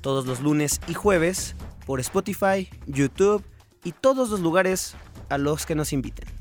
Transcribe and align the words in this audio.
todos 0.00 0.26
los 0.26 0.40
lunes 0.40 0.80
y 0.88 0.94
jueves 0.94 1.56
por 1.86 2.00
Spotify, 2.00 2.68
YouTube 2.86 3.44
y 3.84 3.92
todos 3.92 4.30
los 4.30 4.40
lugares 4.40 4.94
a 5.28 5.38
los 5.38 5.66
que 5.66 5.74
nos 5.74 5.92
inviten. 5.92 6.37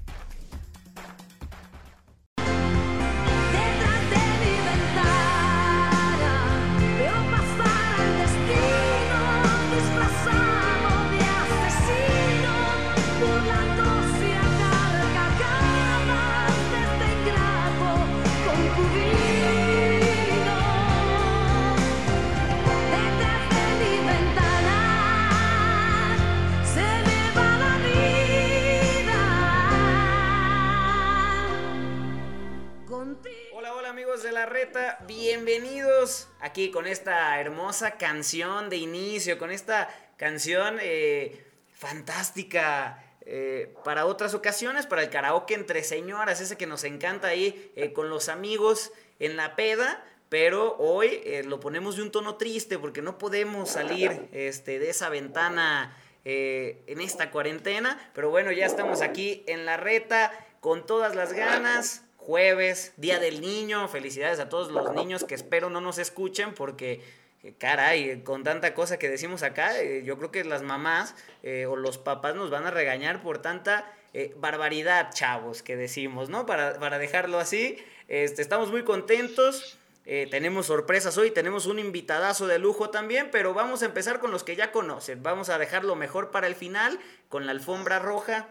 Con 36.71 36.87
esta 36.87 37.39
hermosa 37.39 37.91
canción 37.91 38.69
de 38.69 38.77
inicio, 38.77 39.37
con 39.37 39.51
esta 39.51 39.89
canción 40.17 40.77
eh, 40.81 41.45
fantástica. 41.71 43.03
Eh, 43.29 43.75
para 43.83 44.05
otras 44.05 44.33
ocasiones, 44.33 44.87
para 44.87 45.03
el 45.03 45.09
karaoke 45.09 45.53
entre 45.53 45.83
señoras, 45.83 46.39
ese 46.39 46.57
que 46.57 46.65
nos 46.65 46.85
encanta 46.85 47.27
ahí 47.27 47.71
eh, 47.75 47.91
con 47.91 48.09
los 48.09 48.29
amigos 48.29 48.91
en 49.19 49.35
la 49.35 49.55
peda, 49.55 50.03
pero 50.29 50.77
hoy 50.77 51.21
lo 51.45 51.59
ponemos 51.59 51.97
de 51.97 52.03
un 52.03 52.11
tono 52.11 52.35
triste 52.35 52.79
porque 52.79 53.01
no 53.01 53.17
podemos 53.17 53.69
salir 53.69 54.29
este, 54.31 54.79
de 54.79 54.89
esa 54.89 55.09
ventana 55.09 55.95
en 56.23 56.99
esta 56.99 57.31
cuarentena, 57.31 58.11
pero 58.13 58.29
bueno, 58.29 58.51
ya 58.51 58.65
estamos 58.65 59.01
aquí 59.01 59.43
en 59.47 59.65
la 59.65 59.77
reta 59.77 60.31
con 60.59 60.85
todas 60.85 61.15
las 61.15 61.31
ganas, 61.31 62.03
jueves, 62.27 62.91
Día 62.97 63.19
del 63.19 63.39
Niño. 63.39 63.87
Felicidades 63.87 64.41
a 64.41 64.49
todos 64.49 64.69
los 64.69 64.93
niños 64.93 65.23
que 65.23 65.33
espero 65.33 65.69
no 65.69 65.79
nos 65.79 65.97
escuchen 65.97 66.53
porque, 66.53 67.01
eh, 67.41 67.53
caray, 67.57 68.21
con 68.23 68.43
tanta 68.43 68.73
cosa 68.73 68.99
que 68.99 69.07
decimos 69.07 69.43
acá, 69.43 69.79
eh, 69.79 70.03
yo 70.03 70.17
creo 70.17 70.29
que 70.29 70.43
las 70.43 70.61
mamás 70.61 71.15
eh, 71.41 71.67
o 71.67 71.77
los 71.77 71.97
papás 71.97 72.35
nos 72.35 72.49
van 72.49 72.65
a 72.65 72.71
regañar 72.71 73.23
por 73.23 73.41
tanta 73.41 73.93
barbaridad, 74.37 75.11
chavos, 75.13 75.61
que 75.61 75.75
decimos, 75.75 76.27
¿no? 76.27 76.47
Para, 76.47 76.79
para 76.79 76.97
dejarlo 76.97 77.37
así, 77.37 77.77
este, 78.07 78.41
estamos 78.41 78.71
muy 78.71 78.83
contentos. 78.83 79.77
tenemos 80.05 80.65
sorpresas 80.65 81.19
hoy, 81.19 81.29
tenemos 81.29 81.67
un 81.67 81.77
invitadazo 81.77 82.47
de 82.47 82.57
lujo 82.57 82.89
también, 82.89 83.29
pero 83.31 83.53
vamos 83.53 83.83
a 83.83 83.85
empezar 83.85 84.19
con 84.19 84.31
los 84.31 84.43
que 84.43 84.55
ya 84.55 84.71
conocen. 84.71 85.21
Vamos 85.21 85.49
a 85.49 85.59
dejarlo 85.59 85.95
mejor 85.95 86.31
para 86.31 86.47
el 86.47 86.55
final, 86.55 86.99
con 87.29 87.45
la 87.45 87.51
alfombra 87.51 87.99
roja. 87.99 88.47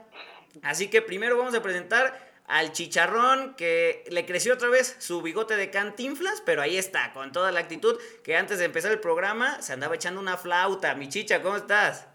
Así 0.62 0.86
que 0.88 1.02
primero 1.02 1.36
vamos 1.36 1.54
a 1.56 1.62
presentar 1.62 2.35
al 2.46 2.72
chicharrón 2.72 3.54
que 3.54 4.04
le 4.08 4.24
creció 4.24 4.54
otra 4.54 4.68
vez 4.68 4.96
su 4.98 5.22
bigote 5.22 5.56
de 5.56 5.70
cantinflas, 5.70 6.42
pero 6.44 6.62
ahí 6.62 6.76
está, 6.76 7.12
con 7.12 7.32
toda 7.32 7.52
la 7.52 7.60
actitud 7.60 7.98
que 8.22 8.36
antes 8.36 8.58
de 8.58 8.66
empezar 8.66 8.92
el 8.92 9.00
programa 9.00 9.60
se 9.62 9.72
andaba 9.72 9.94
echando 9.94 10.20
una 10.20 10.36
flauta. 10.36 10.94
Mi 10.94 11.08
chicha, 11.08 11.42
¿cómo 11.42 11.56
estás? 11.56 12.06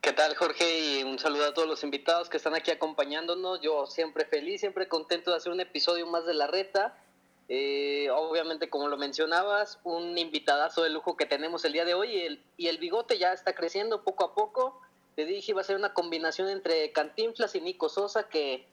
¿Qué 0.00 0.12
tal, 0.12 0.34
Jorge? 0.34 0.80
Y 0.80 1.02
un 1.02 1.18
saludo 1.18 1.46
a 1.46 1.54
todos 1.54 1.68
los 1.68 1.84
invitados 1.84 2.30
que 2.30 2.38
están 2.38 2.54
aquí 2.54 2.70
acompañándonos. 2.70 3.60
Yo 3.60 3.86
siempre 3.86 4.24
feliz, 4.24 4.60
siempre 4.60 4.88
contento 4.88 5.30
de 5.30 5.36
hacer 5.36 5.52
un 5.52 5.60
episodio 5.60 6.06
más 6.06 6.24
de 6.24 6.32
La 6.32 6.46
Reta. 6.46 6.96
Eh, 7.50 8.08
obviamente, 8.10 8.70
como 8.70 8.88
lo 8.88 8.96
mencionabas, 8.96 9.78
un 9.84 10.16
invitadazo 10.16 10.84
de 10.84 10.90
lujo 10.90 11.18
que 11.18 11.26
tenemos 11.26 11.64
el 11.66 11.74
día 11.74 11.84
de 11.84 11.92
hoy 11.92 12.12
y 12.12 12.20
el, 12.22 12.44
y 12.56 12.68
el 12.68 12.78
bigote 12.78 13.18
ya 13.18 13.34
está 13.34 13.54
creciendo 13.54 14.02
poco 14.02 14.24
a 14.24 14.34
poco. 14.34 14.80
Te 15.20 15.26
dije 15.26 15.52
iba 15.52 15.60
a 15.60 15.64
ser 15.64 15.76
una 15.76 15.92
combinación 15.92 16.48
entre 16.48 16.92
Cantinflas 16.92 17.54
y 17.54 17.60
Nico 17.60 17.90
Sosa 17.90 18.30
que 18.30 18.64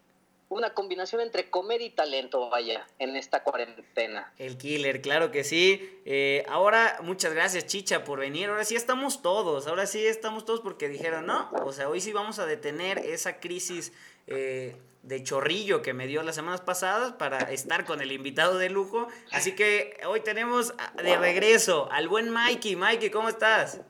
una 0.48 0.74
combinación 0.74 1.20
entre 1.20 1.50
comedia 1.50 1.86
y 1.86 1.90
talento, 1.90 2.50
vaya, 2.50 2.88
en 3.00 3.18
esta 3.18 3.44
cuarentena. 3.44 4.32
El 4.38 4.58
killer, 4.58 5.02
claro 5.02 5.30
que 5.30 5.44
sí. 5.44 6.00
Eh, 6.06 6.46
ahora, 6.48 7.00
muchas 7.04 7.34
gracias, 7.34 7.66
Chicha, 7.66 8.06
por 8.06 8.22
venir. 8.22 8.48
Ahora 8.48 8.64
sí 8.64 8.78
estamos 8.78 9.22
todos, 9.22 9.68
ahora 9.68 9.88
sí 9.88 10.06
estamos 10.06 10.46
todos 10.46 10.62
porque 10.62 10.88
dijeron, 10.88 11.26
no, 11.26 11.52
o 11.66 11.74
sea, 11.74 11.90
hoy 11.90 12.00
sí 12.00 12.14
vamos 12.14 12.40
a 12.40 12.46
detener 12.46 13.00
esa 13.00 13.42
crisis 13.42 13.92
eh, 14.28 14.78
de 15.04 15.24
chorrillo 15.24 15.82
que 15.82 15.94
me 15.94 16.08
dio 16.08 16.24
las 16.24 16.36
semanas 16.36 16.62
pasadas 16.62 17.12
para 17.12 17.40
estar 17.52 17.84
con 17.84 18.00
el 18.00 18.14
invitado 18.14 18.58
de 18.58 18.70
lujo. 18.70 19.10
Así 19.34 19.54
que 19.54 20.00
hoy 20.08 20.22
tenemos 20.22 20.74
de 20.96 21.18
regreso 21.18 21.90
al 21.92 22.08
buen 22.08 22.30
Mikey. 22.30 22.78
Mikey, 22.78 23.10
¿cómo 23.10 23.28
estás? 23.28 23.82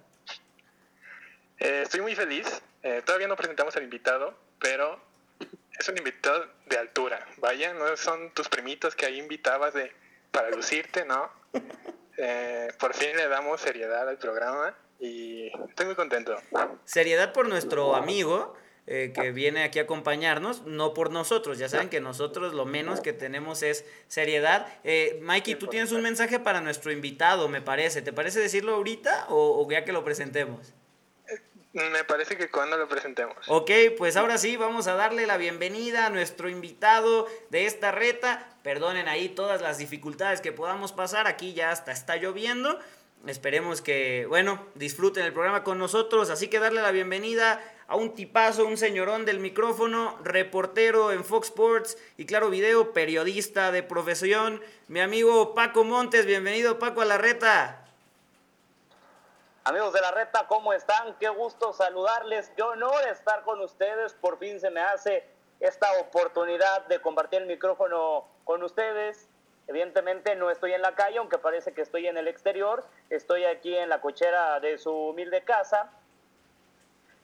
Eh, 1.60 1.82
estoy 1.84 2.02
muy 2.02 2.16
feliz. 2.16 2.62
todavía 3.06 3.28
no 3.28 3.36
presentamos 3.36 3.76
al 3.76 3.84
invitado, 3.84 4.34
pero 4.60 5.00
es 5.80 5.88
un 5.90 5.98
invitado 5.98 6.46
de 6.68 6.78
altura. 6.78 7.26
Vaya, 7.38 7.74
no 7.74 7.96
son 7.98 8.32
tus 8.32 8.50
primitos 8.50 8.96
que 8.96 9.06
ahí 9.06 9.20
invitabas 9.20 9.74
de 9.74 9.92
para 10.32 10.50
lucirte, 10.52 11.06
¿no? 11.06 11.30
Eh, 12.18 12.70
por 12.80 12.96
fin 12.96 13.16
le 13.16 13.28
damos 13.28 13.62
seriedad 13.62 14.10
al 14.10 14.18
programa 14.18 14.76
y 15.00 15.52
estoy 15.70 15.86
muy 15.86 15.96
contento. 15.96 16.36
Seriedad 16.86 17.34
por 17.34 17.48
nuestro 17.48 17.96
amigo. 17.96 18.56
Eh, 18.90 19.12
que 19.14 19.34
viene 19.34 19.66
aquí 19.66 19.80
a 19.80 19.82
acompañarnos, 19.82 20.62
no 20.62 20.94
por 20.94 21.12
nosotros, 21.12 21.58
ya 21.58 21.68
saben 21.68 21.90
que 21.90 22.00
nosotros 22.00 22.54
lo 22.54 22.64
menos 22.64 23.02
que 23.02 23.12
tenemos 23.12 23.62
es 23.62 23.84
seriedad. 24.08 24.66
Eh, 24.86 25.20
Mikey, 25.24 25.56
tú 25.56 25.68
tienes 25.68 25.92
un 25.92 26.02
mensaje 26.02 26.40
para 26.40 26.62
nuestro 26.62 26.94
invitado, 26.94 27.50
me 27.50 27.62
parece. 27.62 28.02
¿Te 28.02 28.14
parece 28.14 28.40
decirlo 28.40 28.76
ahorita 28.76 29.26
o 29.28 29.68
ya 29.70 29.84
que 29.84 29.92
lo 29.92 30.06
presentemos? 30.06 30.74
Me 31.78 32.04
parece 32.04 32.38
que 32.38 32.50
cuando 32.50 32.76
lo 32.76 32.90
presentemos. 32.90 33.38
Ok, 33.48 33.70
pues 34.00 34.18
ahora 34.18 34.40
sí, 34.40 34.58
vamos 34.58 34.88
a 34.88 34.96
darle 34.96 35.28
la 35.28 35.38
bienvenida 35.38 36.08
a 36.08 36.10
nuestro 36.10 36.50
invitado 36.50 37.28
de 37.52 37.68
esta 37.68 37.92
reta. 37.92 38.50
Perdonen 38.64 39.08
ahí 39.08 39.30
todas 39.30 39.62
las 39.62 39.78
dificultades 39.78 40.42
que 40.42 40.52
podamos 40.52 40.92
pasar. 40.92 41.28
Aquí 41.28 41.54
ya 41.54 41.70
hasta 41.70 41.92
está 41.92 42.16
lloviendo. 42.16 42.80
Esperemos 43.28 43.84
que, 43.84 44.26
bueno, 44.28 44.66
disfruten 44.74 45.24
el 45.24 45.34
programa 45.34 45.64
con 45.64 45.78
nosotros. 45.78 46.32
Así 46.32 46.48
que 46.48 46.58
darle 46.58 46.82
la 46.82 46.90
bienvenida 46.90 47.62
a 47.88 47.96
un 47.96 48.16
tipazo, 48.16 48.66
un 48.66 48.78
señorón 48.78 49.26
del 49.26 49.40
micrófono, 49.40 50.18
reportero 50.24 51.12
en 51.12 51.24
Fox 51.24 51.50
Sports 51.50 51.98
y 52.18 52.26
claro 52.26 52.50
video, 52.50 52.92
periodista 52.92 53.72
de 53.72 53.84
profesión, 53.84 54.64
mi 54.88 55.00
amigo 55.00 55.54
Paco 55.54 55.84
Montes. 55.84 56.26
Bienvenido 56.26 56.80
Paco 56.80 57.02
a 57.02 57.06
la 57.06 57.20
reta. 57.20 57.87
Amigos 59.68 59.92
de 59.92 60.00
la 60.00 60.12
reta, 60.12 60.46
¿cómo 60.48 60.72
están? 60.72 61.14
Qué 61.20 61.28
gusto 61.28 61.74
saludarles. 61.74 62.50
Qué 62.56 62.64
honor 62.64 63.06
estar 63.12 63.44
con 63.44 63.60
ustedes. 63.60 64.14
Por 64.14 64.40
fin 64.40 64.62
se 64.62 64.70
me 64.70 64.80
hace 64.80 65.28
esta 65.60 65.92
oportunidad 66.00 66.86
de 66.86 67.02
compartir 67.02 67.42
el 67.42 67.48
micrófono 67.50 68.30
con 68.46 68.64
ustedes. 68.64 69.28
Evidentemente 69.68 70.38
no 70.38 70.52
estoy 70.52 70.72
en 70.72 70.82
la 70.82 70.96
calle, 70.96 71.18
aunque 71.18 71.38
parece 71.38 71.74
que 71.74 71.82
estoy 71.82 72.08
en 72.08 72.16
el 72.16 72.30
exterior. 72.30 72.86
Estoy 73.10 73.44
aquí 73.44 73.76
en 73.76 73.90
la 73.90 74.00
cochera 74.00 74.62
de 74.62 74.78
su 74.78 74.90
humilde 74.90 75.42
casa. 75.42 75.92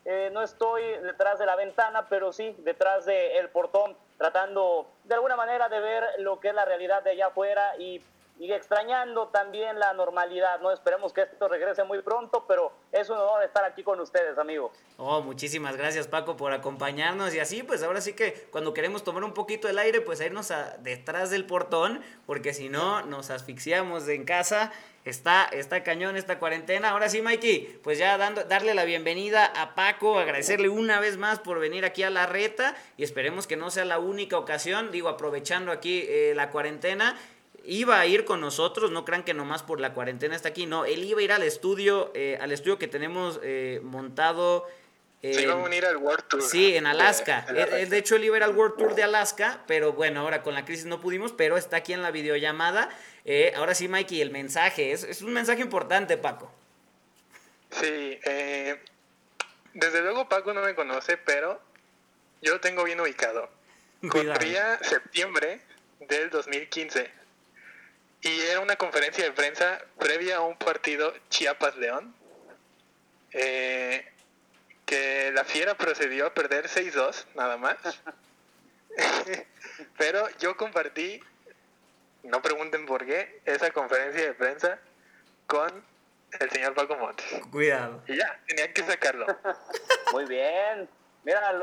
Eh, 0.04 0.30
no 0.34 0.42
estoy 0.42 0.84
detrás 0.98 1.40
de 1.40 1.46
la 1.46 1.56
ventana, 1.56 2.10
pero 2.10 2.34
sí 2.34 2.54
detrás 2.60 3.06
del 3.06 3.48
portón, 3.52 3.96
tratando 4.18 4.86
de 5.06 5.16
alguna 5.16 5.38
manera 5.38 5.70
de 5.70 5.80
ver 5.80 6.04
lo 6.18 6.42
que 6.42 6.50
es 6.50 6.54
la 6.54 6.66
realidad 6.66 7.04
de 7.04 7.12
allá 7.12 7.28
afuera 7.28 7.78
y 7.78 8.04
y 8.40 8.52
extrañando 8.52 9.28
también 9.28 9.80
la 9.80 9.94
normalidad, 9.94 10.60
¿no? 10.60 10.72
Esperemos 10.72 11.14
que 11.14 11.22
esto 11.22 11.48
regrese 11.48 11.84
muy 11.84 12.02
pronto, 12.02 12.46
pero 12.48 12.72
es 12.92 13.10
un 13.10 13.18
honor 13.18 13.44
estar 13.44 13.64
aquí 13.64 13.84
con 13.84 14.00
ustedes, 14.00 14.38
amigos. 14.38 14.72
Oh, 14.98 15.22
muchísimas 15.22 15.78
gracias, 15.78 16.08
Paco, 16.08 16.36
por 16.36 16.52
acompañarnos 16.52 17.34
y 17.36 17.40
así, 17.40 17.64
pues 17.64 17.84
ahora 17.84 18.02
sí 18.02 18.14
que 18.14 18.48
cuando 18.52 18.74
queremos 18.74 19.04
tomar 19.04 19.24
un 19.24 19.34
poquito 19.34 19.70
el 19.70 19.78
aire, 19.78 20.02
pues 20.02 20.20
a 20.20 20.26
irnos 20.26 20.52
a, 20.52 20.78
detrás 20.80 21.30
del 21.30 21.46
portón, 21.46 22.02
porque 22.26 22.54
si 22.54 22.70
no, 22.70 23.04
nos 23.04 23.30
asfixiamos 23.30 24.08
en 24.08 24.26
casa. 24.26 24.72
Está, 25.06 25.44
está 25.52 25.84
cañón 25.84 26.16
esta 26.16 26.40
cuarentena. 26.40 26.92
Ahora 26.92 27.10
sí, 27.10 27.22
Mikey, 27.22 27.82
pues 27.84 27.98
ya 27.98 28.18
dando, 28.18 28.46
darle 28.46 28.74
la 28.74 28.86
bienvenida 28.86 29.46
a 29.46 29.76
Paco, 29.76 30.18
agradecerle 30.18 30.70
una 30.70 31.02
vez 31.02 31.18
más 31.18 31.40
por 31.40 31.60
venir 31.60 31.84
aquí 31.84 32.04
a 32.04 32.10
la 32.10 32.26
reta 32.26 32.74
y 32.96 33.04
esperemos 33.04 33.46
que 33.46 33.58
no 33.58 33.70
sea 33.70 33.84
la 33.84 34.00
única 34.00 34.38
ocasión, 34.38 34.92
digo, 34.92 35.10
aprovechando 35.10 35.74
aquí 35.74 36.06
eh, 36.08 36.32
la 36.38 36.52
cuarentena 36.52 37.18
iba 37.64 38.00
a 38.00 38.06
ir 38.06 38.26
con 38.26 38.42
nosotros, 38.42 38.92
no 38.92 39.06
crean 39.06 39.24
que 39.24 39.34
nomás 39.34 39.64
por 39.64 39.80
la 39.80 39.94
cuarentena 39.94 40.36
está 40.36 40.50
aquí, 40.50 40.66
no, 40.66 40.86
él 40.86 41.04
iba 41.04 41.20
a 41.20 41.24
ir 41.24 41.32
al 41.32 41.44
estudio, 41.44 42.12
eh, 42.14 42.38
al 42.42 42.52
estudio 42.52 42.78
que 42.78 42.88
tenemos 42.88 43.40
eh, 43.44 43.80
montado. 43.84 44.68
Se 45.22 45.44
iba 45.44 45.54
a 45.54 45.58
unir 45.58 45.86
al 45.86 45.98
World 45.98 46.26
Tour. 46.28 46.42
Sí, 46.42 46.76
en 46.76 46.86
Alaska. 46.86 47.46
De, 47.54 47.86
de 47.86 47.98
hecho, 47.98 48.18
él 48.18 48.26
iba 48.26 48.36
a 48.36 48.40
ir 48.40 48.44
al 48.44 48.56
World 48.56 48.76
Tour 48.78 48.96
de 48.96 49.04
Alaska, 49.04 49.64
pero 49.68 49.94
bueno, 49.94 50.20
ahora 50.20 50.44
con 50.44 50.54
la 50.54 50.66
crisis 50.66 50.86
no 50.86 51.00
pudimos, 51.00 51.32
pero 51.32 51.56
está 51.56 51.78
aquí 51.78 51.94
en 51.94 52.02
la 52.02 52.12
videollamada. 52.12 52.90
Eh, 53.24 53.54
ahora 53.56 53.74
sí, 53.74 53.88
Mikey, 53.88 54.22
el 54.22 54.32
mensaje, 54.32 54.92
es, 54.92 55.04
es 55.04 55.22
un 55.22 55.32
mensaje 55.32 55.62
importante, 55.62 56.18
Paco. 56.18 56.52
Sí, 57.72 58.20
eh, 58.24 58.80
desde 59.74 60.02
luego 60.02 60.28
Paco 60.28 60.54
no 60.54 60.62
me 60.62 60.76
conoce, 60.76 61.18
pero 61.18 61.60
yo 62.42 62.54
lo 62.54 62.60
tengo 62.60 62.84
bien 62.84 63.00
ubicado. 63.00 63.50
Corría 64.10 64.78
septiembre 64.84 65.62
del 66.02 66.30
2015 66.30 67.23
y 68.24 68.42
era 68.42 68.62
una 68.62 68.78
conferencia 68.78 69.26
de 69.26 69.32
prensa 69.34 69.80
previa 70.00 70.38
a 70.38 70.42
un 70.42 70.58
partido 70.58 71.14
Chiapas-León 71.30 72.16
eh, 73.34 74.08
que 74.86 75.32
la 75.34 75.44
Fiera 75.44 75.76
procedió 75.76 76.28
a 76.28 76.34
perder 76.34 76.68
6-2 76.68 77.26
nada 77.36 77.58
más. 77.58 77.78
pero 79.98 80.26
yo 80.40 80.56
compartí, 80.56 81.22
no 82.24 82.42
pregunten 82.42 82.86
por 82.86 83.06
qué, 83.06 83.42
esa 83.46 83.72
conferencia 83.72 84.22
de 84.22 84.34
prensa 84.34 84.80
con 85.46 85.84
el 86.40 86.50
señor 86.50 86.74
Paco 86.76 86.96
Montes. 86.96 87.26
Cuidado. 87.52 88.02
Y 88.08 88.18
ya, 88.18 88.40
tenían 88.48 88.72
que 88.72 88.84
sacarlo. 88.84 89.26
Muy 90.14 90.26
bien. 90.26 90.88
Mira, 91.26 91.54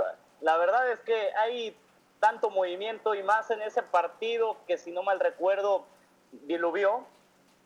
la 0.40 0.56
verdad 0.58 0.90
es 0.92 1.00
que 1.00 1.30
hay 1.36 1.74
tanto 2.18 2.50
movimiento 2.50 3.14
y 3.14 3.22
más 3.22 3.50
en 3.50 3.62
ese 3.62 3.82
partido 3.82 4.58
que 4.66 4.76
si 4.76 4.90
no 4.90 5.02
mal 5.02 5.20
recuerdo 5.20 5.86
diluvió 6.32 7.06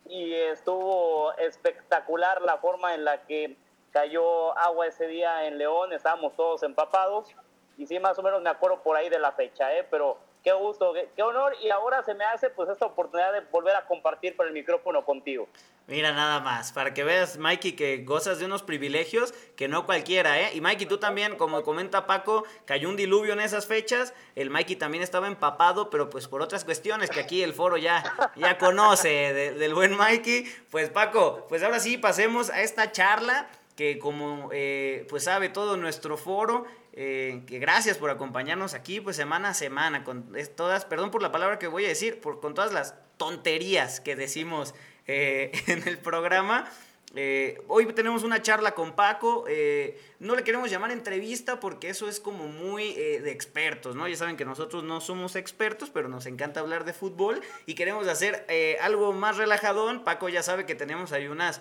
y 0.07 0.35
estuvo 0.35 1.33
espectacular 1.39 2.43
la 2.43 2.59
forma 2.59 2.95
en 2.95 3.05
la 3.05 3.23
que 3.27 3.57
cayó 3.91 4.57
agua 4.59 4.87
ese 4.87 5.07
día 5.07 5.47
en 5.47 5.59
León, 5.59 5.93
estábamos 5.93 6.35
todos 6.35 6.63
empapados 6.63 7.35
y 7.79 7.87
sí 7.87 7.99
más 7.99 8.19
o 8.19 8.23
menos 8.23 8.43
me 8.43 8.51
acuerdo 8.51 8.83
por 8.83 8.97
ahí 8.97 9.09
de 9.09 9.19
la 9.19 9.33
fecha, 9.33 9.75
¿eh? 9.75 9.87
pero 9.91 10.19
qué 10.45 10.53
gusto, 10.53 10.93
qué, 11.17 11.23
honor 11.23 11.57
y 11.63 11.71
ahora 11.71 12.03
se 12.05 12.13
me 12.13 12.23
hace 12.25 12.51
pues 12.51 12.69
esta 12.69 12.85
oportunidad 12.85 13.33
de 13.33 13.41
volver 13.51 13.75
a 13.75 13.87
compartir 13.87 14.37
por 14.37 14.47
el 14.47 14.53
micrófono 14.53 15.03
contigo. 15.03 15.49
Mira 15.87 16.13
nada 16.13 16.41
más, 16.41 16.71
para 16.73 16.93
que 16.93 17.03
veas 17.03 17.39
Mikey 17.39 17.73
que 17.73 18.05
gozas 18.05 18.39
de 18.39 18.45
unos 18.45 18.63
privilegios 18.63 19.33
que 19.57 19.69
no 19.69 19.87
cualquiera, 19.87 20.39
¿eh? 20.41 20.51
Y 20.55 20.61
Mikey 20.61 20.87
tú 20.87 20.99
también, 20.99 21.37
como 21.37 21.63
comenta 21.63 22.07
Paco, 22.07 22.45
cayó 22.67 22.91
un 22.91 22.97
diluvio 22.97 23.33
en 23.33 23.41
esas 23.41 23.67
fechas, 23.67 24.15
el 24.35 24.51
Mikey 24.51 24.77
también 24.77 25.03
estaba 25.03 25.27
empapado, 25.27 25.89
pero 25.89 26.11
pues 26.11 26.29
por 26.29 26.43
otras 26.43 26.65
cuestiones 26.65 27.09
que 27.09 27.21
aquí 27.21 27.43
el 27.43 27.55
foro 27.55 27.79
ya, 27.79 28.03
ya 28.37 28.59
conoce 28.59 29.33
del 29.33 29.75
buen 29.75 29.97
Mikey. 29.97 30.45
Pues 30.71 30.91
Paco, 30.91 31.47
pues 31.49 31.63
ahora 31.63 31.81
sí 31.81 31.97
pasemos 31.97 32.51
a 32.51 32.61
esta 32.61 32.93
charla 32.93 33.49
que 33.77 33.99
como 33.99 34.51
eh, 34.53 35.07
pues 35.09 35.25
sabe 35.25 35.49
todo 35.49 35.77
nuestro 35.77 36.17
foro, 36.17 36.65
eh, 36.93 37.43
que 37.47 37.59
gracias 37.59 37.99
por 37.99 38.11
acompañarnos 38.11 38.75
aquí, 38.75 39.01
pues 39.01 39.17
semana 39.17 39.51
a 39.51 39.55
semana, 39.55 40.05
con 40.05 40.33
todas, 40.57 40.85
perdón 40.85 41.11
por 41.11 41.23
la 41.23 41.33
palabra 41.33 41.59
que 41.59 41.67
voy 41.67 41.85
a 41.85 41.89
decir, 41.89 42.21
por, 42.21 42.41
con 42.41 42.55
todas 42.55 42.73
las 42.73 42.95
tonterías 43.17 44.01
que 44.01 44.15
decimos 44.15 44.75
eh, 45.07 45.51
en 45.67 45.87
el 45.89 45.99
programa. 45.99 46.71
Eh, 47.17 47.63
hoy 47.69 47.87
tenemos 47.93 48.25
una 48.25 48.43
charla 48.43 48.73
con 48.73 48.93
Paco. 48.93 49.45
Eh, 49.49 50.01
no 50.19 50.35
le 50.35 50.43
queremos 50.43 50.71
llamar 50.71 50.91
entrevista 50.91 51.61
porque 51.61 51.89
eso 51.89 52.09
es 52.09 52.19
como 52.19 52.49
muy 52.49 52.91
eh, 52.97 53.21
de 53.21 53.31
expertos, 53.31 53.95
¿no? 53.95 54.09
Ya 54.09 54.17
saben 54.17 54.37
que 54.37 54.45
nosotros 54.45 54.83
no 54.83 55.01
somos 55.01 55.37
expertos, 55.37 55.91
pero 55.91 56.09
nos 56.09 56.27
encanta 56.27 56.61
hablar 56.61 56.85
de 56.85 56.93
fútbol 56.93 57.41
y 57.67 57.75
queremos 57.75 58.09
hacer 58.09 58.47
algo 58.81 59.13
más 59.13 59.37
relajadón. 59.37 60.03
Paco 60.03 60.29
ya 60.29 60.43
sabe 60.43 60.67
que 60.67 60.75
tenemos 60.75 61.13
ahí 61.13 61.29
unas 61.29 61.61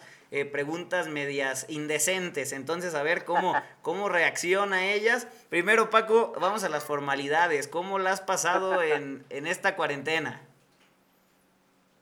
preguntas 0.51 1.07
medias 1.07 1.67
indecentes, 1.69 2.53
entonces 2.53 2.95
a 2.95 3.03
ver 3.03 3.23
cómo, 3.23 3.53
cómo 3.83 4.09
reacciona 4.09 4.77
a 4.77 4.85
ellas. 4.85 5.27
Primero, 5.50 5.91
Paco, 5.91 6.33
vamos 6.39 6.63
a 6.63 6.69
las 6.69 6.83
formalidades. 6.83 7.67
¿Cómo 7.67 8.00
la 8.00 8.11
has 8.11 8.21
pasado 8.21 8.81
en, 8.81 9.23
en 9.29 9.45
esta 9.45 9.75
cuarentena? 9.75 10.41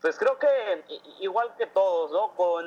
Pues 0.01 0.17
creo 0.17 0.39
que 0.39 0.47
igual 1.19 1.53
que 1.57 1.67
todos, 1.67 2.11
¿no? 2.11 2.31
Con 2.35 2.65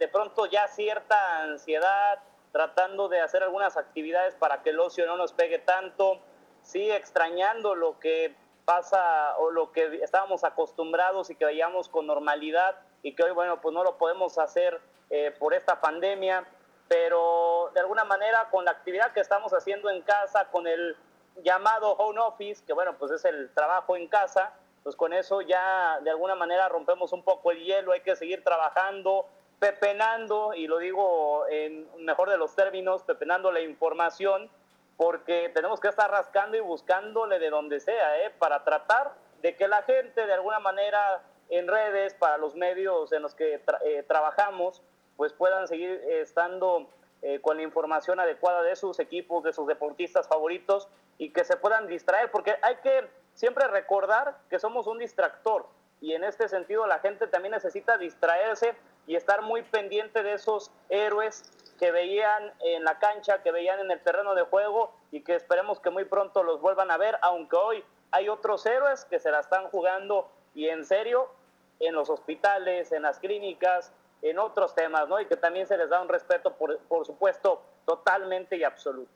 de 0.00 0.08
pronto 0.08 0.46
ya 0.46 0.66
cierta 0.66 1.42
ansiedad, 1.42 2.18
tratando 2.52 3.08
de 3.08 3.20
hacer 3.20 3.42
algunas 3.42 3.76
actividades 3.76 4.34
para 4.34 4.62
que 4.62 4.70
el 4.70 4.80
ocio 4.80 5.06
no 5.06 5.18
nos 5.18 5.34
pegue 5.34 5.58
tanto, 5.58 6.18
sí 6.62 6.90
extrañando 6.90 7.74
lo 7.74 8.00
que 8.00 8.34
pasa 8.64 9.36
o 9.36 9.50
lo 9.50 9.72
que 9.72 10.02
estábamos 10.02 10.42
acostumbrados 10.42 11.28
y 11.28 11.34
que 11.34 11.44
veíamos 11.44 11.90
con 11.90 12.06
normalidad 12.06 12.76
y 13.02 13.14
que 13.14 13.24
hoy, 13.24 13.32
bueno, 13.32 13.60
pues 13.60 13.74
no 13.74 13.84
lo 13.84 13.98
podemos 13.98 14.38
hacer 14.38 14.80
eh, 15.10 15.34
por 15.38 15.52
esta 15.52 15.82
pandemia, 15.82 16.46
pero 16.88 17.70
de 17.74 17.80
alguna 17.80 18.04
manera 18.04 18.48
con 18.50 18.64
la 18.64 18.70
actividad 18.70 19.12
que 19.12 19.20
estamos 19.20 19.52
haciendo 19.52 19.90
en 19.90 20.00
casa, 20.00 20.46
con 20.46 20.66
el 20.66 20.96
llamado 21.44 21.92
home 21.92 22.20
office, 22.20 22.64
que 22.64 22.72
bueno, 22.72 22.96
pues 22.98 23.12
es 23.12 23.26
el 23.26 23.52
trabajo 23.52 23.96
en 23.96 24.08
casa, 24.08 24.54
pues 24.82 24.96
con 24.96 25.12
eso 25.12 25.42
ya 25.42 26.00
de 26.00 26.08
alguna 26.08 26.36
manera 26.36 26.70
rompemos 26.70 27.12
un 27.12 27.22
poco 27.22 27.50
el 27.50 27.62
hielo, 27.62 27.92
hay 27.92 28.00
que 28.00 28.16
seguir 28.16 28.42
trabajando, 28.42 29.26
pepenando, 29.60 30.54
y 30.54 30.66
lo 30.66 30.78
digo 30.78 31.46
en 31.48 31.86
mejor 32.04 32.30
de 32.30 32.38
los 32.38 32.56
términos, 32.56 33.04
pepenando 33.04 33.52
la 33.52 33.60
información, 33.60 34.50
porque 34.96 35.50
tenemos 35.54 35.80
que 35.80 35.88
estar 35.88 36.10
rascando 36.10 36.56
y 36.56 36.60
buscándole 36.60 37.38
de 37.38 37.50
donde 37.50 37.78
sea, 37.78 38.24
¿eh? 38.24 38.30
para 38.38 38.64
tratar 38.64 39.12
de 39.42 39.54
que 39.54 39.68
la 39.68 39.82
gente 39.82 40.26
de 40.26 40.32
alguna 40.32 40.58
manera 40.58 41.22
en 41.50 41.68
redes, 41.68 42.14
para 42.14 42.38
los 42.38 42.54
medios 42.54 43.12
en 43.12 43.22
los 43.22 43.34
que 43.34 43.62
eh, 43.84 44.02
trabajamos, 44.08 44.82
pues 45.16 45.32
puedan 45.34 45.68
seguir 45.68 46.02
estando 46.08 46.88
eh, 47.22 47.40
con 47.42 47.58
la 47.58 47.62
información 47.62 48.18
adecuada 48.18 48.62
de 48.62 48.76
sus 48.76 48.98
equipos, 48.98 49.44
de 49.44 49.52
sus 49.52 49.66
deportistas 49.66 50.26
favoritos 50.26 50.88
y 51.18 51.32
que 51.32 51.44
se 51.44 51.56
puedan 51.56 51.86
distraer, 51.86 52.30
porque 52.30 52.56
hay 52.62 52.76
que 52.76 53.06
siempre 53.34 53.68
recordar 53.68 54.38
que 54.48 54.58
somos 54.58 54.86
un 54.86 54.98
distractor 54.98 55.66
y 56.00 56.14
en 56.14 56.24
este 56.24 56.48
sentido 56.48 56.86
la 56.86 56.98
gente 57.00 57.26
también 57.26 57.52
necesita 57.52 57.98
distraerse 57.98 58.74
y 59.06 59.16
estar 59.16 59.42
muy 59.42 59.62
pendiente 59.62 60.22
de 60.22 60.34
esos 60.34 60.70
héroes 60.88 61.42
que 61.78 61.90
veían 61.90 62.52
en 62.60 62.84
la 62.84 62.98
cancha, 62.98 63.42
que 63.42 63.52
veían 63.52 63.80
en 63.80 63.90
el 63.90 64.00
terreno 64.00 64.34
de 64.34 64.42
juego 64.42 64.92
y 65.10 65.22
que 65.22 65.34
esperemos 65.34 65.80
que 65.80 65.90
muy 65.90 66.04
pronto 66.04 66.42
los 66.42 66.60
vuelvan 66.60 66.90
a 66.90 66.98
ver, 66.98 67.18
aunque 67.22 67.56
hoy 67.56 67.84
hay 68.10 68.28
otros 68.28 68.66
héroes 68.66 69.04
que 69.06 69.18
se 69.18 69.30
la 69.30 69.40
están 69.40 69.68
jugando 69.68 70.30
y 70.54 70.68
en 70.68 70.84
serio 70.84 71.30
en 71.78 71.94
los 71.94 72.10
hospitales, 72.10 72.92
en 72.92 73.02
las 73.02 73.18
clínicas, 73.18 73.92
en 74.22 74.38
otros 74.38 74.74
temas, 74.74 75.08
¿no? 75.08 75.20
Y 75.20 75.26
que 75.26 75.36
también 75.36 75.66
se 75.66 75.78
les 75.78 75.88
da 75.88 76.00
un 76.02 76.08
respeto, 76.08 76.52
por, 76.54 76.78
por 76.80 77.06
supuesto, 77.06 77.62
totalmente 77.86 78.56
y 78.56 78.64
absoluto. 78.64 79.10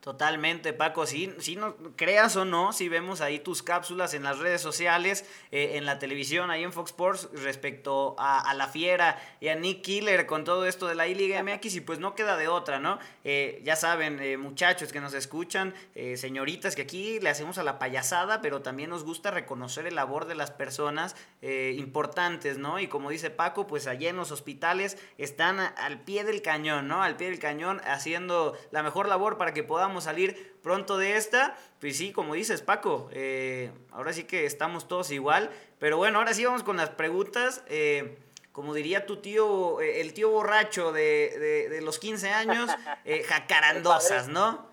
Totalmente, 0.00 0.72
Paco. 0.72 1.04
Si, 1.04 1.30
si 1.40 1.56
no 1.56 1.76
creas 1.94 2.34
o 2.36 2.46
no, 2.46 2.72
si 2.72 2.88
vemos 2.88 3.20
ahí 3.20 3.38
tus 3.38 3.62
cápsulas 3.62 4.14
en 4.14 4.22
las 4.22 4.38
redes 4.38 4.62
sociales, 4.62 5.26
eh, 5.50 5.72
en 5.74 5.84
la 5.84 5.98
televisión, 5.98 6.50
ahí 6.50 6.62
en 6.62 6.72
Fox 6.72 6.92
Sports, 6.92 7.28
respecto 7.34 8.16
a, 8.18 8.54
la 8.54 8.68
fiera 8.68 9.20
y 9.40 9.48
a 9.48 9.56
Nick 9.56 9.82
Killer 9.82 10.24
con 10.24 10.44
todo 10.44 10.64
esto 10.64 10.86
de 10.86 10.94
la 10.94 11.06
I-Liga 11.06 11.42
MX, 11.42 11.74
y 11.74 11.80
pues 11.82 11.98
no 11.98 12.14
queda 12.14 12.38
de 12.38 12.48
otra, 12.48 12.78
¿no? 12.78 12.98
Eh, 13.24 13.60
ya 13.62 13.76
saben, 13.76 14.20
eh, 14.20 14.38
muchachos 14.38 14.90
que 14.90 15.00
nos 15.00 15.12
escuchan, 15.12 15.74
señoritas, 16.14 16.74
que 16.74 16.82
aquí 16.82 17.20
le 17.20 17.28
hacemos 17.28 17.58
a 17.58 17.62
la 17.62 17.78
payasada, 17.78 18.40
pero 18.40 18.62
también 18.62 18.88
nos 18.88 19.04
gusta 19.04 19.30
reconocer 19.30 19.86
el 19.86 19.96
labor 19.96 20.24
de 20.24 20.34
las 20.34 20.50
personas 20.50 21.14
importantes, 21.42 22.56
¿no? 22.56 22.80
Y 22.80 22.86
como 22.86 23.10
dice 23.10 23.28
Paco, 23.28 23.66
pues 23.66 23.86
allí 23.86 24.06
en 24.06 24.16
los 24.16 24.30
hospitales 24.30 24.96
están 25.18 25.60
al 25.60 26.00
pie 26.00 26.24
del 26.24 26.42
cañón, 26.42 26.88
¿no? 26.88 27.02
Al 27.02 27.16
pie 27.16 27.28
del 27.28 27.38
cañón 27.38 27.80
haciendo 27.84 28.56
la 28.70 28.82
mejor 28.82 29.08
labor 29.08 29.36
para 29.36 29.52
que 29.52 29.62
podamos 29.62 29.89
salir 30.04 30.54
pronto 30.62 30.98
de 30.98 31.16
esta. 31.16 31.56
Pues 31.80 31.96
sí, 31.96 32.12
como 32.12 32.34
dices 32.34 32.62
Paco, 32.62 33.08
eh, 33.12 33.72
ahora 33.90 34.12
sí 34.12 34.24
que 34.24 34.46
estamos 34.46 34.86
todos 34.86 35.10
igual. 35.10 35.50
Pero 35.78 35.96
bueno, 35.96 36.18
ahora 36.18 36.34
sí 36.34 36.44
vamos 36.44 36.62
con 36.62 36.76
las 36.76 36.90
preguntas. 36.90 37.64
Eh, 37.68 38.18
como 38.52 38.74
diría 38.74 39.06
tu 39.06 39.16
tío, 39.16 39.80
eh, 39.80 40.00
el 40.00 40.12
tío 40.12 40.30
borracho 40.30 40.92
de, 40.92 41.80
los 41.82 41.98
15 41.98 42.30
años, 42.30 42.70
jacarandosas, 43.26 44.28
¿no? 44.28 44.68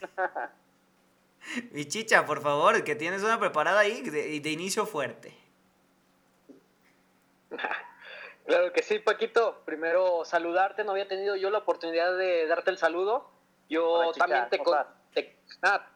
Mi 1.72 1.84
chicha, 1.86 2.24
por 2.24 2.40
favor, 2.40 2.84
que 2.84 2.94
tienes 2.94 3.22
una 3.22 3.38
preparada 3.38 3.80
ahí 3.80 4.02
de, 4.02 4.40
de 4.40 4.50
inicio 4.50 4.86
fuerte. 4.86 5.36
Claro 8.46 8.72
que 8.72 8.82
sí, 8.82 8.98
Paquito. 8.98 9.62
Primero 9.64 10.24
saludarte, 10.24 10.84
no 10.84 10.92
había 10.92 11.08
tenido 11.08 11.36
yo 11.36 11.50
la 11.50 11.58
oportunidad 11.58 12.16
de 12.16 12.46
darte 12.46 12.70
el 12.70 12.78
saludo. 12.78 13.30
Yo 13.72 14.12
también 14.18 14.48
te, 14.50 14.60
ah, 15.62 15.86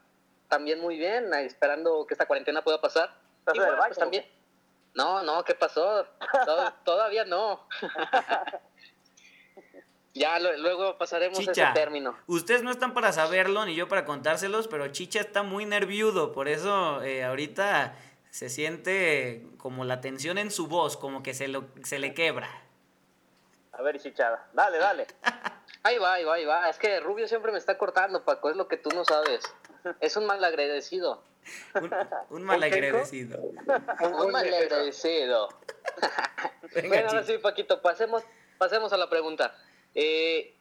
también 0.49 0.81
muy 0.81 0.97
bien, 0.97 1.33
esperando 1.35 2.07
que 2.07 2.15
esta 2.15 2.27
cuarentena 2.27 2.65
pueda 2.65 2.81
pasar. 2.81 3.15
pues 3.45 3.99
también. 3.99 4.25
No, 4.95 5.23
no, 5.23 5.45
¿qué 5.45 5.55
pasó? 5.55 6.07
todavía 6.85 7.27
no. 7.27 7.69
ya 10.15 10.39
luego 10.39 10.97
pasaremos 10.97 11.39
ese 11.39 11.67
término. 11.75 12.17
Ustedes 12.27 12.63
no 12.63 12.71
están 12.71 12.95
para 12.95 13.13
saberlo 13.13 13.67
ni 13.67 13.75
yo 13.75 13.89
para 13.89 14.07
contárselos, 14.07 14.69
pero 14.69 14.89
Chicha 14.89 15.21
está 15.21 15.43
muy 15.43 15.67
nerviudo, 15.67 16.33
por 16.33 16.49
eso 16.49 17.03
eh, 17.03 17.25
ahorita 17.25 17.95
se 18.31 18.49
siente 18.49 19.47
como 19.59 19.85
la 19.85 20.01
tensión 20.01 20.39
en 20.39 20.51
su 20.51 20.67
voz, 20.67 20.97
como 20.97 21.23
que 21.23 21.35
se, 21.35 21.49
lo, 21.49 21.67
se 21.83 21.99
le 21.99 22.15
quebra. 22.15 22.49
A 23.79 23.83
ver, 23.83 24.01
Chichada, 24.01 24.49
dale, 24.53 24.79
dale. 24.79 25.07
Ahí 25.83 25.99
va, 25.99 26.15
ahí 26.15 26.25
va, 26.25 26.35
ahí 26.35 26.45
va. 26.45 26.69
Es 26.69 26.79
que 26.79 26.99
Rubio 26.99 27.29
siempre 27.29 27.53
me 27.53 27.59
está 27.59 27.79
cortando, 27.79 28.25
Paco, 28.25 28.51
es 28.51 28.57
lo 28.57 28.67
que 28.67 28.77
tú 28.77 28.89
no 28.91 29.05
sabes. 29.05 29.41
Es 30.01 30.17
un 30.17 30.27
malagradecido. 30.27 31.23
Un, 31.75 31.95
un 32.31 32.43
malagradecido. 32.43 33.39
Un 33.41 34.33
malagradecido. 34.33 35.49
Venga, 36.75 36.89
Bueno, 36.89 37.09
ahora 37.09 37.23
sí, 37.23 37.39
Paquito, 37.39 37.83
pasemos, 37.83 38.25
pasemos 38.59 38.93
a 38.93 38.97
la 38.97 39.09
pregunta. 39.09 39.55
Eh, 39.95 40.57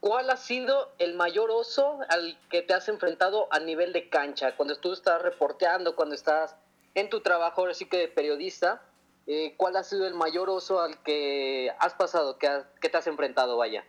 ¿Cuál 0.00 0.28
ha 0.30 0.36
sido 0.36 0.90
el 0.98 1.14
mayor 1.14 1.52
oso 1.52 2.00
al 2.08 2.36
que 2.50 2.62
te 2.62 2.74
has 2.74 2.88
enfrentado 2.88 3.46
a 3.52 3.60
nivel 3.60 3.92
de 3.92 4.08
cancha? 4.08 4.56
Cuando 4.56 4.76
tú 4.76 4.92
estás 4.92 5.22
reporteando, 5.22 5.94
cuando 5.94 6.16
estás 6.16 6.56
en 6.96 7.08
tu 7.10 7.20
trabajo, 7.20 7.60
ahora 7.60 7.74
sí 7.74 7.86
que 7.86 7.98
de 7.98 8.08
periodista, 8.08 8.82
eh, 9.26 9.54
¿cuál 9.56 9.76
ha 9.76 9.82
sido 9.82 10.06
el 10.06 10.14
mayor 10.14 10.50
oso 10.50 10.80
al 10.80 11.02
que 11.02 11.72
has 11.78 11.94
pasado, 11.94 12.38
que, 12.38 12.48
has- 12.48 12.66
que 12.80 12.88
te 12.88 12.96
has 12.98 13.06
enfrentado, 13.06 13.56
vaya? 13.56 13.84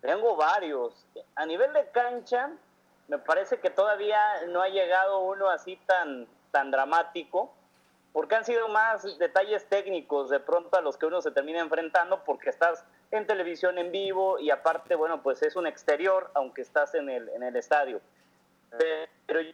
Tengo 0.00 0.36
varios. 0.36 0.94
A 1.34 1.46
nivel 1.46 1.72
de 1.72 1.88
cancha, 1.90 2.50
me 3.08 3.18
parece 3.18 3.58
que 3.60 3.70
todavía 3.70 4.18
no 4.48 4.60
ha 4.62 4.68
llegado 4.68 5.20
uno 5.20 5.48
así 5.48 5.76
tan, 5.86 6.26
tan 6.50 6.70
dramático, 6.70 7.52
porque 8.12 8.34
han 8.34 8.44
sido 8.44 8.68
más 8.68 9.18
detalles 9.18 9.66
técnicos 9.68 10.30
de 10.30 10.40
pronto 10.40 10.76
a 10.78 10.80
los 10.80 10.96
que 10.96 11.06
uno 11.06 11.20
se 11.20 11.30
termina 11.30 11.60
enfrentando, 11.60 12.24
porque 12.24 12.50
estás 12.50 12.84
en 13.10 13.26
televisión 13.26 13.78
en 13.78 13.92
vivo 13.92 14.38
y 14.38 14.50
aparte, 14.50 14.94
bueno, 14.94 15.22
pues 15.22 15.42
es 15.42 15.54
un 15.56 15.66
exterior, 15.66 16.30
aunque 16.34 16.62
estás 16.62 16.94
en 16.94 17.08
el, 17.10 17.28
en 17.30 17.42
el 17.42 17.56
estadio. 17.56 18.00
Pero 19.26 19.40
yo 19.40 19.52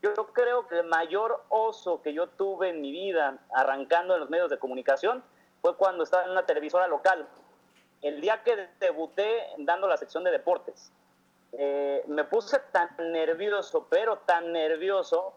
creo 0.00 0.66
que 0.66 0.78
el 0.78 0.86
mayor 0.86 1.44
oso 1.48 2.00
que 2.02 2.12
yo 2.12 2.28
tuve 2.28 2.70
en 2.70 2.80
mi 2.80 2.90
vida, 2.90 3.38
arrancando 3.54 4.14
en 4.14 4.20
los 4.20 4.30
medios 4.30 4.50
de 4.50 4.58
comunicación, 4.58 5.22
fue 5.60 5.76
cuando 5.76 6.04
estaba 6.04 6.24
en 6.24 6.30
una 6.30 6.46
televisora 6.46 6.86
local 6.88 7.28
el 8.02 8.20
día 8.20 8.42
que 8.42 8.68
debuté 8.78 9.46
dando 9.58 9.86
la 9.86 9.96
sección 9.96 10.24
de 10.24 10.30
deportes. 10.30 10.92
Eh, 11.52 12.02
me 12.06 12.24
puse 12.24 12.58
tan 12.72 12.88
nervioso, 13.12 13.86
pero 13.90 14.18
tan 14.18 14.52
nervioso, 14.52 15.34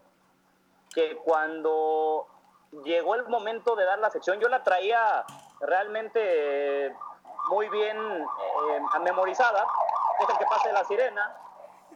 que 0.94 1.18
cuando 1.18 2.28
llegó 2.84 3.16
el 3.16 3.28
momento 3.28 3.76
de 3.76 3.86
dar 3.86 4.00
la 4.00 4.12
sección, 4.12 4.40
yo 4.40 4.48
la 4.48 4.64
traía 4.64 5.26
realmente 5.60 6.86
eh, 6.86 6.96
muy 7.50 7.68
bien 7.70 7.98
eh, 7.98 9.00
memorizada. 9.02 9.66
Dejen 10.20 10.38
que 10.38 10.46
pase 10.46 10.72
la 10.72 10.84
sirena, 10.86 11.36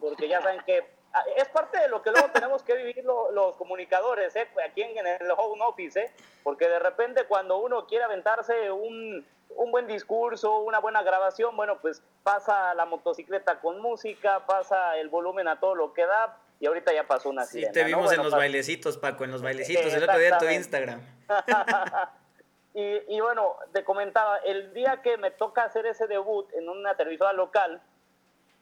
porque 0.01 0.27
ya 0.27 0.41
saben 0.41 0.61
que 0.65 0.96
es 1.35 1.47
parte 1.49 1.79
de 1.79 1.87
lo 1.87 2.01
que 2.01 2.11
luego 2.11 2.29
tenemos 2.31 2.61
que 2.63 2.75
vivir 2.75 3.03
lo- 3.03 3.31
los 3.31 3.55
comunicadores, 3.55 4.35
¿eh? 4.35 4.47
aquí 4.67 4.81
en, 4.83 4.97
en 4.97 5.07
el 5.07 5.31
home 5.35 5.63
office, 5.65 5.99
¿eh? 5.99 6.11
porque 6.43 6.67
de 6.69 6.79
repente 6.79 7.23
cuando 7.25 7.57
uno 7.57 7.87
quiere 7.87 8.03
aventarse 8.03 8.71
un, 8.71 9.25
un 9.55 9.71
buen 9.71 9.87
discurso, 9.87 10.59
una 10.59 10.79
buena 10.79 11.01
grabación, 11.03 11.55
bueno, 11.55 11.79
pues 11.79 12.03
pasa 12.23 12.73
la 12.75 12.85
motocicleta 12.85 13.59
con 13.59 13.79
música, 13.81 14.45
pasa 14.45 14.97
el 14.97 15.09
volumen 15.09 15.47
a 15.47 15.59
todo 15.59 15.73
lo 15.75 15.93
que 15.93 16.05
da, 16.05 16.37
y 16.59 16.65
ahorita 16.67 16.91
ya 16.93 17.07
pasó 17.07 17.29
una 17.29 17.45
Sí, 17.45 17.57
sirena. 17.59 17.71
te 17.73 17.81
¿no? 17.81 17.87
vimos 17.87 18.11
en 18.11 18.23
los 18.23 18.33
bailecitos, 18.33 18.97
Paco, 18.97 19.23
en 19.23 19.31
los 19.31 19.41
bailecitos, 19.41 19.93
el 19.93 20.03
otro 20.03 20.17
día 20.19 20.29
en 20.29 20.37
tu. 20.39 20.45
Instagram. 20.45 21.01
y, 22.73 23.15
y 23.15 23.19
bueno, 23.21 23.55
te 23.73 23.83
comentaba, 23.83 24.37
el 24.39 24.73
día 24.73 25.01
que 25.01 25.17
me 25.17 25.31
toca 25.31 25.63
hacer 25.63 25.85
ese 25.85 26.07
debut 26.07 26.51
en 26.53 26.69
una 26.69 26.95
televisora 26.95 27.33
local, 27.33 27.81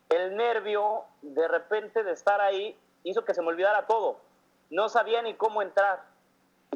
el 0.10 0.36
nervio 0.36 1.04
de 1.22 1.48
repente 1.48 2.04
de 2.04 2.12
estar 2.12 2.42
ahí 2.42 2.78
hizo 3.04 3.26
que 3.26 3.34
se 3.34 3.42
me 3.42 3.48
olvidara 3.48 3.86
todo. 3.86 4.20
No 4.70 4.90
sabía 4.90 5.22
ni 5.22 5.36
cómo 5.36 5.62
entrar. 5.62 6.04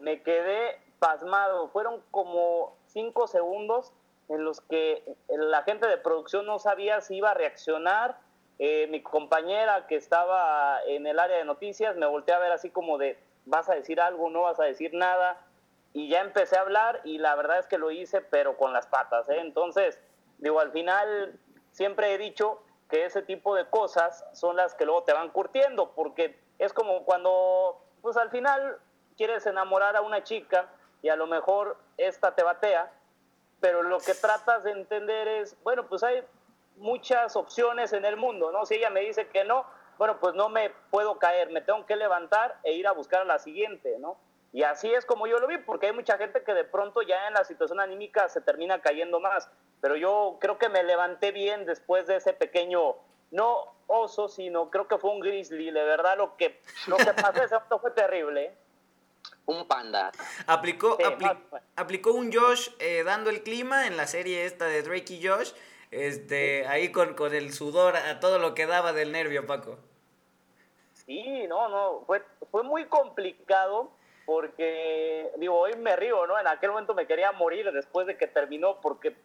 Me 0.01 0.21
quedé 0.21 0.79
pasmado. 0.99 1.69
Fueron 1.69 2.03
como 2.11 2.75
cinco 2.87 3.27
segundos 3.27 3.93
en 4.29 4.43
los 4.43 4.61
que 4.61 5.03
la 5.27 5.63
gente 5.63 5.87
de 5.87 5.97
producción 5.97 6.45
no 6.45 6.59
sabía 6.59 7.01
si 7.01 7.17
iba 7.17 7.31
a 7.31 7.33
reaccionar. 7.33 8.17
Eh, 8.59 8.87
mi 8.87 9.01
compañera 9.01 9.87
que 9.87 9.95
estaba 9.95 10.79
en 10.85 11.07
el 11.07 11.17
área 11.17 11.37
de 11.37 11.45
noticias 11.45 11.95
me 11.95 12.05
volteé 12.05 12.35
a 12.35 12.39
ver 12.39 12.51
así 12.51 12.69
como 12.69 12.97
de, 12.97 13.17
¿vas 13.45 13.69
a 13.69 13.75
decir 13.75 14.01
algo? 14.01 14.29
¿No 14.29 14.41
vas 14.41 14.59
a 14.59 14.65
decir 14.65 14.93
nada? 14.93 15.41
Y 15.93 16.09
ya 16.09 16.21
empecé 16.21 16.57
a 16.57 16.61
hablar 16.61 17.01
y 17.03 17.17
la 17.17 17.35
verdad 17.35 17.59
es 17.59 17.67
que 17.67 17.77
lo 17.77 17.89
hice, 17.89 18.21
pero 18.21 18.57
con 18.57 18.73
las 18.73 18.85
patas. 18.85 19.27
¿eh? 19.29 19.39
Entonces, 19.39 19.99
digo, 20.37 20.59
al 20.59 20.71
final 20.71 21.39
siempre 21.71 22.13
he 22.13 22.17
dicho 22.17 22.61
que 22.89 23.05
ese 23.05 23.21
tipo 23.21 23.55
de 23.55 23.69
cosas 23.69 24.25
son 24.33 24.55
las 24.55 24.73
que 24.73 24.85
luego 24.85 25.03
te 25.03 25.13
van 25.13 25.29
curtiendo, 25.29 25.91
porque 25.91 26.39
es 26.57 26.73
como 26.73 27.05
cuando, 27.05 27.79
pues 28.01 28.17
al 28.17 28.31
final 28.31 28.79
quieres 29.15 29.45
enamorar 29.45 29.95
a 29.95 30.01
una 30.01 30.23
chica 30.23 30.69
y 31.01 31.09
a 31.09 31.15
lo 31.15 31.27
mejor 31.27 31.77
esta 31.97 32.35
te 32.35 32.43
batea, 32.43 32.91
pero 33.59 33.83
lo 33.83 33.99
que 33.99 34.13
tratas 34.13 34.63
de 34.63 34.71
entender 34.71 35.27
es, 35.27 35.61
bueno, 35.63 35.87
pues 35.87 36.03
hay 36.03 36.23
muchas 36.77 37.35
opciones 37.35 37.93
en 37.93 38.05
el 38.05 38.17
mundo, 38.17 38.51
¿no? 38.51 38.65
Si 38.65 38.75
ella 38.75 38.89
me 38.89 39.01
dice 39.01 39.27
que 39.27 39.43
no, 39.43 39.65
bueno, 39.97 40.19
pues 40.19 40.33
no 40.33 40.49
me 40.49 40.71
puedo 40.89 41.19
caer, 41.19 41.51
me 41.51 41.61
tengo 41.61 41.85
que 41.85 41.95
levantar 41.95 42.57
e 42.63 42.73
ir 42.73 42.87
a 42.87 42.93
buscar 42.93 43.21
a 43.21 43.25
la 43.25 43.39
siguiente, 43.39 43.97
¿no? 43.99 44.17
Y 44.51 44.63
así 44.63 44.91
es 44.93 45.05
como 45.05 45.27
yo 45.27 45.37
lo 45.39 45.47
vi, 45.47 45.57
porque 45.59 45.87
hay 45.87 45.93
mucha 45.93 46.17
gente 46.17 46.43
que 46.43 46.53
de 46.53 46.63
pronto 46.63 47.01
ya 47.03 47.27
en 47.27 47.33
la 47.35 47.43
situación 47.43 47.79
anímica 47.79 48.27
se 48.29 48.41
termina 48.41 48.81
cayendo 48.81 49.19
más, 49.19 49.47
pero 49.81 49.95
yo 49.95 50.37
creo 50.41 50.57
que 50.57 50.69
me 50.69 50.83
levanté 50.83 51.31
bien 51.31 51.65
después 51.65 52.07
de 52.07 52.15
ese 52.15 52.33
pequeño, 52.33 52.95
no 53.31 53.75
oso, 53.87 54.27
sino 54.27 54.71
creo 54.71 54.87
que 54.87 54.97
fue 54.97 55.11
un 55.11 55.19
grizzly, 55.19 55.69
de 55.71 55.83
verdad 55.83 56.17
lo 56.17 56.35
que, 56.35 56.59
lo 56.87 56.97
que 56.97 57.13
pasó 57.13 57.43
ese 57.43 57.55
fue 57.79 57.91
terrible, 57.91 58.45
¿eh? 58.45 58.57
Un 59.45 59.67
panda. 59.67 60.11
Aplicó, 60.47 60.95
Sí, 60.97 61.03
apli- 61.03 61.39
más- 61.51 61.61
aplicó 61.75 62.11
un 62.13 62.31
Josh 62.31 62.69
eh, 62.79 63.03
dando 63.03 63.29
el 63.29 63.43
clima 63.43 63.87
en 63.87 63.97
la 63.97 64.07
serie 64.07 64.45
esta 64.45 64.65
de 64.65 64.81
Drake 64.83 65.13
y 65.13 65.27
Josh. 65.27 65.51
Este, 65.91 66.67
ahí 66.67 66.91
con, 66.91 67.15
con 67.15 67.33
el 67.33 67.51
sudor 67.51 67.95
a 67.97 68.19
todo 68.19 68.37
lo 68.37 68.53
que 68.53 68.67
daba 68.67 68.93
del 68.93 69.11
nervio, 69.11 69.47
Paco. 69.47 69.77
Sí, 70.93 71.47
no, 71.47 71.67
no, 71.67 72.03
fue, 72.05 72.23
fue 72.51 72.61
muy 72.63 72.85
complicado 72.85 73.91
porque, 74.29 75.31
digo, 75.37 75.57
hoy 75.57 75.75
me 75.75 75.95
río, 75.95 76.27
¿no? 76.27 76.39
En 76.39 76.45
aquel 76.45 76.69
momento 76.69 76.93
me 76.93 77.07
quería 77.07 77.31
morir 77.31 77.71
después 77.71 78.05
de 78.05 78.15
que 78.15 78.27
terminó 78.27 78.79
porque 78.79 79.17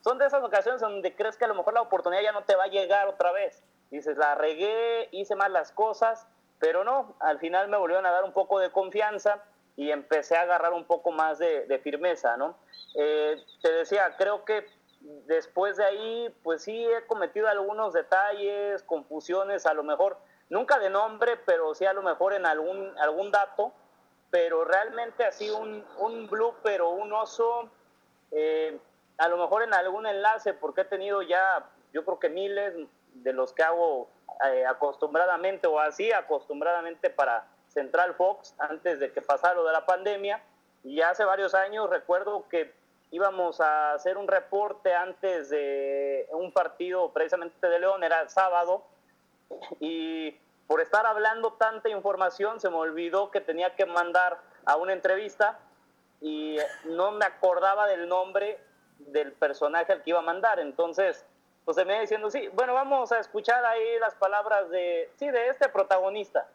son 0.00 0.16
de 0.16 0.24
esas 0.24 0.42
ocasiones 0.42 0.80
donde 0.80 1.14
crees 1.14 1.36
que 1.36 1.44
a 1.44 1.48
lo 1.48 1.54
mejor 1.54 1.74
la 1.74 1.82
oportunidad 1.82 2.22
ya 2.22 2.32
no 2.32 2.44
te 2.44 2.56
va 2.56 2.64
a 2.64 2.68
llegar 2.68 3.06
otra 3.06 3.32
vez. 3.32 3.62
Dices, 3.90 4.16
la 4.16 4.34
regué, 4.36 5.10
hice 5.12 5.34
mal 5.34 5.52
las 5.52 5.72
cosas, 5.72 6.26
pero 6.58 6.84
no, 6.84 7.16
al 7.20 7.38
final 7.38 7.68
me 7.68 7.76
volvieron 7.76 8.06
a 8.06 8.12
dar 8.12 8.24
un 8.24 8.32
poco 8.32 8.58
de 8.60 8.72
confianza 8.72 9.44
y 9.76 9.90
empecé 9.90 10.38
a 10.38 10.40
agarrar 10.40 10.72
un 10.72 10.86
poco 10.86 11.12
más 11.12 11.38
de, 11.38 11.66
de 11.66 11.78
firmeza, 11.78 12.38
¿no? 12.38 12.56
Eh, 12.94 13.36
te 13.60 13.70
decía, 13.70 14.16
creo 14.16 14.46
que 14.46 14.64
después 15.26 15.76
de 15.76 15.84
ahí, 15.84 16.34
pues 16.42 16.62
sí 16.62 16.82
he 16.82 17.06
cometido 17.06 17.46
algunos 17.46 17.92
detalles, 17.92 18.82
confusiones, 18.84 19.66
a 19.66 19.74
lo 19.74 19.82
mejor, 19.82 20.16
nunca 20.48 20.78
de 20.78 20.88
nombre, 20.88 21.36
pero 21.44 21.74
sí 21.74 21.84
a 21.84 21.92
lo 21.92 22.00
mejor 22.00 22.32
en 22.32 22.46
algún, 22.46 22.98
algún 23.00 23.30
dato, 23.30 23.74
pero 24.30 24.64
realmente 24.64 25.24
así 25.24 25.50
un, 25.50 25.84
un 25.98 26.28
blooper 26.28 26.82
o 26.82 26.90
un 26.90 27.12
oso, 27.12 27.68
eh, 28.30 28.78
a 29.18 29.28
lo 29.28 29.36
mejor 29.36 29.62
en 29.62 29.74
algún 29.74 30.06
enlace, 30.06 30.54
porque 30.54 30.82
he 30.82 30.84
tenido 30.84 31.22
ya, 31.22 31.66
yo 31.92 32.04
creo 32.04 32.18
que 32.18 32.28
miles 32.28 32.74
de 33.14 33.32
los 33.32 33.52
que 33.52 33.62
hago 33.62 34.08
eh, 34.46 34.64
acostumbradamente 34.66 35.66
o 35.66 35.80
así 35.80 36.12
acostumbradamente 36.12 37.10
para 37.10 37.46
Central 37.68 38.14
Fox 38.14 38.54
antes 38.58 39.00
de 39.00 39.12
que 39.12 39.20
pasara 39.20 39.54
lo 39.54 39.64
de 39.64 39.72
la 39.72 39.84
pandemia. 39.84 40.42
Y 40.82 41.02
hace 41.02 41.24
varios 41.24 41.54
años 41.54 41.90
recuerdo 41.90 42.48
que 42.48 42.72
íbamos 43.10 43.60
a 43.60 43.92
hacer 43.92 44.16
un 44.16 44.28
reporte 44.28 44.94
antes 44.94 45.50
de 45.50 46.26
un 46.32 46.52
partido 46.52 47.12
precisamente 47.12 47.68
de 47.68 47.80
León, 47.80 48.02
era 48.04 48.28
sábado, 48.28 48.84
y 49.80 50.38
por 50.70 50.80
estar 50.80 51.04
hablando 51.04 51.54
tanta 51.54 51.88
información 51.88 52.60
se 52.60 52.70
me 52.70 52.76
olvidó 52.76 53.32
que 53.32 53.40
tenía 53.40 53.74
que 53.74 53.86
mandar 53.86 54.38
a 54.64 54.76
una 54.76 54.92
entrevista 54.92 55.58
y 56.20 56.58
no 56.84 57.10
me 57.10 57.24
acordaba 57.24 57.88
del 57.88 58.08
nombre 58.08 58.56
del 58.98 59.32
personaje 59.32 59.92
al 59.92 60.04
que 60.04 60.10
iba 60.10 60.20
a 60.20 60.22
mandar. 60.22 60.60
Entonces, 60.60 61.26
pues 61.64 61.74
se 61.74 61.84
me 61.84 61.94
iba 61.94 62.02
diciendo, 62.02 62.30
sí, 62.30 62.46
bueno, 62.52 62.72
vamos 62.72 63.10
a 63.10 63.18
escuchar 63.18 63.64
ahí 63.64 63.98
las 63.98 64.14
palabras 64.14 64.70
de, 64.70 65.10
sí, 65.16 65.28
de 65.28 65.48
este 65.48 65.68
protagonista. 65.70 66.46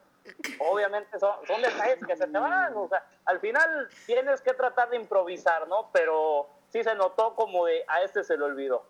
Obviamente 0.59 1.19
son, 1.19 1.35
son 1.45 1.61
detalles 1.61 1.99
que 2.07 2.15
se 2.15 2.25
te 2.25 2.37
van, 2.37 2.73
o 2.73 2.87
sea, 2.87 3.05
al 3.25 3.41
final 3.41 3.89
tienes 4.05 4.39
que 4.39 4.53
tratar 4.53 4.91
de 4.91 4.95
improvisar, 4.95 5.67
¿no? 5.67 5.89
Pero 5.91 6.47
sí 6.69 6.85
se 6.85 6.95
notó 6.95 7.35
como 7.35 7.65
de, 7.65 7.83
a 7.89 8.01
este 8.01 8.23
se 8.23 8.37
le 8.37 8.45
olvidó. 8.45 8.85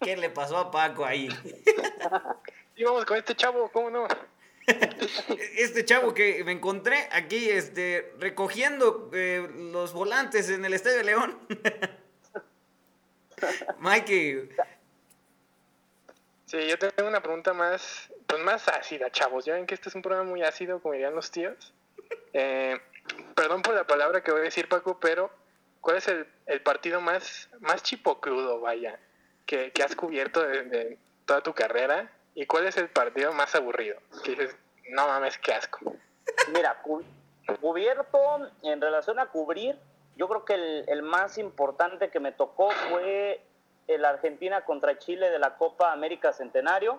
¿Qué 0.00 0.16
le 0.16 0.30
pasó 0.30 0.56
a 0.56 0.70
Paco 0.70 1.04
ahí? 1.04 1.28
Y 2.76 2.82
vamos 2.82 3.04
con 3.04 3.16
este 3.16 3.36
chavo, 3.36 3.70
¿cómo 3.72 3.88
no? 3.88 4.08
Este 5.56 5.84
chavo 5.84 6.14
que 6.14 6.42
me 6.44 6.52
encontré 6.52 7.08
aquí 7.12 7.50
este, 7.50 8.12
recogiendo 8.18 9.10
eh, 9.12 9.48
los 9.72 9.92
volantes 9.92 10.48
en 10.50 10.64
el 10.64 10.74
Estadio 10.74 10.98
de 10.98 11.04
León. 11.04 11.38
Mikey, 13.78 14.48
Sí, 16.46 16.68
yo 16.68 16.78
tengo 16.78 17.08
una 17.08 17.22
pregunta 17.22 17.52
más, 17.52 18.12
pues 18.26 18.42
más 18.42 18.68
ácida, 18.68 19.10
chavos. 19.10 19.44
Ya 19.44 19.54
ven 19.54 19.66
que 19.66 19.74
este 19.74 19.88
es 19.88 19.94
un 19.94 20.02
programa 20.02 20.28
muy 20.28 20.42
ácido, 20.42 20.80
como 20.80 20.92
dirían 20.92 21.14
los 21.14 21.30
tíos. 21.30 21.72
Eh, 22.32 22.78
perdón 23.34 23.62
por 23.62 23.74
la 23.74 23.86
palabra 23.86 24.22
que 24.22 24.30
voy 24.30 24.42
a 24.42 24.44
decir, 24.44 24.68
Paco, 24.68 25.00
pero 25.00 25.30
¿cuál 25.80 25.96
es 25.96 26.06
el, 26.06 26.26
el 26.46 26.60
partido 26.60 27.00
más, 27.00 27.48
más 27.60 27.82
chipocludo, 27.82 28.60
vaya, 28.60 29.00
que, 29.46 29.72
que 29.72 29.82
has 29.82 29.96
cubierto 29.96 30.42
de 30.42 30.98
toda 31.26 31.40
tu 31.40 31.54
carrera? 31.54 32.12
¿Y 32.34 32.46
cuál 32.46 32.66
es 32.66 32.76
el 32.76 32.88
partido 32.88 33.32
más 33.32 33.54
aburrido? 33.54 33.98
Que 34.24 34.32
dices, 34.32 34.56
no 34.90 35.06
mames, 35.06 35.38
qué 35.38 35.54
asco. 35.54 35.94
Mira, 36.52 36.80
cu- 36.82 37.04
cubierto 37.60 38.18
en 38.62 38.80
relación 38.80 39.18
a 39.18 39.26
cubrir, 39.26 39.78
yo 40.16 40.28
creo 40.28 40.44
que 40.44 40.54
el, 40.54 40.84
el 40.88 41.02
más 41.02 41.38
importante 41.38 42.10
que 42.10 42.20
me 42.20 42.32
tocó 42.32 42.70
fue 42.90 43.40
el 43.86 44.04
Argentina 44.04 44.64
contra 44.64 44.98
Chile 44.98 45.30
de 45.30 45.38
la 45.38 45.56
Copa 45.56 45.92
América 45.92 46.32
Centenario. 46.32 46.98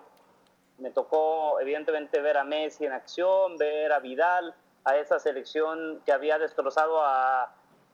Me 0.78 0.90
tocó, 0.90 1.58
evidentemente, 1.60 2.20
ver 2.20 2.36
a 2.36 2.44
Messi 2.44 2.84
en 2.84 2.92
acción, 2.92 3.56
ver 3.56 3.92
a 3.92 3.98
Vidal, 3.98 4.54
a 4.84 4.96
esa 4.96 5.18
selección 5.18 6.02
que 6.04 6.12
había 6.12 6.38
destrozado 6.38 7.00
a 7.02 7.52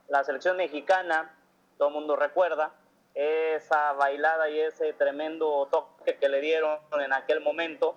la 0.08 0.24
selección 0.24 0.56
mexicana, 0.56 1.34
todo 1.78 1.88
el 1.88 1.94
mundo 1.94 2.16
recuerda, 2.16 2.70
esa 3.14 3.92
bailada 3.92 4.48
y 4.48 4.60
ese 4.60 4.92
tremendo 4.94 5.68
toque 5.70 6.16
que 6.16 6.28
le 6.28 6.40
dieron 6.40 6.78
en 7.00 7.12
aquel 7.12 7.40
momento. 7.40 7.94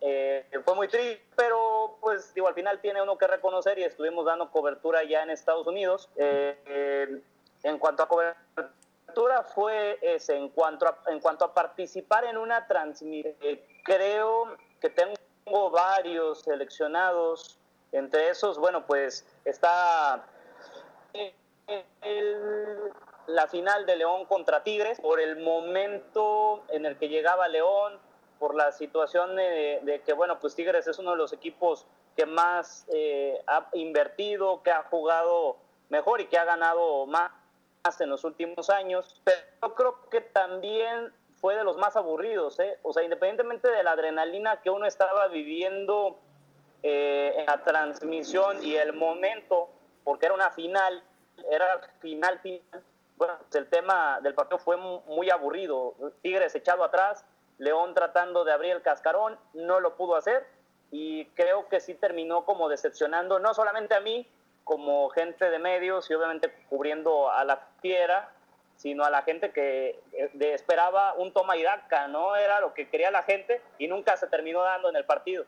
Eh, 0.00 0.46
fue 0.64 0.74
muy 0.74 0.88
triste, 0.88 1.24
pero 1.34 1.96
pues 2.00 2.34
digo, 2.34 2.46
al 2.46 2.54
final 2.54 2.80
tiene 2.80 3.00
uno 3.02 3.16
que 3.16 3.26
reconocer 3.26 3.78
y 3.78 3.84
estuvimos 3.84 4.26
dando 4.26 4.50
cobertura 4.50 5.02
ya 5.04 5.22
en 5.22 5.30
Estados 5.30 5.66
Unidos. 5.66 6.10
Eh, 6.16 6.58
eh, 6.66 7.22
en 7.62 7.78
cuanto 7.78 8.02
a 8.02 8.08
cobertura 8.08 9.42
fue 9.42 9.98
ese, 10.02 10.36
en 10.36 10.50
cuanto 10.50 10.86
a, 10.86 10.98
en 11.06 11.20
cuanto 11.20 11.44
a 11.46 11.54
participar 11.54 12.24
en 12.24 12.36
una 12.36 12.66
transmisión, 12.66 13.34
creo 13.84 14.56
que 14.80 14.90
tengo 14.90 15.70
varios 15.70 16.42
seleccionados, 16.42 17.58
entre 17.92 18.28
esos, 18.28 18.58
bueno, 18.58 18.84
pues 18.86 19.24
está 19.44 20.26
el- 22.02 22.92
la 23.26 23.46
final 23.48 23.86
de 23.86 23.96
León 23.96 24.26
contra 24.26 24.62
Tigres, 24.62 25.00
por 25.00 25.20
el 25.20 25.38
momento 25.38 26.64
en 26.68 26.86
el 26.86 26.96
que 26.98 27.08
llegaba 27.08 27.48
León, 27.48 27.98
por 28.38 28.54
la 28.54 28.72
situación 28.72 29.36
de, 29.36 30.02
que, 30.04 30.12
bueno, 30.12 30.38
pues 30.38 30.54
Tigres 30.54 30.86
es 30.86 30.98
uno 30.98 31.12
de 31.12 31.16
los 31.16 31.32
equipos 31.32 31.86
que 32.16 32.26
más 32.26 32.86
eh, 32.92 33.42
ha 33.46 33.68
invertido, 33.72 34.62
que 34.62 34.70
ha 34.70 34.82
jugado 34.84 35.56
mejor 35.88 36.20
y 36.20 36.26
que 36.26 36.38
ha 36.38 36.44
ganado 36.44 37.06
más 37.06 37.30
en 38.00 38.10
los 38.10 38.24
últimos 38.24 38.70
años, 38.70 39.20
pero 39.24 39.40
yo 39.62 39.74
creo 39.74 40.10
que 40.10 40.20
también 40.20 41.12
fue 41.36 41.54
de 41.54 41.64
los 41.64 41.76
más 41.76 41.96
aburridos, 41.96 42.58
¿eh? 42.58 42.78
o 42.82 42.92
sea, 42.92 43.02
independientemente 43.02 43.68
de 43.68 43.82
la 43.82 43.92
adrenalina 43.92 44.62
que 44.62 44.70
uno 44.70 44.86
estaba 44.86 45.28
viviendo 45.28 46.18
eh, 46.82 47.34
en 47.36 47.46
la 47.46 47.62
transmisión 47.62 48.64
y 48.64 48.76
el 48.76 48.94
momento, 48.94 49.68
porque 50.04 50.26
era 50.26 50.34
una 50.34 50.50
final, 50.50 51.02
era 51.50 51.80
final, 52.00 52.38
final, 52.40 52.82
bueno, 53.16 53.34
pues 53.38 53.54
el 53.56 53.68
tema 53.68 54.20
del 54.22 54.34
partido 54.34 54.58
fue 54.58 54.76
mu- 54.76 55.00
muy 55.06 55.30
aburrido, 55.30 55.94
Tigres 56.22 56.54
echado 56.54 56.84
atrás, 56.84 57.24
León 57.58 57.94
tratando 57.94 58.44
de 58.44 58.52
abrir 58.52 58.72
el 58.72 58.82
cascarón, 58.82 59.38
no 59.52 59.80
lo 59.80 59.96
pudo 59.96 60.16
hacer 60.16 60.44
y 60.90 61.26
creo 61.36 61.68
que 61.68 61.80
sí 61.80 61.94
terminó 61.94 62.44
como 62.44 62.68
decepcionando, 62.68 63.38
no 63.38 63.54
solamente 63.54 63.94
a 63.94 64.00
mí, 64.00 64.28
como 64.64 65.08
gente 65.10 65.50
de 65.50 65.58
medios 65.58 66.10
y 66.10 66.14
obviamente 66.14 66.52
cubriendo 66.68 67.30
a 67.30 67.44
la 67.44 67.68
fiera, 67.80 68.30
sino 68.76 69.04
a 69.04 69.10
la 69.10 69.22
gente 69.22 69.52
que 69.52 70.00
eh, 70.12 70.30
esperaba 70.52 71.14
un 71.14 71.32
toma 71.32 71.56
y 71.56 71.62
daca, 71.62 72.08
¿no? 72.08 72.34
Era 72.34 72.60
lo 72.60 72.74
que 72.74 72.88
quería 72.88 73.10
la 73.10 73.22
gente 73.22 73.60
y 73.78 73.86
nunca 73.88 74.16
se 74.16 74.26
terminó 74.26 74.62
dando 74.62 74.88
en 74.88 74.96
el 74.96 75.04
partido. 75.04 75.44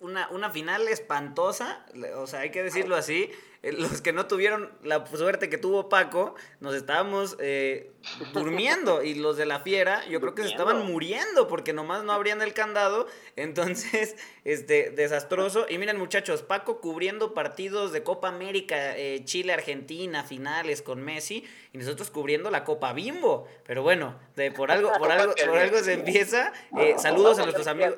Una, 0.00 0.28
una 0.30 0.50
final 0.50 0.86
espantosa, 0.88 1.84
o 2.16 2.26
sea, 2.26 2.40
hay 2.40 2.50
que 2.50 2.62
decirlo 2.62 2.94
así. 2.96 3.30
Eh, 3.62 3.72
Los 3.72 4.00
que 4.00 4.12
no 4.12 4.26
tuvieron 4.26 4.70
la 4.82 5.06
suerte 5.06 5.48
que 5.48 5.58
tuvo 5.58 5.88
Paco, 5.88 6.34
nos 6.60 6.74
estábamos 6.74 7.36
eh, 7.38 7.92
durmiendo 8.32 9.02
y 9.02 9.14
los 9.14 9.36
de 9.36 9.46
la 9.46 9.60
fiera, 9.60 10.04
yo 10.08 10.20
creo 10.20 10.34
que 10.34 10.42
se 10.42 10.48
estaban 10.48 10.84
muriendo 10.84 11.46
porque 11.46 11.72
nomás 11.72 12.02
no 12.02 12.12
abrían 12.12 12.42
el 12.42 12.54
candado. 12.54 13.06
Entonces, 13.36 14.16
este, 14.44 14.90
desastroso. 14.90 15.66
Y 15.68 15.78
miren, 15.78 15.98
muchachos, 15.98 16.42
Paco 16.42 16.80
cubriendo 16.80 17.34
partidos 17.34 17.92
de 17.92 18.02
Copa 18.02 18.28
América, 18.28 18.96
eh, 18.96 19.22
Chile, 19.24 19.52
Argentina, 19.52 20.24
finales 20.24 20.82
con 20.82 21.02
Messi, 21.02 21.44
y 21.72 21.78
nosotros 21.78 22.10
cubriendo 22.10 22.50
la 22.50 22.64
Copa 22.64 22.92
Bimbo. 22.92 23.46
Pero 23.64 23.82
bueno, 23.82 24.18
de, 24.34 24.50
por 24.50 24.70
algo, 24.72 24.92
por 24.98 25.10
algo, 25.10 25.34
por 25.34 25.58
algo 25.58 25.78
se 25.78 25.92
empieza. 25.92 26.52
Eh, 26.78 26.96
saludos 26.98 27.38
a 27.38 27.42
nuestros 27.42 27.66
amigos. 27.68 27.94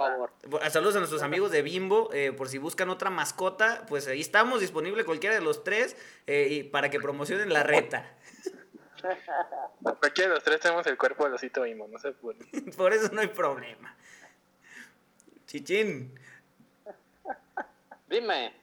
Saludos 0.70 0.96
a 0.96 0.98
nuestros 0.98 1.22
amigos 1.22 1.50
de 1.50 1.62
Bimbo, 1.62 2.11
por 2.37 2.48
si 2.48 2.59
buscan 2.59 2.90
otra 2.90 3.09
mascota, 3.11 3.87
pues 3.88 4.07
ahí 4.07 4.20
estamos, 4.20 4.61
disponible 4.61 5.05
cualquiera 5.05 5.35
de 5.35 5.40
los 5.40 5.53
tres, 5.62 5.96
eh, 6.26 6.48
y 6.50 6.62
para 6.64 6.90
que 6.90 6.98
promocionen 6.98 7.52
la 7.52 7.62
reta. 7.62 8.16
Cualquiera 9.82 10.30
de 10.30 10.34
los 10.36 10.44
tres 10.44 10.60
tenemos 10.60 10.86
el 10.86 10.96
cuerpo 10.96 11.24
del 11.24 11.34
osito 11.34 11.66
Imo, 11.66 11.86
no 11.86 11.98
se 11.98 12.12
puede. 12.12 12.38
Por 12.76 12.92
eso 12.92 13.10
no 13.12 13.20
hay 13.20 13.28
problema. 13.28 13.94
Chichín, 15.46 16.18
Dime. 18.08 18.54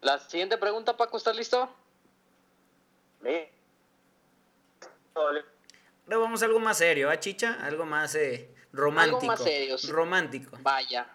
La 0.00 0.18
siguiente 0.18 0.56
pregunta, 0.58 0.96
Paco, 0.96 1.16
¿estás 1.16 1.36
listo? 1.36 1.68
¿sí? 3.22 3.48
ahora 5.14 5.44
vamos 6.06 6.42
a 6.42 6.46
algo 6.46 6.58
más 6.58 6.78
serio, 6.78 7.10
¿ah, 7.10 7.18
Chicha? 7.18 7.58
Algo 7.62 7.84
más 7.84 8.14
eh, 8.14 8.54
romántico. 8.72 9.26
más 9.26 9.42
serio, 9.42 9.78
sí. 9.78 9.90
Romántico. 9.90 10.58
Vaya. 10.62 11.06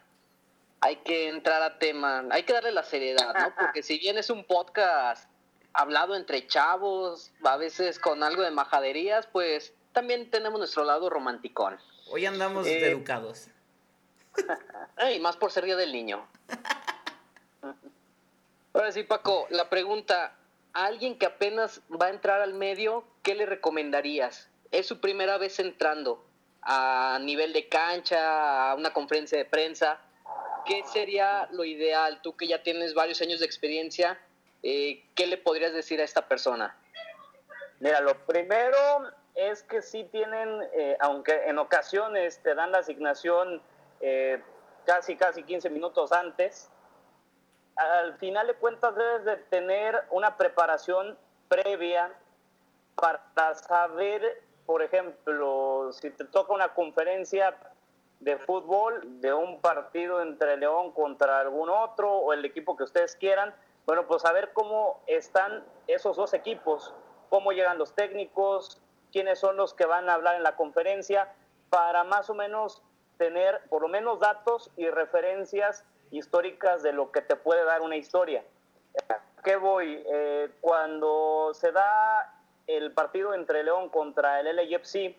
Hay 0.85 0.97
que 0.97 1.29
entrar 1.29 1.63
a 1.63 1.79
tema, 1.79 2.25
hay 2.29 2.43
que 2.43 2.53
darle 2.53 2.71
la 2.71 2.83
seriedad, 2.83 3.33
¿no? 3.33 3.55
Porque 3.55 3.81
si 3.81 3.97
bien 3.97 4.19
es 4.19 4.29
un 4.29 4.43
podcast 4.43 5.27
hablado 5.73 6.13
entre 6.15 6.45
chavos, 6.45 7.31
a 7.43 7.57
veces 7.57 7.97
con 7.97 8.21
algo 8.21 8.43
de 8.43 8.51
majaderías, 8.51 9.25
pues 9.25 9.73
también 9.93 10.29
tenemos 10.29 10.59
nuestro 10.59 10.83
lado 10.83 11.09
romanticón. 11.09 11.79
Hoy 12.11 12.27
andamos 12.27 12.67
Eh, 12.67 12.91
educados. 12.91 13.47
Y 15.11 15.19
más 15.19 15.37
por 15.37 15.51
ser 15.51 15.65
Día 15.65 15.75
del 15.75 15.91
Niño. 15.91 16.23
Ahora 18.71 18.91
sí, 18.91 19.01
Paco, 19.01 19.47
la 19.49 19.71
pregunta, 19.71 20.35
a 20.73 20.85
alguien 20.85 21.17
que 21.17 21.25
apenas 21.25 21.81
va 21.89 22.05
a 22.05 22.09
entrar 22.09 22.41
al 22.41 22.53
medio, 22.53 23.05
¿qué 23.23 23.33
le 23.33 23.47
recomendarías? 23.47 24.49
Es 24.69 24.85
su 24.85 24.99
primera 24.99 25.39
vez 25.39 25.57
entrando 25.59 26.23
a 26.61 27.17
nivel 27.23 27.53
de 27.53 27.69
cancha, 27.69 28.69
a 28.69 28.75
una 28.75 28.93
conferencia 28.93 29.35
de 29.35 29.45
prensa. 29.45 29.99
¿Qué 30.65 30.84
sería 30.84 31.47
lo 31.51 31.63
ideal? 31.63 32.21
Tú 32.23 32.36
que 32.36 32.47
ya 32.47 32.63
tienes 32.63 32.93
varios 32.95 33.21
años 33.21 33.39
de 33.39 33.45
experiencia, 33.45 34.19
eh, 34.63 35.04
¿qué 35.13 35.28
le 35.28 35.38
podrías 35.38 35.73
decir 35.73 36.01
a 36.01 36.04
esta 36.04 36.28
persona? 36.28 36.75
Mira, 37.80 38.01
lo 38.01 38.25
primero 38.25 38.78
es 39.36 39.62
que 39.63 39.84
sí 39.84 40.06
tienen, 40.06 40.62
eh, 40.73 40.97
aunque 40.99 41.47
en 41.47 41.60
ocasiones 41.60 42.41
te 42.41 42.56
dan 42.56 42.71
la 42.71 42.80
asignación 42.80 43.62
eh, 43.99 44.41
casi, 44.86 45.15
casi 45.15 45.43
15 45.43 45.69
minutos 45.69 46.12
antes, 46.12 46.71
al 47.75 48.17
final 48.17 48.47
de 48.47 48.56
cuentas 48.56 48.95
debes 48.95 49.25
de 49.25 49.36
tener 49.36 50.04
una 50.10 50.36
preparación 50.36 51.17
previa 51.47 52.12
para 52.95 53.54
saber, 53.54 54.41
por 54.65 54.82
ejemplo, 54.82 55.91
si 55.91 56.10
te 56.10 56.23
toca 56.23 56.54
una 56.54 56.73
conferencia 56.73 57.56
de 58.25 58.39
fútbol, 58.39 59.21
de 59.21 59.31
un 59.33 59.61
partido 59.61 60.19
entre 60.19 60.57
León 60.57 60.91
contra 60.93 61.39
algún 61.39 61.69
otro 61.69 62.11
o 62.11 62.33
el 62.33 62.43
equipo 62.43 62.75
que 62.75 62.83
ustedes 62.83 63.15
quieran, 63.15 63.53
bueno, 63.85 64.07
pues 64.07 64.23
saber 64.23 64.51
cómo 64.51 64.99
están 65.05 65.63
esos 65.85 66.17
dos 66.17 66.33
equipos, 66.33 66.91
cómo 67.29 67.51
llegan 67.51 67.77
los 67.77 67.93
técnicos, 67.93 68.81
quiénes 69.11 69.38
son 69.38 69.57
los 69.57 69.75
que 69.75 69.85
van 69.85 70.09
a 70.09 70.15
hablar 70.15 70.35
en 70.35 70.41
la 70.41 70.55
conferencia, 70.55 71.31
para 71.69 72.03
más 72.03 72.27
o 72.31 72.33
menos 72.33 72.81
tener 73.17 73.61
por 73.69 73.83
lo 73.83 73.89
menos 73.89 74.19
datos 74.19 74.71
y 74.75 74.89
referencias 74.89 75.85
históricas 76.09 76.81
de 76.81 76.93
lo 76.93 77.11
que 77.11 77.21
te 77.21 77.35
puede 77.35 77.63
dar 77.63 77.83
una 77.83 77.95
historia. 77.95 78.43
¿A 79.07 79.19
¿Qué 79.43 79.55
voy? 79.55 80.03
Eh, 80.11 80.49
cuando 80.61 81.51
se 81.53 81.71
da 81.71 82.41
el 82.65 82.91
partido 82.91 83.35
entre 83.35 83.63
León 83.63 83.89
contra 83.89 84.39
el 84.39 84.55
LAFC 84.55 85.15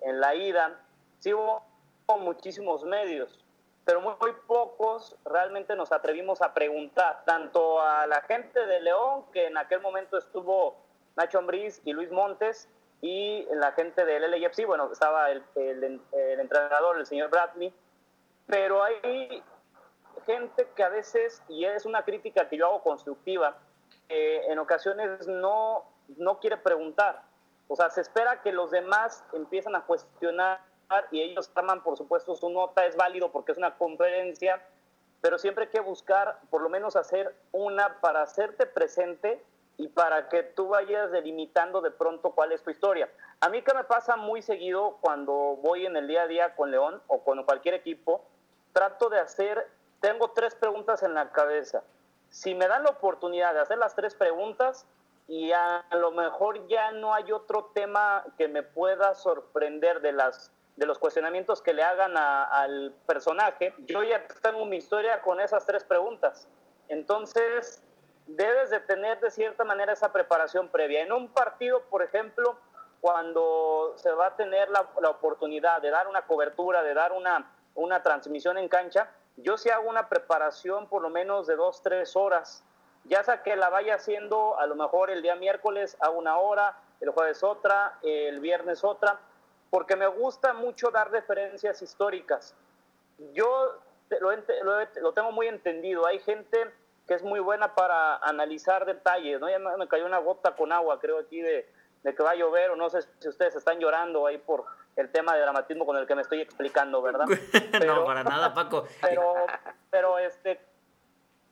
en 0.00 0.20
la 0.20 0.34
ida, 0.34 0.80
sí 1.18 1.34
hubo 1.34 1.75
muchísimos 2.14 2.84
medios, 2.84 3.44
pero 3.84 4.00
muy, 4.00 4.14
muy 4.20 4.32
pocos 4.46 5.16
realmente 5.24 5.74
nos 5.74 5.90
atrevimos 5.90 6.40
a 6.40 6.54
preguntar, 6.54 7.24
tanto 7.24 7.80
a 7.80 8.06
la 8.06 8.20
gente 8.22 8.64
de 8.64 8.80
León, 8.80 9.24
que 9.32 9.46
en 9.46 9.58
aquel 9.58 9.80
momento 9.80 10.16
estuvo 10.16 10.76
Nacho 11.16 11.38
Ambriz 11.38 11.80
y 11.84 11.92
Luis 11.92 12.10
Montes, 12.12 12.68
y 13.02 13.46
la 13.52 13.72
gente 13.72 14.04
del 14.04 14.30
LAFC, 14.30 14.64
bueno, 14.66 14.90
estaba 14.90 15.30
el, 15.30 15.42
el- 15.56 16.00
entrenador, 16.40 16.96
el 16.98 17.06
señor 17.06 17.28
Bradley, 17.28 17.74
pero 18.46 18.82
hay 18.82 19.42
gente 20.24 20.68
que 20.74 20.82
a 20.82 20.88
veces, 20.88 21.42
y 21.48 21.64
es 21.64 21.84
una 21.84 22.04
crítica 22.04 22.48
que 22.48 22.56
yo 22.56 22.66
hago 22.66 22.82
constructiva, 22.82 23.58
que 24.08 24.46
en 24.46 24.58
ocasiones 24.58 25.26
no, 25.26 25.84
no 26.16 26.38
quiere 26.38 26.56
preguntar. 26.56 27.22
O 27.68 27.76
sea, 27.76 27.90
se 27.90 28.00
espera 28.00 28.40
que 28.42 28.52
los 28.52 28.70
demás 28.70 29.24
empiezan 29.32 29.74
a 29.76 29.84
cuestionar 29.84 30.60
y 31.10 31.20
ellos 31.20 31.50
arman, 31.54 31.82
por 31.82 31.96
supuesto, 31.96 32.34
su 32.36 32.48
nota, 32.50 32.86
es 32.86 32.96
válido 32.96 33.32
porque 33.32 33.52
es 33.52 33.58
una 33.58 33.76
conferencia, 33.76 34.62
pero 35.20 35.38
siempre 35.38 35.64
hay 35.64 35.70
que 35.70 35.80
buscar 35.80 36.38
por 36.50 36.62
lo 36.62 36.68
menos 36.68 36.96
hacer 36.96 37.34
una 37.52 38.00
para 38.00 38.22
hacerte 38.22 38.66
presente 38.66 39.42
y 39.78 39.88
para 39.88 40.28
que 40.28 40.42
tú 40.42 40.68
vayas 40.68 41.10
delimitando 41.10 41.80
de 41.80 41.90
pronto 41.90 42.30
cuál 42.30 42.52
es 42.52 42.62
tu 42.62 42.70
historia. 42.70 43.10
A 43.40 43.48
mí 43.48 43.62
que 43.62 43.74
me 43.74 43.84
pasa 43.84 44.16
muy 44.16 44.42
seguido 44.42 44.98
cuando 45.00 45.32
voy 45.62 45.86
en 45.86 45.96
el 45.96 46.06
día 46.06 46.22
a 46.22 46.26
día 46.26 46.54
con 46.54 46.70
León 46.70 47.02
o 47.08 47.22
con 47.22 47.42
cualquier 47.44 47.74
equipo, 47.74 48.24
trato 48.72 49.08
de 49.10 49.18
hacer, 49.18 49.68
tengo 50.00 50.30
tres 50.30 50.54
preguntas 50.54 51.02
en 51.02 51.14
la 51.14 51.30
cabeza. 51.30 51.82
Si 52.30 52.54
me 52.54 52.68
dan 52.68 52.84
la 52.84 52.90
oportunidad 52.90 53.52
de 53.54 53.60
hacer 53.60 53.78
las 53.78 53.94
tres 53.94 54.14
preguntas 54.14 54.86
y 55.28 55.52
a 55.52 55.84
lo 55.90 56.12
mejor 56.12 56.66
ya 56.68 56.92
no 56.92 57.12
hay 57.12 57.32
otro 57.32 57.70
tema 57.74 58.24
que 58.38 58.48
me 58.48 58.62
pueda 58.62 59.14
sorprender 59.14 60.00
de 60.00 60.12
las 60.12 60.52
de 60.76 60.86
los 60.86 60.98
cuestionamientos 60.98 61.62
que 61.62 61.72
le 61.72 61.82
hagan 61.82 62.16
al 62.16 62.94
personaje, 63.06 63.74
yo 63.78 64.02
ya 64.02 64.26
tengo 64.42 64.64
mi 64.66 64.76
historia 64.76 65.22
con 65.22 65.40
esas 65.40 65.64
tres 65.64 65.84
preguntas. 65.84 66.48
Entonces, 66.88 67.82
debes 68.26 68.70
de 68.70 68.80
tener 68.80 69.18
de 69.20 69.30
cierta 69.30 69.64
manera 69.64 69.92
esa 69.92 70.12
preparación 70.12 70.68
previa. 70.68 71.02
En 71.02 71.12
un 71.12 71.28
partido, 71.28 71.82
por 71.88 72.02
ejemplo, 72.02 72.58
cuando 73.00 73.94
se 73.96 74.10
va 74.12 74.28
a 74.28 74.36
tener 74.36 74.68
la, 74.68 74.88
la 75.00 75.10
oportunidad 75.10 75.80
de 75.80 75.90
dar 75.90 76.08
una 76.08 76.26
cobertura, 76.26 76.82
de 76.82 76.92
dar 76.92 77.12
una, 77.12 77.50
una 77.74 78.02
transmisión 78.02 78.58
en 78.58 78.68
cancha, 78.68 79.10
yo 79.36 79.56
sí 79.56 79.70
hago 79.70 79.88
una 79.88 80.08
preparación 80.08 80.88
por 80.88 81.02
lo 81.02 81.10
menos 81.10 81.46
de 81.46 81.56
dos, 81.56 81.82
tres 81.82 82.16
horas, 82.16 82.64
ya 83.04 83.22
sea 83.22 83.42
que 83.42 83.54
la 83.56 83.68
vaya 83.68 83.94
haciendo 83.94 84.58
a 84.58 84.66
lo 84.66 84.74
mejor 84.74 85.10
el 85.10 85.22
día 85.22 85.36
miércoles 85.36 85.96
a 86.00 86.10
una 86.10 86.38
hora, 86.38 86.78
el 87.00 87.10
jueves 87.10 87.42
otra, 87.42 87.98
el 88.02 88.40
viernes 88.40 88.82
otra, 88.82 89.20
porque 89.70 89.96
me 89.96 90.06
gusta 90.06 90.52
mucho 90.54 90.90
dar 90.90 91.10
referencias 91.10 91.82
históricas. 91.82 92.54
Yo 93.32 93.80
lo, 94.20 94.30
lo, 94.32 94.86
lo 95.00 95.12
tengo 95.12 95.32
muy 95.32 95.48
entendido, 95.48 96.06
hay 96.06 96.18
gente 96.20 96.70
que 97.06 97.14
es 97.14 97.22
muy 97.22 97.40
buena 97.40 97.74
para 97.74 98.16
analizar 98.16 98.84
detalles, 98.84 99.40
¿no? 99.40 99.48
Ya 99.48 99.58
me 99.58 99.88
cayó 99.88 100.06
una 100.06 100.18
gota 100.18 100.56
con 100.56 100.72
agua, 100.72 100.98
creo 100.98 101.18
aquí, 101.18 101.40
de, 101.40 101.68
de 102.02 102.14
que 102.14 102.22
va 102.22 102.32
a 102.32 102.34
llover, 102.34 102.70
o 102.70 102.76
no 102.76 102.90
sé 102.90 103.02
si 103.18 103.28
ustedes 103.28 103.54
están 103.54 103.78
llorando 103.78 104.26
ahí 104.26 104.38
por 104.38 104.64
el 104.96 105.10
tema 105.12 105.34
de 105.34 105.42
dramatismo 105.42 105.86
con 105.86 105.96
el 105.96 106.06
que 106.06 106.14
me 106.14 106.22
estoy 106.22 106.40
explicando, 106.40 107.02
¿verdad? 107.02 107.26
no, 107.86 108.04
para 108.04 108.24
nada, 108.24 108.54
Paco. 108.54 108.86
Pero, 109.00 109.34
pero 109.90 110.18
este, 110.18 110.60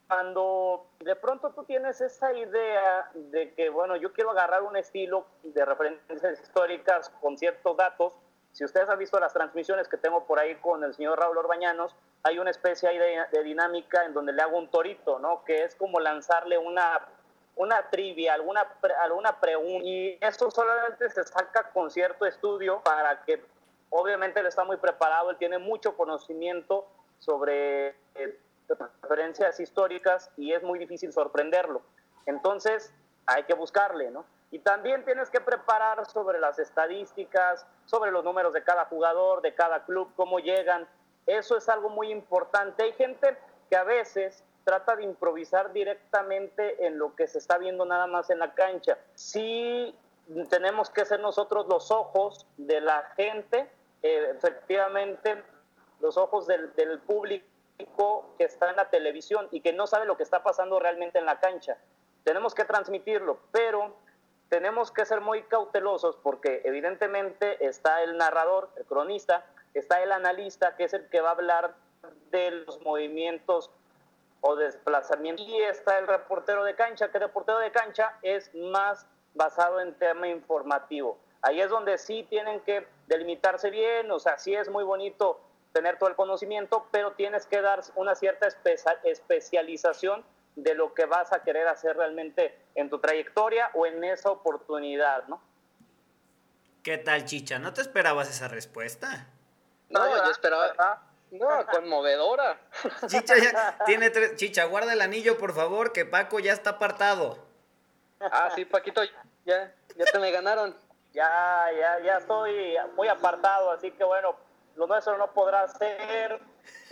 cuando 0.08 0.86
de 1.00 1.16
pronto 1.16 1.50
tú 1.50 1.64
tienes 1.64 2.00
esa 2.00 2.32
idea 2.32 3.10
de 3.14 3.54
que, 3.54 3.68
bueno, 3.70 3.96
yo 3.96 4.12
quiero 4.12 4.30
agarrar 4.30 4.62
un 4.62 4.76
estilo 4.76 5.26
de 5.42 5.64
referencias 5.64 6.40
históricas 6.40 7.08
con 7.20 7.38
ciertos 7.38 7.76
datos, 7.76 8.12
si 8.54 8.64
ustedes 8.64 8.88
han 8.88 8.98
visto 8.98 9.18
las 9.18 9.32
transmisiones 9.32 9.88
que 9.88 9.96
tengo 9.96 10.26
por 10.26 10.38
ahí 10.38 10.54
con 10.56 10.84
el 10.84 10.94
señor 10.94 11.18
Raúl 11.18 11.38
Orbañanos, 11.38 11.96
hay 12.22 12.38
una 12.38 12.50
especie 12.50 12.88
ahí 12.88 12.98
de, 12.98 13.42
dinámica 13.42 14.04
en 14.04 14.14
donde 14.14 14.32
le 14.32 14.42
hago 14.42 14.56
un 14.56 14.68
torito, 14.68 15.18
¿no? 15.18 15.44
Que 15.44 15.64
es 15.64 15.74
como 15.74 15.98
lanzarle 15.98 16.56
una, 16.56 17.04
una 17.56 17.90
trivia, 17.90 18.34
alguna, 18.34 18.64
alguna 19.02 19.40
pregunta. 19.40 19.84
Y 19.84 20.16
eso 20.20 20.52
solamente 20.52 21.10
se 21.10 21.24
saca 21.24 21.70
con 21.72 21.90
cierto 21.90 22.26
estudio 22.26 22.80
para 22.84 23.24
que, 23.24 23.44
obviamente, 23.90 24.38
él 24.38 24.46
está 24.46 24.62
muy 24.62 24.76
preparado, 24.76 25.30
él 25.30 25.36
tiene 25.36 25.58
mucho 25.58 25.96
conocimiento 25.96 26.86
sobre 27.18 27.88
eh, 28.14 28.38
referencias 28.68 29.60
históricas 29.60 30.30
y 30.36 30.52
es 30.52 30.62
muy 30.62 30.78
difícil 30.78 31.12
sorprenderlo. 31.12 31.82
Entonces, 32.26 32.92
hay 33.26 33.44
que 33.44 33.54
buscarle, 33.54 34.10
¿no? 34.10 34.24
Y 34.50 34.60
también 34.60 35.04
tienes 35.04 35.30
que 35.30 35.40
preparar 35.40 36.06
sobre 36.06 36.38
las 36.38 36.58
estadísticas, 36.58 37.66
sobre 37.86 38.10
los 38.10 38.24
números 38.24 38.52
de 38.52 38.62
cada 38.62 38.84
jugador, 38.84 39.42
de 39.42 39.54
cada 39.54 39.84
club, 39.84 40.12
cómo 40.14 40.38
llegan. 40.38 40.86
Eso 41.26 41.56
es 41.56 41.68
algo 41.68 41.88
muy 41.90 42.10
importante. 42.10 42.84
Hay 42.84 42.92
gente 42.92 43.36
que 43.68 43.76
a 43.76 43.84
veces 43.84 44.44
trata 44.62 44.96
de 44.96 45.02
improvisar 45.02 45.72
directamente 45.72 46.86
en 46.86 46.98
lo 46.98 47.14
que 47.14 47.26
se 47.26 47.38
está 47.38 47.58
viendo 47.58 47.84
nada 47.84 48.06
más 48.06 48.30
en 48.30 48.38
la 48.38 48.54
cancha. 48.54 48.98
Sí 49.14 49.94
tenemos 50.48 50.88
que 50.88 51.04
ser 51.04 51.20
nosotros 51.20 51.66
los 51.68 51.90
ojos 51.90 52.46
de 52.56 52.80
la 52.80 53.12
gente, 53.16 53.68
eh, 54.02 54.32
efectivamente, 54.36 55.42
los 56.00 56.16
ojos 56.16 56.46
del, 56.46 56.72
del 56.74 56.98
público 57.00 57.44
que 57.76 58.44
está 58.44 58.70
en 58.70 58.76
la 58.76 58.90
televisión 58.90 59.48
y 59.50 59.60
que 59.60 59.72
no 59.72 59.86
sabe 59.86 60.06
lo 60.06 60.16
que 60.16 60.22
está 60.22 60.42
pasando 60.42 60.78
realmente 60.78 61.18
en 61.18 61.26
la 61.26 61.40
cancha. 61.40 61.76
Tenemos 62.22 62.54
que 62.54 62.64
transmitirlo, 62.64 63.38
pero 63.52 63.96
tenemos 64.48 64.90
que 64.92 65.04
ser 65.04 65.20
muy 65.20 65.42
cautelosos 65.42 66.16
porque 66.16 66.62
evidentemente 66.64 67.64
está 67.66 68.02
el 68.02 68.16
narrador, 68.16 68.70
el 68.76 68.84
cronista, 68.84 69.44
está 69.74 70.02
el 70.02 70.12
analista, 70.12 70.76
que 70.76 70.84
es 70.84 70.94
el 70.94 71.08
que 71.08 71.20
va 71.20 71.30
a 71.30 71.32
hablar 71.32 71.74
de 72.30 72.50
los 72.50 72.80
movimientos 72.82 73.70
o 74.40 74.56
desplazamientos, 74.56 75.46
y 75.46 75.56
está 75.62 75.98
el 75.98 76.06
reportero 76.06 76.64
de 76.64 76.74
cancha, 76.74 77.10
que 77.10 77.16
el 77.16 77.24
reportero 77.24 77.58
de 77.58 77.72
cancha 77.72 78.18
es 78.22 78.54
más 78.54 79.06
basado 79.34 79.80
en 79.80 79.94
tema 79.94 80.28
informativo. 80.28 81.18
Ahí 81.40 81.60
es 81.60 81.70
donde 81.70 81.98
sí 81.98 82.26
tienen 82.28 82.60
que 82.60 82.86
delimitarse 83.06 83.70
bien, 83.70 84.10
o 84.10 84.18
sea, 84.18 84.38
sí 84.38 84.54
es 84.54 84.68
muy 84.68 84.84
bonito 84.84 85.40
tener 85.74 85.98
todo 85.98 86.08
el 86.08 86.14
conocimiento, 86.14 86.86
pero 86.90 87.12
tienes 87.12 87.44
que 87.46 87.60
dar 87.60 87.82
una 87.96 88.14
cierta 88.14 88.48
especialización 89.02 90.24
de 90.54 90.74
lo 90.74 90.94
que 90.94 91.04
vas 91.04 91.32
a 91.32 91.42
querer 91.42 91.66
hacer 91.66 91.96
realmente 91.96 92.56
en 92.76 92.88
tu 92.88 93.00
trayectoria 93.00 93.70
o 93.74 93.84
en 93.84 94.02
esa 94.04 94.30
oportunidad, 94.30 95.26
¿no? 95.26 95.42
¿Qué 96.84 96.96
tal, 96.96 97.24
Chicha? 97.24 97.58
¿No 97.58 97.72
te 97.74 97.80
esperabas 97.80 98.30
esa 98.30 98.46
respuesta? 98.46 99.26
No, 99.90 100.24
yo 100.24 100.30
esperaba. 100.30 101.02
No, 101.32 101.66
conmovedora. 101.66 102.60
Chicha 103.08 103.34
ya 103.36 103.78
tiene 103.86 104.10
tres. 104.10 104.36
Chicha, 104.36 104.66
guarda 104.66 104.92
el 104.92 105.00
anillo, 105.00 105.36
por 105.36 105.52
favor, 105.54 105.92
que 105.92 106.04
Paco 106.04 106.38
ya 106.38 106.52
está 106.52 106.70
apartado. 106.70 107.38
Ah, 108.20 108.50
sí, 108.54 108.64
Paquito, 108.64 109.02
ya, 109.44 109.74
ya 109.96 110.04
te 110.04 110.18
me 110.20 110.30
ganaron. 110.30 110.76
Ya, 111.12 111.66
ya, 111.76 112.00
ya 112.00 112.18
estoy 112.18 112.76
muy 112.94 113.08
apartado, 113.08 113.70
así 113.70 113.90
que 113.90 114.04
bueno, 114.04 114.36
lo 114.76 114.86
nuestro 114.86 115.16
no 115.18 115.32
podrá 115.32 115.66
ser 115.68 116.40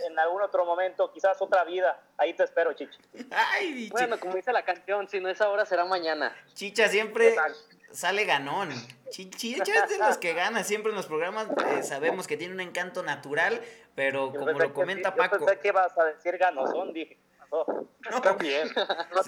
en 0.05 0.19
algún 0.19 0.41
otro 0.41 0.65
momento, 0.65 1.11
quizás 1.11 1.41
otra 1.41 1.63
vida. 1.63 1.99
Ahí 2.17 2.33
te 2.33 2.43
espero, 2.43 2.73
Chicha. 2.73 2.97
Ay, 3.31 3.89
bueno, 3.89 4.19
como 4.19 4.35
dice 4.35 4.51
la 4.51 4.63
canción, 4.63 5.07
si 5.07 5.19
no 5.19 5.29
es 5.29 5.41
ahora, 5.41 5.65
será 5.65 5.85
mañana. 5.85 6.35
Chicha 6.53 6.87
siempre 6.87 7.35
sale 7.91 8.25
ganón. 8.25 8.69
Chicha 9.09 9.63
es 9.63 9.89
de 9.89 9.97
los 9.99 10.17
que 10.17 10.33
gana 10.33 10.63
siempre 10.63 10.91
en 10.91 10.95
los 10.95 11.07
programas. 11.07 11.47
Eh, 11.67 11.83
sabemos 11.83 12.27
que 12.27 12.37
tiene 12.37 12.53
un 12.53 12.61
encanto 12.61 13.03
natural, 13.03 13.61
pero 13.95 14.31
como 14.31 14.51
lo 14.51 14.73
comenta 14.73 15.15
Paco. 15.15 15.39
Yo 15.39 15.45
pensé 15.45 15.61
que 15.61 15.67
ibas 15.69 15.97
a 15.97 16.05
decir 16.05 16.37
ganosón, 16.37 16.93
dije. 16.93 17.17
No, 18.09 18.19
también, 18.19 18.67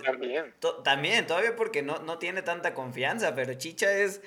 también. 0.04 0.54
también, 0.84 1.28
todavía 1.28 1.56
porque 1.56 1.84
no, 1.84 2.00
no 2.00 2.18
tiene 2.18 2.42
tanta 2.42 2.74
confianza, 2.74 3.36
pero 3.36 3.54
Chicha 3.54 3.92
es... 3.92 4.20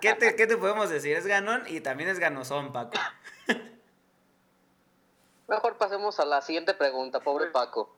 ¿Qué 0.00 0.14
te, 0.14 0.34
¿Qué 0.34 0.48
te 0.48 0.56
podemos 0.56 0.90
decir? 0.90 1.16
Es 1.16 1.24
ganón 1.24 1.62
y 1.68 1.80
también 1.80 2.10
es 2.10 2.18
ganosón, 2.18 2.72
Paco. 2.72 2.98
Mejor 5.48 5.76
pasemos 5.76 6.20
a 6.20 6.24
la 6.24 6.40
siguiente 6.40 6.74
pregunta, 6.74 7.20
pobre 7.20 7.46
Paco. 7.46 7.96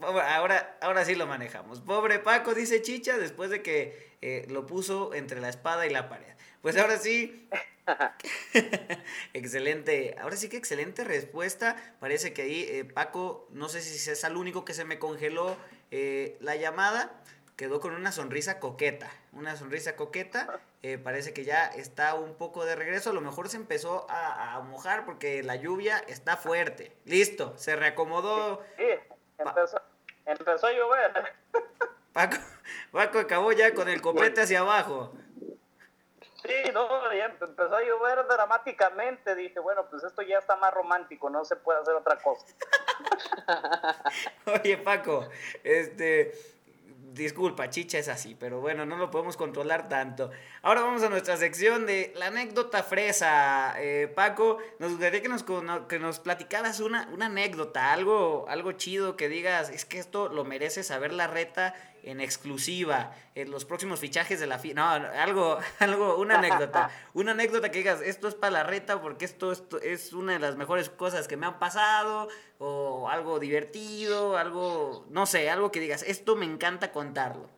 Ahora, 0.00 0.76
ahora 0.80 1.04
sí 1.04 1.14
lo 1.14 1.26
manejamos. 1.26 1.80
Pobre 1.80 2.18
Paco, 2.18 2.54
dice 2.54 2.82
Chicha, 2.82 3.16
después 3.16 3.50
de 3.50 3.62
que 3.62 4.16
eh, 4.20 4.46
lo 4.48 4.66
puso 4.66 5.14
entre 5.14 5.40
la 5.40 5.48
espada 5.48 5.86
y 5.86 5.90
la 5.90 6.08
pared. 6.08 6.34
Pues 6.60 6.76
ahora 6.76 6.98
sí, 6.98 7.48
excelente, 9.32 10.16
ahora 10.18 10.36
sí 10.36 10.48
que 10.48 10.56
excelente 10.56 11.04
respuesta. 11.04 11.76
Parece 12.00 12.32
que 12.32 12.42
ahí 12.42 12.66
eh, 12.68 12.84
Paco, 12.84 13.46
no 13.50 13.68
sé 13.68 13.80
si 13.80 14.10
es 14.10 14.24
el 14.24 14.36
único 14.36 14.64
que 14.64 14.74
se 14.74 14.84
me 14.84 14.98
congeló 14.98 15.56
eh, 15.90 16.36
la 16.40 16.56
llamada, 16.56 17.22
quedó 17.56 17.80
con 17.80 17.94
una 17.94 18.12
sonrisa 18.12 18.58
coqueta, 18.60 19.10
una 19.32 19.56
sonrisa 19.56 19.96
coqueta. 19.96 20.60
Eh, 20.82 20.98
parece 20.98 21.32
que 21.32 21.44
ya 21.44 21.66
está 21.66 22.14
un 22.14 22.34
poco 22.34 22.64
de 22.64 22.76
regreso, 22.76 23.10
a 23.10 23.14
lo 23.14 23.20
mejor 23.20 23.48
se 23.48 23.56
empezó 23.56 24.06
a, 24.10 24.60
mojar 24.60 25.04
porque 25.04 25.42
la 25.42 25.56
lluvia 25.56 25.98
está 26.08 26.36
fuerte. 26.36 26.96
Listo, 27.04 27.56
se 27.56 27.76
reacomodó. 27.76 28.62
Sí, 28.76 28.84
empezó, 29.38 29.80
empezó 30.26 30.66
a 30.66 30.72
llover. 30.72 31.34
Paco, 32.12 32.36
Paco 32.92 33.18
acabó 33.18 33.52
ya 33.52 33.74
con 33.74 33.88
el 33.88 34.00
copete 34.00 34.42
hacia 34.42 34.60
abajo. 34.60 35.12
Sí, 36.44 36.70
no, 36.74 37.12
ya 37.14 37.24
empezó 37.24 37.74
a 37.74 37.82
llover 37.82 38.26
dramáticamente. 38.28 39.34
Dije, 39.34 39.58
bueno, 39.60 39.86
pues 39.88 40.04
esto 40.04 40.20
ya 40.22 40.38
está 40.38 40.56
más 40.56 40.74
romántico, 40.74 41.30
no 41.30 41.44
se 41.44 41.56
puede 41.56 41.80
hacer 41.80 41.94
otra 41.94 42.18
cosa. 42.18 42.46
Oye, 44.62 44.76
Paco, 44.76 45.26
este. 45.62 46.53
Disculpa, 47.14 47.70
chicha 47.70 47.98
es 47.98 48.08
así, 48.08 48.34
pero 48.34 48.60
bueno, 48.60 48.84
no 48.84 48.96
lo 48.96 49.08
podemos 49.08 49.36
controlar 49.36 49.88
tanto. 49.88 50.32
Ahora 50.62 50.80
vamos 50.80 51.04
a 51.04 51.08
nuestra 51.08 51.36
sección 51.36 51.86
de 51.86 52.12
la 52.16 52.26
anécdota 52.26 52.82
fresa. 52.82 53.76
Eh, 53.78 54.12
Paco, 54.12 54.58
nos 54.80 54.90
gustaría 54.90 55.22
que 55.22 55.28
nos, 55.28 55.44
que 55.88 56.00
nos 56.00 56.18
platicaras 56.18 56.80
una, 56.80 57.08
una 57.12 57.26
anécdota, 57.26 57.92
algo, 57.92 58.46
algo 58.48 58.72
chido 58.72 59.16
que 59.16 59.28
digas, 59.28 59.70
es 59.70 59.84
que 59.84 60.00
esto 60.00 60.28
lo 60.28 60.44
merece 60.44 60.82
saber 60.82 61.12
la 61.12 61.28
reta 61.28 61.76
en 62.04 62.20
exclusiva 62.20 63.12
en 63.34 63.50
los 63.50 63.64
próximos 63.64 64.00
fichajes 64.00 64.40
de 64.40 64.46
la 64.46 64.58
FIFA. 64.58 64.74
No, 64.74 65.08
algo, 65.20 65.58
algo, 65.80 66.16
una 66.18 66.38
anécdota. 66.38 66.90
una 67.14 67.32
anécdota 67.32 67.70
que 67.70 67.78
digas, 67.78 68.00
esto 68.00 68.28
es 68.28 68.34
para 68.34 68.50
la 68.50 68.62
reta 68.62 69.00
porque 69.00 69.24
esto, 69.24 69.52
esto 69.52 69.80
es 69.80 70.12
una 70.12 70.34
de 70.34 70.38
las 70.38 70.56
mejores 70.56 70.90
cosas 70.90 71.28
que 71.28 71.36
me 71.36 71.46
han 71.46 71.58
pasado, 71.58 72.28
o 72.58 73.08
algo 73.08 73.38
divertido, 73.38 74.36
algo, 74.36 75.06
no 75.10 75.26
sé, 75.26 75.50
algo 75.50 75.70
que 75.70 75.80
digas, 75.80 76.02
esto 76.02 76.36
me 76.36 76.44
encanta 76.44 76.92
contarlo. 76.92 77.48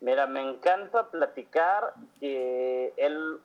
Mira, 0.00 0.26
me 0.26 0.42
encanta 0.42 1.10
platicar 1.10 1.94
que 2.20 2.92
él 2.96 3.40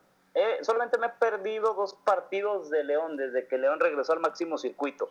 solamente 0.62 0.98
me 0.98 1.08
he 1.08 1.10
perdido 1.10 1.74
dos 1.74 1.94
partidos 1.94 2.70
de 2.70 2.84
León 2.84 3.18
desde 3.18 3.48
que 3.48 3.58
León 3.58 3.80
regresó 3.80 4.14
al 4.14 4.20
máximo 4.20 4.58
circuito. 4.58 5.10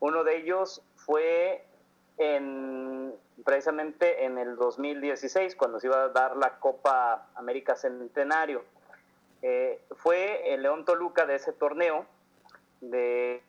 Uno 0.00 0.24
de 0.24 0.36
ellos 0.36 0.82
fue 0.96 1.64
en, 2.18 3.14
precisamente 3.44 4.24
en 4.24 4.38
el 4.38 4.56
2016, 4.56 5.56
cuando 5.56 5.80
se 5.80 5.88
iba 5.88 6.04
a 6.04 6.08
dar 6.08 6.36
la 6.36 6.58
Copa 6.58 7.26
América 7.34 7.76
Centenario. 7.76 8.64
Eh, 9.42 9.80
fue 9.96 10.54
el 10.54 10.62
León 10.62 10.84
Toluca 10.84 11.26
de 11.26 11.34
ese 11.36 11.52
torneo, 11.52 12.06
de, 12.80 13.42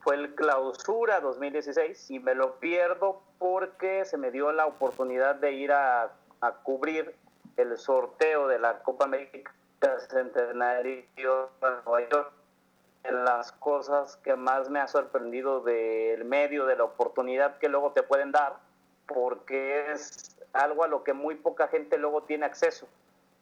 fue 0.00 0.16
el 0.16 0.34
clausura 0.34 1.20
2016 1.20 2.10
y 2.10 2.18
me 2.18 2.34
lo 2.34 2.56
pierdo 2.56 3.22
porque 3.38 4.04
se 4.04 4.16
me 4.16 4.30
dio 4.30 4.52
la 4.52 4.66
oportunidad 4.66 5.36
de 5.36 5.52
ir 5.52 5.72
a, 5.72 6.12
a 6.40 6.52
cubrir 6.62 7.14
el 7.56 7.76
sorteo 7.76 8.48
de 8.48 8.58
la 8.58 8.82
Copa 8.82 9.06
América 9.06 9.52
Centenario 10.08 11.04
en 11.16 11.84
Nueva 11.84 12.08
York. 12.08 12.37
Las 13.12 13.52
cosas 13.52 14.16
que 14.16 14.36
más 14.36 14.70
me 14.70 14.80
ha 14.80 14.88
sorprendido 14.88 15.60
del 15.60 16.24
medio, 16.24 16.66
de 16.66 16.76
la 16.76 16.84
oportunidad 16.84 17.58
que 17.58 17.68
luego 17.68 17.92
te 17.92 18.02
pueden 18.02 18.32
dar, 18.32 18.56
porque 19.06 19.92
es 19.92 20.36
algo 20.52 20.84
a 20.84 20.88
lo 20.88 21.04
que 21.04 21.12
muy 21.12 21.34
poca 21.36 21.68
gente 21.68 21.98
luego 21.98 22.22
tiene 22.22 22.46
acceso. 22.46 22.86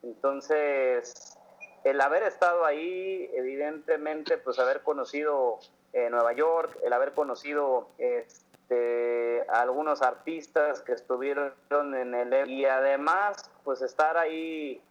Entonces, 0.03 1.37
el 1.85 2.01
haber 2.01 2.23
estado 2.23 2.65
ahí, 2.65 3.31
evidentemente, 3.35 4.39
pues 4.39 4.59
haber 4.59 4.83
conocido 4.83 5.59
eh, 5.93 6.11
Nueva 6.11 6.33
York, 6.33 6.79
el 6.83 6.93
haber 6.93 7.13
conocido 7.13 7.89
este, 7.99 9.45
algunos 9.49 10.03
artistas 10.03 10.83
que 10.83 10.93
estuvieron 10.93 11.55
en 11.95 12.15
el... 12.15 12.51
Y 12.51 12.67
además, 12.67 13.51
pues 13.65 13.83
estar 13.83 14.17
ahí 14.17 14.83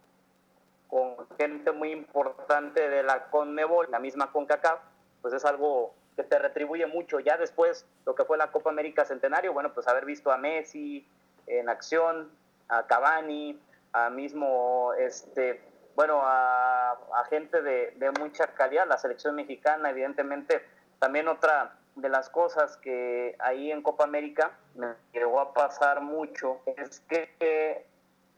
con 0.88 1.16
gente 1.36 1.72
muy 1.72 1.92
importante 1.92 2.88
de 2.88 3.02
la 3.02 3.30
CONMEBOL, 3.30 3.90
la 3.90 3.98
misma 3.98 4.32
CONCACAF, 4.32 4.80
pues 5.22 5.34
es 5.34 5.44
algo 5.44 5.94
que 6.16 6.22
te 6.22 6.38
retribuye 6.38 6.86
mucho. 6.86 7.20
Ya 7.20 7.36
después, 7.36 7.86
lo 8.04 8.14
que 8.14 8.24
fue 8.24 8.38
la 8.38 8.50
Copa 8.50 8.70
América 8.70 9.04
Centenario, 9.04 9.52
bueno, 9.52 9.72
pues 9.72 9.86
haber 9.88 10.04
visto 10.04 10.30
a 10.30 10.38
Messi 10.38 11.06
en 11.46 11.68
acción, 11.68 12.30
a 12.68 12.86
Cavani, 12.86 13.60
a 13.92 14.10
mismo, 14.10 14.92
este, 14.98 15.60
bueno, 15.94 16.20
a, 16.22 16.96
gente 17.28 17.60
de, 17.62 17.92
de 17.96 18.10
mucha 18.12 18.46
calidad, 18.54 18.86
la 18.86 18.98
selección 18.98 19.34
mexicana, 19.34 19.90
evidentemente, 19.90 20.62
también 21.00 21.26
otra 21.28 21.76
de 21.96 22.08
las 22.08 22.30
cosas 22.30 22.76
que 22.76 23.34
ahí 23.38 23.72
en 23.72 23.82
Copa 23.82 24.04
América 24.04 24.52
me 24.74 24.94
llegó 25.12 25.40
a 25.40 25.54
pasar 25.54 26.02
mucho 26.02 26.60
es 26.66 27.00
que 27.00 27.86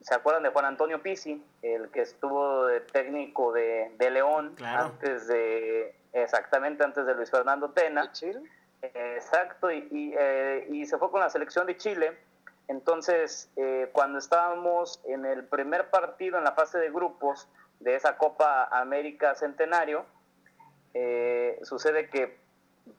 ¿Se 0.01 0.15
acuerdan 0.15 0.45
de 0.45 0.51
Juan 0.51 0.65
Antonio 0.65 1.03
Pizzi, 1.03 1.43
el 1.63 1.91
que 1.91 2.03
estuvo 2.03 2.67
de 2.67 2.81
técnico 2.81 3.53
de, 3.53 3.91
León 3.99 4.55
antes 4.63 5.27
de, 5.27 5.95
exactamente 6.13 6.85
antes 6.85 7.05
de 7.05 7.15
Luis 7.15 7.31
Fernando 7.31 7.71
Tena? 7.71 8.13
Chile? 8.13 8.41
exacto, 8.81 9.73
y, 9.73 10.15
eh, 10.17 10.69
y, 10.71 10.87
se 10.87 10.99
fue 10.99 11.11
con 11.11 11.21
la 11.21 11.31
selección 11.31 11.67
de 11.67 11.77
Chile. 11.77 12.17
Entonces, 12.69 13.51
eh, 13.57 13.89
cuando 13.93 14.19
estábamos 14.19 15.01
en 15.07 15.25
el 15.27 15.45
primer 15.45 15.91
partido 15.91 16.39
en 16.39 16.45
la 16.45 16.53
fase 16.53 16.79
de 16.79 16.91
grupos 16.91 17.49
de 17.81 17.97
esa 17.97 18.17
Copa 18.19 18.69
América 18.71 19.35
Centenario, 19.35 20.07
eh, 20.95 21.59
sucede 21.63 22.09
que 22.09 22.39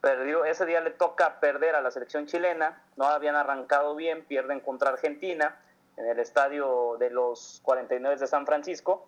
perdió, 0.01 0.43
ese 0.43 0.65
día 0.65 0.81
le 0.81 0.91
toca 0.91 1.39
perder 1.39 1.75
a 1.75 1.81
la 1.81 1.91
selección 1.91 2.25
chilena, 2.25 2.83
no 2.97 3.05
habían 3.05 3.35
arrancado 3.35 3.95
bien, 3.95 4.25
pierden 4.25 4.59
contra 4.59 4.89
Argentina 4.89 5.55
en 5.99 6.07
el 6.07 6.19
estadio 6.19 6.95
de 6.97 7.09
los 7.09 7.61
49 7.63 8.17
de 8.17 8.27
San 8.27 8.45
Francisco 8.45 9.07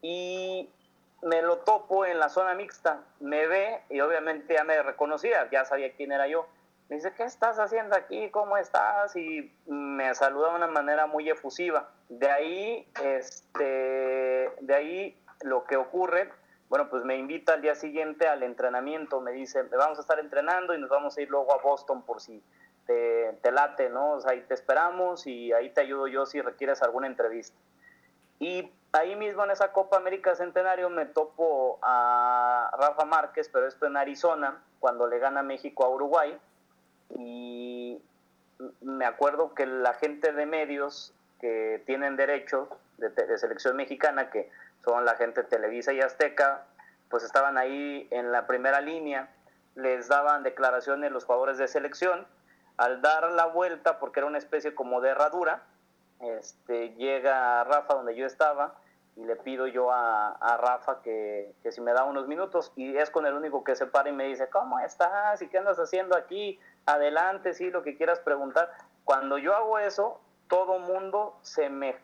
y 0.00 0.70
me 1.22 1.42
lo 1.42 1.58
topo 1.58 2.06
en 2.06 2.20
la 2.20 2.28
zona 2.28 2.54
mixta, 2.54 3.02
me 3.18 3.46
ve 3.48 3.82
y 3.90 4.00
obviamente 4.00 4.54
ya 4.54 4.64
me 4.64 4.80
reconocía, 4.82 5.48
ya 5.50 5.64
sabía 5.64 5.92
quién 5.92 6.12
era 6.12 6.28
yo. 6.28 6.46
Me 6.88 6.96
dice, 6.96 7.12
¿qué 7.12 7.24
estás 7.24 7.58
haciendo 7.58 7.96
aquí? 7.96 8.30
¿Cómo 8.30 8.56
estás? 8.56 9.14
Y 9.16 9.52
me 9.66 10.14
saluda 10.14 10.50
de 10.50 10.56
una 10.56 10.66
manera 10.68 11.06
muy 11.06 11.28
efusiva. 11.28 11.90
De 12.08 12.30
ahí, 12.30 12.88
este, 13.02 14.50
de 14.60 14.74
ahí 14.74 15.22
lo 15.42 15.64
que 15.64 15.76
ocurre, 15.76 16.30
bueno, 16.68 16.88
pues 16.88 17.04
me 17.04 17.16
invita 17.16 17.54
al 17.54 17.62
día 17.62 17.74
siguiente 17.74 18.26
al 18.26 18.42
entrenamiento, 18.42 19.20
me 19.20 19.32
dice, 19.32 19.62
vamos 19.64 19.98
a 19.98 20.02
estar 20.02 20.18
entrenando 20.18 20.74
y 20.74 20.80
nos 20.80 20.88
vamos 20.88 21.18
a 21.18 21.20
ir 21.20 21.28
luego 21.28 21.52
a 21.52 21.62
Boston 21.62 22.02
por 22.02 22.20
si 22.20 22.42
te, 23.42 23.52
late, 23.52 23.88
¿no? 23.88 24.12
O 24.12 24.20
sea, 24.20 24.32
ahí 24.32 24.42
te 24.42 24.54
esperamos 24.54 25.26
y 25.26 25.52
ahí 25.52 25.70
te 25.70 25.80
ayudo 25.80 26.06
yo 26.06 26.26
si 26.26 26.40
requieres 26.40 26.82
alguna 26.82 27.06
entrevista. 27.06 27.56
Y 28.38 28.70
ahí 28.92 29.16
mismo 29.16 29.44
en 29.44 29.50
esa 29.50 29.72
Copa 29.72 29.96
América 29.96 30.34
Centenario 30.34 30.90
me 30.90 31.06
topo 31.06 31.78
a 31.82 32.70
Rafa 32.78 33.04
Márquez, 33.04 33.48
pero 33.52 33.66
esto 33.66 33.86
en 33.86 33.96
Arizona, 33.96 34.62
cuando 34.80 35.06
le 35.06 35.18
gana 35.18 35.42
México 35.42 35.84
a 35.84 35.88
Uruguay. 35.88 36.38
Y 37.16 38.00
me 38.80 39.04
acuerdo 39.04 39.54
que 39.54 39.66
la 39.66 39.94
gente 39.94 40.32
de 40.32 40.46
medios 40.46 41.14
que 41.40 41.82
tienen 41.86 42.16
derecho 42.16 42.68
de, 42.98 43.10
de, 43.10 43.38
selección 43.38 43.76
mexicana, 43.76 44.30
que 44.30 44.50
son 44.84 45.04
la 45.04 45.14
gente 45.14 45.44
Televisa 45.44 45.92
y 45.92 46.00
Azteca, 46.00 46.64
pues 47.08 47.22
estaban 47.24 47.58
ahí 47.58 48.08
en 48.10 48.32
la 48.32 48.46
primera 48.46 48.80
línea, 48.80 49.28
les 49.76 50.08
daban 50.08 50.42
declaraciones 50.42 51.12
los 51.12 51.24
jugadores 51.24 51.58
de 51.58 51.68
selección 51.68 52.26
al 52.78 53.02
dar 53.02 53.30
la 53.32 53.46
vuelta, 53.46 53.98
porque 53.98 54.20
era 54.20 54.26
una 54.26 54.38
especie 54.38 54.74
como 54.74 55.00
de 55.00 55.10
herradura, 55.10 55.64
este, 56.20 56.94
llega 56.94 57.62
Rafa 57.64 57.94
donde 57.94 58.16
yo 58.16 58.26
estaba 58.26 58.74
y 59.16 59.24
le 59.24 59.36
pido 59.36 59.66
yo 59.66 59.90
a, 59.92 60.56
Rafa 60.60 61.02
que, 61.02 61.52
si 61.70 61.80
me 61.80 61.92
da 61.92 62.04
unos 62.04 62.28
minutos 62.28 62.72
y 62.76 62.96
es 62.96 63.10
con 63.10 63.26
el 63.26 63.34
único 63.34 63.64
que 63.64 63.74
se 63.74 63.86
para 63.86 64.08
y 64.08 64.12
me 64.12 64.24
dice, 64.24 64.48
¿cómo 64.48 64.78
estás? 64.78 65.42
¿Y 65.42 65.48
qué 65.48 65.58
andas 65.58 65.78
haciendo 65.78 66.16
aquí? 66.16 66.58
Adelante, 66.86 67.52
sí, 67.52 67.70
lo 67.70 67.82
que 67.82 67.96
quieras 67.96 68.20
preguntar. 68.20 68.70
Cuando 69.04 69.38
yo 69.38 69.54
hago 69.54 69.80
eso, 69.80 70.20
todo 70.48 70.78
mundo 70.78 71.36
se 71.42 71.68
me, 71.68 71.96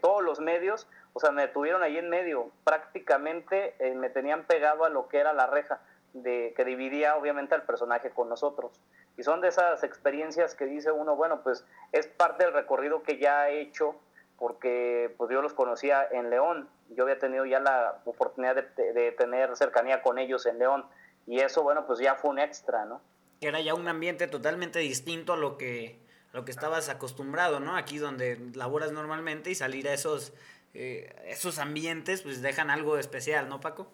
todos 0.00 0.22
los 0.22 0.40
medios, 0.40 0.88
o 1.12 1.20
sea, 1.20 1.30
me 1.30 1.46
tuvieron 1.48 1.82
ahí 1.82 1.98
en 1.98 2.08
medio, 2.08 2.50
prácticamente 2.64 3.74
eh, 3.78 3.94
me 3.94 4.08
tenían 4.08 4.44
pegado 4.44 4.84
a 4.84 4.88
lo 4.88 5.08
que 5.08 5.18
era 5.18 5.34
la 5.34 5.46
reja 5.46 5.80
de 6.14 6.54
que 6.56 6.64
dividía 6.64 7.16
obviamente 7.16 7.54
al 7.54 7.64
personaje 7.64 8.10
con 8.10 8.30
nosotros. 8.30 8.80
Y 9.16 9.22
son 9.22 9.40
de 9.40 9.48
esas 9.48 9.82
experiencias 9.82 10.54
que 10.54 10.66
dice 10.66 10.90
uno, 10.90 11.16
bueno, 11.16 11.42
pues 11.42 11.64
es 11.92 12.06
parte 12.06 12.44
del 12.44 12.52
recorrido 12.52 13.02
que 13.02 13.18
ya 13.18 13.48
he 13.48 13.60
hecho 13.60 13.96
porque 14.38 15.14
pues 15.16 15.30
yo 15.30 15.42
los 15.42 15.54
conocía 15.54 16.06
en 16.10 16.30
León, 16.30 16.68
yo 16.90 17.04
había 17.04 17.18
tenido 17.18 17.46
ya 17.46 17.60
la 17.60 18.00
oportunidad 18.04 18.54
de, 18.54 19.12
tener 19.12 19.56
cercanía 19.56 20.02
con 20.02 20.18
ellos 20.18 20.46
en 20.46 20.58
León 20.58 20.84
y 21.26 21.40
eso, 21.40 21.62
bueno, 21.62 21.86
pues 21.86 21.98
ya 21.98 22.16
fue 22.16 22.30
un 22.30 22.38
extra, 22.38 22.84
¿no? 22.84 23.00
Era 23.40 23.60
ya 23.60 23.74
un 23.74 23.88
ambiente 23.88 24.28
totalmente 24.28 24.78
distinto 24.78 25.32
a 25.32 25.36
lo 25.36 25.58
que, 25.58 25.98
lo 26.32 26.44
que 26.44 26.50
estabas 26.50 26.88
acostumbrado, 26.88 27.60
¿no? 27.60 27.76
Aquí 27.76 27.98
donde 27.98 28.38
laboras 28.54 28.92
normalmente 28.92 29.50
y 29.50 29.54
salir 29.54 29.88
a 29.88 29.94
esos, 29.94 30.32
eh, 30.74 31.14
esos 31.26 31.58
ambientes, 31.58 32.22
pues 32.22 32.42
dejan 32.42 32.70
algo 32.70 32.98
especial, 32.98 33.48
¿no, 33.48 33.60
Paco? 33.60 33.88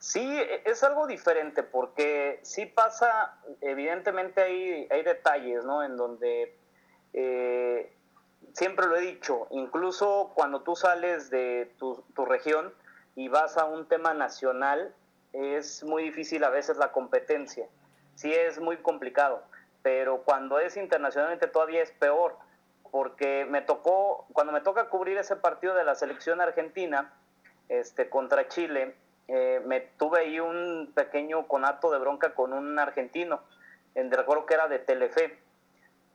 Sí, 0.00 0.20
e, 0.20 0.62
es 0.64 0.82
algo 0.82 1.06
diferente 1.06 1.62
porque 1.62 2.40
sí 2.42 2.64
pasa, 2.64 3.38
evidentemente 3.60 4.40
hay, 4.42 4.88
hay 4.90 5.02
detalles, 5.02 5.62
¿no? 5.64 5.84
En 5.84 5.96
donde 5.98 6.56
eh, 7.12 7.94
siempre 8.54 8.86
lo 8.86 8.96
he 8.96 9.02
dicho, 9.02 9.46
incluso 9.50 10.32
cuando 10.34 10.62
tú 10.62 10.74
sales 10.74 11.28
de 11.28 11.70
tu, 11.78 12.02
tu, 12.14 12.24
región 12.24 12.72
y 13.14 13.28
vas 13.28 13.58
a 13.58 13.66
un 13.66 13.86
tema 13.88 14.14
nacional, 14.14 14.94
es 15.34 15.84
muy 15.84 16.04
difícil 16.04 16.42
a 16.44 16.50
veces 16.50 16.78
la 16.78 16.92
competencia. 16.92 17.68
Sí 18.14 18.32
es 18.32 18.58
muy 18.58 18.78
complicado, 18.78 19.42
pero 19.82 20.22
cuando 20.22 20.58
es 20.58 20.78
internacionalmente 20.78 21.46
todavía 21.46 21.82
es 21.82 21.92
peor, 21.92 22.38
porque 22.90 23.44
me 23.44 23.60
tocó, 23.60 24.26
cuando 24.32 24.52
me 24.54 24.62
toca 24.62 24.88
cubrir 24.88 25.18
ese 25.18 25.36
partido 25.36 25.74
de 25.74 25.84
la 25.84 25.94
selección 25.94 26.40
argentina 26.40 27.12
este, 27.68 28.08
contra 28.08 28.48
Chile, 28.48 28.96
eh, 29.32 29.62
me 29.64 29.80
tuve 29.80 30.20
ahí 30.20 30.40
un 30.40 30.90
pequeño 30.92 31.46
conato 31.46 31.92
de 31.92 31.98
bronca 31.98 32.34
con 32.34 32.52
un 32.52 32.76
argentino, 32.80 33.40
en, 33.94 34.10
recuerdo 34.10 34.44
que 34.44 34.54
era 34.54 34.66
de 34.66 34.80
Telefe, 34.80 35.38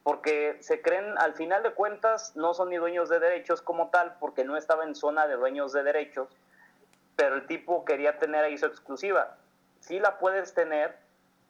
porque 0.03 0.57
se 0.59 0.81
creen, 0.81 1.17
al 1.17 1.33
final 1.33 1.63
de 1.63 1.71
cuentas, 1.71 2.35
no 2.35 2.53
son 2.53 2.69
ni 2.69 2.75
dueños 2.75 3.07
de 3.07 3.19
derechos 3.19 3.61
como 3.61 3.89
tal, 3.89 4.17
porque 4.19 4.43
no 4.43 4.57
estaba 4.57 4.83
en 4.83 4.95
zona 4.95 5.27
de 5.27 5.35
dueños 5.35 5.71
de 5.71 5.83
derechos, 5.83 6.27
pero 7.15 7.35
el 7.35 7.47
tipo 7.47 7.85
quería 7.85 8.19
tener 8.19 8.43
ahí 8.43 8.57
su 8.57 8.65
exclusiva. 8.65 9.37
Sí 9.79 9.97
la 9.99 10.17
puedes 10.17 10.53
tener, 10.53 10.97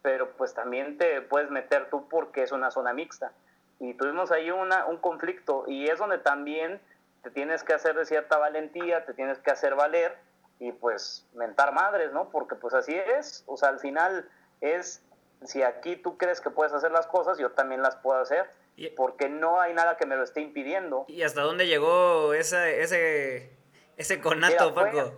pero 0.02 0.30
pues 0.36 0.54
también 0.54 0.98
te 0.98 1.20
puedes 1.20 1.50
meter 1.50 1.90
tú 1.90 2.08
porque 2.08 2.44
es 2.44 2.52
una 2.52 2.70
zona 2.70 2.92
mixta. 2.92 3.32
Y 3.80 3.94
tuvimos 3.94 4.30
ahí 4.30 4.52
una, 4.52 4.86
un 4.86 4.98
conflicto 4.98 5.64
y 5.66 5.88
es 5.88 5.98
donde 5.98 6.18
también 6.18 6.80
te 7.24 7.30
tienes 7.30 7.64
que 7.64 7.74
hacer 7.74 7.96
de 7.96 8.06
cierta 8.06 8.38
valentía, 8.38 9.04
te 9.04 9.14
tienes 9.14 9.40
que 9.40 9.50
hacer 9.50 9.74
valer 9.74 10.16
y 10.58 10.72
pues 10.72 11.26
mentar 11.34 11.72
madres, 11.72 12.12
¿no? 12.12 12.30
Porque 12.30 12.54
pues 12.54 12.74
así 12.74 12.94
es, 12.94 13.44
o 13.46 13.56
sea, 13.56 13.68
al 13.70 13.78
final 13.78 14.28
es, 14.60 15.02
si 15.44 15.62
aquí 15.62 15.96
tú 15.96 16.16
crees 16.16 16.40
que 16.40 16.50
puedes 16.50 16.72
hacer 16.72 16.90
las 16.90 17.06
cosas, 17.06 17.38
yo 17.38 17.52
también 17.52 17.82
las 17.82 17.96
puedo 17.96 18.18
hacer, 18.18 18.48
porque 18.96 19.28
no 19.28 19.60
hay 19.60 19.72
nada 19.74 19.96
que 19.96 20.06
me 20.06 20.16
lo 20.16 20.24
esté 20.24 20.40
impidiendo. 20.40 21.04
¿Y 21.08 21.22
hasta 21.22 21.42
dónde 21.42 21.66
llegó 21.66 22.34
esa, 22.34 22.68
ese, 22.68 23.50
ese 23.96 24.20
conato, 24.20 24.74
Paco? 24.74 25.12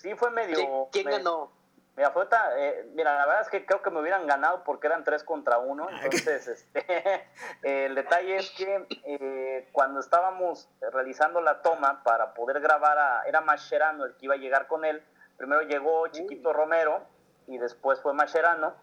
sí, 0.00 0.14
fue 0.14 0.30
medio... 0.30 0.88
¿Quién 0.92 1.06
ganó? 1.06 1.50
Mira, 1.96 2.10
fue 2.10 2.26
eh, 2.56 2.90
mira, 2.94 3.16
la 3.16 3.26
verdad 3.26 3.42
es 3.42 3.48
que 3.48 3.64
creo 3.64 3.80
que 3.80 3.90
me 3.90 4.00
hubieran 4.00 4.26
ganado 4.26 4.64
porque 4.64 4.88
eran 4.88 5.04
tres 5.04 5.22
contra 5.22 5.58
uno. 5.58 5.86
Ah, 5.88 6.00
entonces, 6.02 6.48
este, 6.48 7.28
el 7.86 7.94
detalle 7.94 8.36
es 8.36 8.50
que 8.50 8.86
eh, 9.04 9.68
cuando 9.70 10.00
estábamos 10.00 10.68
realizando 10.92 11.40
la 11.40 11.62
toma 11.62 12.02
para 12.02 12.34
poder 12.34 12.60
grabar, 12.60 12.98
a, 12.98 13.22
era 13.26 13.40
Mascherano 13.42 14.04
el 14.04 14.16
que 14.16 14.26
iba 14.26 14.34
a 14.34 14.38
llegar 14.38 14.66
con 14.66 14.84
él. 14.84 15.04
Primero 15.36 15.62
llegó 15.62 16.08
Chiquito 16.08 16.52
Romero 16.52 17.00
y 17.46 17.58
después 17.58 18.00
fue 18.00 18.12
Mascherano 18.12 18.74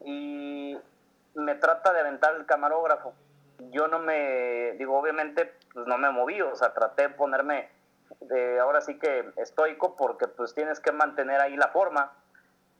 y 0.00 0.78
me 1.34 1.56
trata 1.56 1.92
de 1.92 2.00
aventar 2.00 2.34
el 2.36 2.46
camarógrafo. 2.46 3.12
Yo 3.70 3.86
no 3.88 3.98
me, 3.98 4.72
digo, 4.78 4.98
obviamente, 4.98 5.54
pues 5.74 5.86
no 5.86 5.98
me 5.98 6.10
moví, 6.10 6.40
o 6.40 6.56
sea, 6.56 6.72
traté 6.72 7.02
de 7.02 7.08
ponerme 7.10 7.68
de 8.20 8.60
ahora 8.60 8.80
sí 8.80 8.98
que 8.98 9.30
estoico 9.36 9.96
porque 9.96 10.28
pues 10.28 10.54
tienes 10.54 10.80
que 10.80 10.92
mantener 10.92 11.40
ahí 11.40 11.56
la 11.56 11.68
forma 11.68 12.12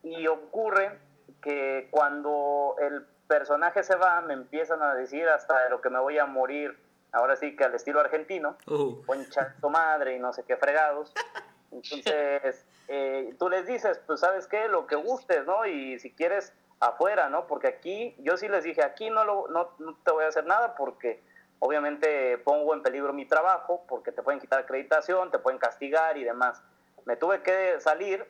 y 0.07 0.27
ocurre 0.29 0.99
que 1.43 1.89
cuando 1.91 2.77
el 2.79 3.05
personaje 3.27 3.83
se 3.83 3.97
va, 3.97 4.21
me 4.21 4.35
empiezan 4.35 4.83
a 4.83 4.95
decir 4.95 5.29
hasta 5.29 5.65
de 5.65 5.71
lo 5.71 5.81
que 5.81 5.91
me 5.91 5.99
voy 5.99 6.19
a 6.19 6.27
morir, 6.27 6.79
ahora 7.11 7.35
sí 7.35 7.57
que 7.57 7.65
al 7.65 7.75
estilo 7.75 7.99
argentino, 8.01 8.57
uh. 8.69 9.03
poncha 9.05 9.57
tu 9.61 9.69
madre 9.69 10.15
y 10.15 10.19
no 10.21 10.33
sé 10.33 10.45
qué 10.45 10.57
fregados. 10.57 11.13
Entonces, 11.73 12.65
eh, 12.89 13.35
tú 13.39 13.49
les 13.49 13.67
dices, 13.67 14.01
pues 14.07 14.21
sabes 14.21 14.47
qué, 14.47 14.69
lo 14.69 14.87
que 14.87 14.95
gustes, 14.95 15.45
¿no? 15.45 15.67
Y 15.67 15.99
si 15.99 16.13
quieres, 16.13 16.53
afuera, 16.79 17.29
¿no? 17.29 17.47
Porque 17.47 17.67
aquí, 17.67 18.15
yo 18.19 18.37
sí 18.37 18.49
les 18.49 18.63
dije, 18.63 18.85
aquí 18.85 19.11
no, 19.11 19.25
lo, 19.25 19.49
no, 19.49 19.71
no 19.79 19.97
te 20.05 20.13
voy 20.13 20.25
a 20.25 20.29
hacer 20.29 20.47
nada 20.47 20.77
porque 20.77 21.21
obviamente 21.59 22.39
pongo 22.39 22.75
en 22.75 22.83
peligro 22.83 23.13
mi 23.13 23.27
trabajo, 23.27 23.85
porque 23.89 24.13
te 24.13 24.23
pueden 24.23 24.41
quitar 24.41 24.61
acreditación, 24.61 25.31
te 25.31 25.39
pueden 25.39 25.59
castigar 25.59 26.17
y 26.17 26.25
demás. 26.25 26.63
Me 27.07 27.17
tuve 27.17 27.43
que 27.43 27.81
salir 27.81 28.27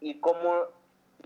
y 0.00 0.20
como 0.20 0.66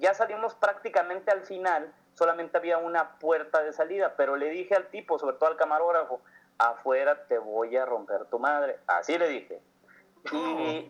ya 0.00 0.14
salimos 0.14 0.54
prácticamente 0.54 1.30
al 1.30 1.42
final, 1.42 1.92
solamente 2.14 2.56
había 2.56 2.78
una 2.78 3.18
puerta 3.18 3.62
de 3.62 3.72
salida, 3.72 4.14
pero 4.16 4.36
le 4.36 4.50
dije 4.50 4.74
al 4.74 4.88
tipo, 4.88 5.18
sobre 5.18 5.36
todo 5.36 5.50
al 5.50 5.56
camarógrafo, 5.56 6.20
afuera 6.58 7.26
te 7.26 7.38
voy 7.38 7.76
a 7.76 7.84
romper 7.84 8.24
tu 8.26 8.38
madre. 8.38 8.78
Así 8.86 9.16
le 9.16 9.28
dije. 9.28 9.60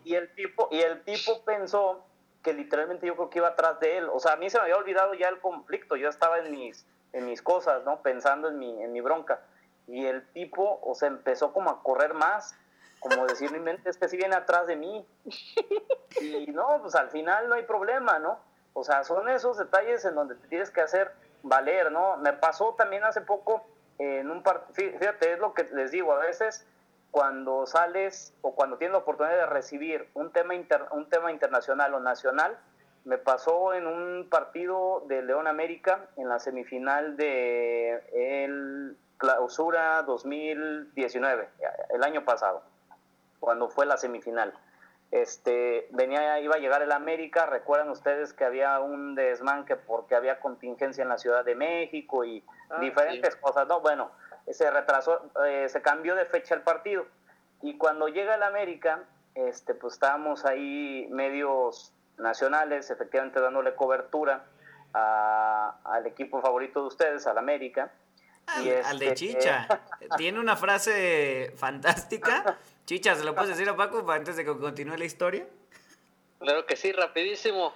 Y, 0.03 0.15
el 0.15 0.33
tipo, 0.33 0.67
y 0.71 0.81
el 0.81 1.03
tipo 1.03 1.43
pensó 1.43 2.05
que 2.43 2.53
literalmente 2.53 3.05
yo 3.05 3.15
creo 3.15 3.29
que 3.29 3.39
iba 3.39 3.49
atrás 3.49 3.79
de 3.79 3.97
él. 3.97 4.09
O 4.09 4.19
sea, 4.19 4.33
a 4.33 4.35
mí 4.35 4.49
se 4.49 4.57
me 4.57 4.63
había 4.63 4.77
olvidado 4.77 5.13
ya 5.13 5.29
el 5.29 5.39
conflicto, 5.39 5.95
yo 5.95 6.09
estaba 6.09 6.39
en 6.39 6.51
mis, 6.51 6.85
en 7.13 7.25
mis 7.25 7.41
cosas, 7.41 7.83
¿no? 7.83 8.01
Pensando 8.01 8.49
en 8.49 8.59
mi, 8.59 8.81
en 8.81 8.91
mi 8.91 9.01
bronca. 9.01 9.41
Y 9.87 10.05
el 10.05 10.27
tipo, 10.31 10.79
o 10.83 10.95
sea, 10.95 11.07
empezó 11.07 11.53
como 11.53 11.69
a 11.69 11.83
correr 11.83 12.13
más, 12.13 12.57
como 12.99 13.25
decir, 13.25 13.51
mi 13.51 13.59
mente 13.59 13.89
es 13.89 13.97
que 13.97 14.07
si 14.09 14.17
viene 14.17 14.35
atrás 14.35 14.67
de 14.67 14.75
mí. 14.75 15.05
Y 16.21 16.47
no, 16.47 16.79
pues 16.81 16.95
al 16.95 17.09
final 17.09 17.47
no 17.47 17.55
hay 17.55 17.63
problema, 17.63 18.19
¿no? 18.19 18.39
O 18.73 18.83
sea, 18.83 19.03
son 19.03 19.29
esos 19.29 19.57
detalles 19.57 20.05
en 20.05 20.15
donde 20.15 20.35
te 20.35 20.47
tienes 20.47 20.71
que 20.71 20.81
hacer 20.81 21.11
valer, 21.43 21.91
¿no? 21.91 22.17
Me 22.17 22.33
pasó 22.33 22.75
también 22.75 23.03
hace 23.03 23.21
poco 23.21 23.65
en 23.97 24.31
un 24.31 24.41
partido, 24.43 24.97
fíjate, 24.97 25.33
es 25.33 25.39
lo 25.39 25.53
que 25.53 25.63
les 25.65 25.91
digo, 25.91 26.13
a 26.13 26.19
veces 26.19 26.65
cuando 27.11 27.65
sales 27.65 28.33
o 28.41 28.55
cuando 28.55 28.77
tienes 28.77 28.93
la 28.93 28.99
oportunidad 28.99 29.35
de 29.35 29.45
recibir 29.45 30.09
un 30.13 30.31
tema, 30.31 30.53
un 30.91 31.09
tema 31.09 31.31
internacional 31.31 31.93
o 31.93 31.99
nacional, 31.99 32.57
me 33.03 33.17
pasó 33.17 33.73
en 33.73 33.87
un 33.87 34.29
partido 34.29 35.03
de 35.07 35.21
León 35.21 35.47
América 35.47 36.07
en 36.17 36.29
la 36.29 36.39
semifinal 36.39 37.17
de 37.17 38.03
el 38.13 38.97
clausura 39.17 40.01
2019, 40.03 41.49
el 41.93 42.03
año 42.03 42.23
pasado, 42.23 42.63
cuando 43.39 43.69
fue 43.69 43.85
la 43.85 43.97
semifinal 43.97 44.53
este, 45.11 45.87
venía, 45.91 46.39
iba 46.39 46.55
a 46.55 46.59
llegar 46.59 46.81
el 46.81 46.91
América, 46.91 47.45
recuerdan 47.45 47.89
ustedes 47.89 48.33
que 48.33 48.45
había 48.45 48.79
un 48.79 49.13
desmanque 49.13 49.75
porque 49.75 50.15
había 50.15 50.39
contingencia 50.39 51.01
en 51.01 51.09
la 51.09 51.17
Ciudad 51.17 51.43
de 51.43 51.53
México 51.53 52.23
y 52.23 52.43
ah, 52.69 52.79
diferentes 52.79 53.35
cosas, 53.35 53.67
no, 53.67 53.81
bueno, 53.81 54.11
se 54.49 54.71
retrasó, 54.71 55.29
eh, 55.45 55.67
se 55.67 55.81
cambió 55.81 56.15
de 56.15 56.25
fecha 56.25 56.55
el 56.55 56.61
partido 56.61 57.05
y 57.61 57.77
cuando 57.77 58.07
llega 58.07 58.35
el 58.35 58.43
América, 58.43 59.03
este, 59.35 59.75
pues 59.75 59.93
estábamos 59.93 60.45
ahí 60.45 61.07
medios 61.11 61.93
nacionales, 62.17 62.89
efectivamente 62.89 63.39
dándole 63.39 63.75
cobertura 63.75 64.45
al 64.93 66.05
equipo 66.05 66.41
favorito 66.41 66.81
de 66.81 66.87
ustedes, 66.87 67.27
al 67.27 67.37
América. 67.37 67.91
y 68.63 68.69
al 68.69 68.99
de 68.99 69.09
este, 69.09 69.15
Chicha. 69.15 69.67
Tiene 70.17 70.39
una 70.39 70.55
frase 70.55 71.53
fantástica 71.55 72.57
Chicha, 72.91 73.15
¿se 73.15 73.23
lo 73.23 73.33
puedes 73.33 73.51
decir 73.51 73.69
a 73.69 73.77
Paco 73.77 74.05
antes 74.11 74.35
de 74.35 74.43
que 74.43 74.57
continúe 74.57 74.97
la 74.97 75.05
historia? 75.05 75.47
Claro 76.39 76.65
que 76.65 76.75
sí, 76.75 76.91
rapidísimo. 76.91 77.73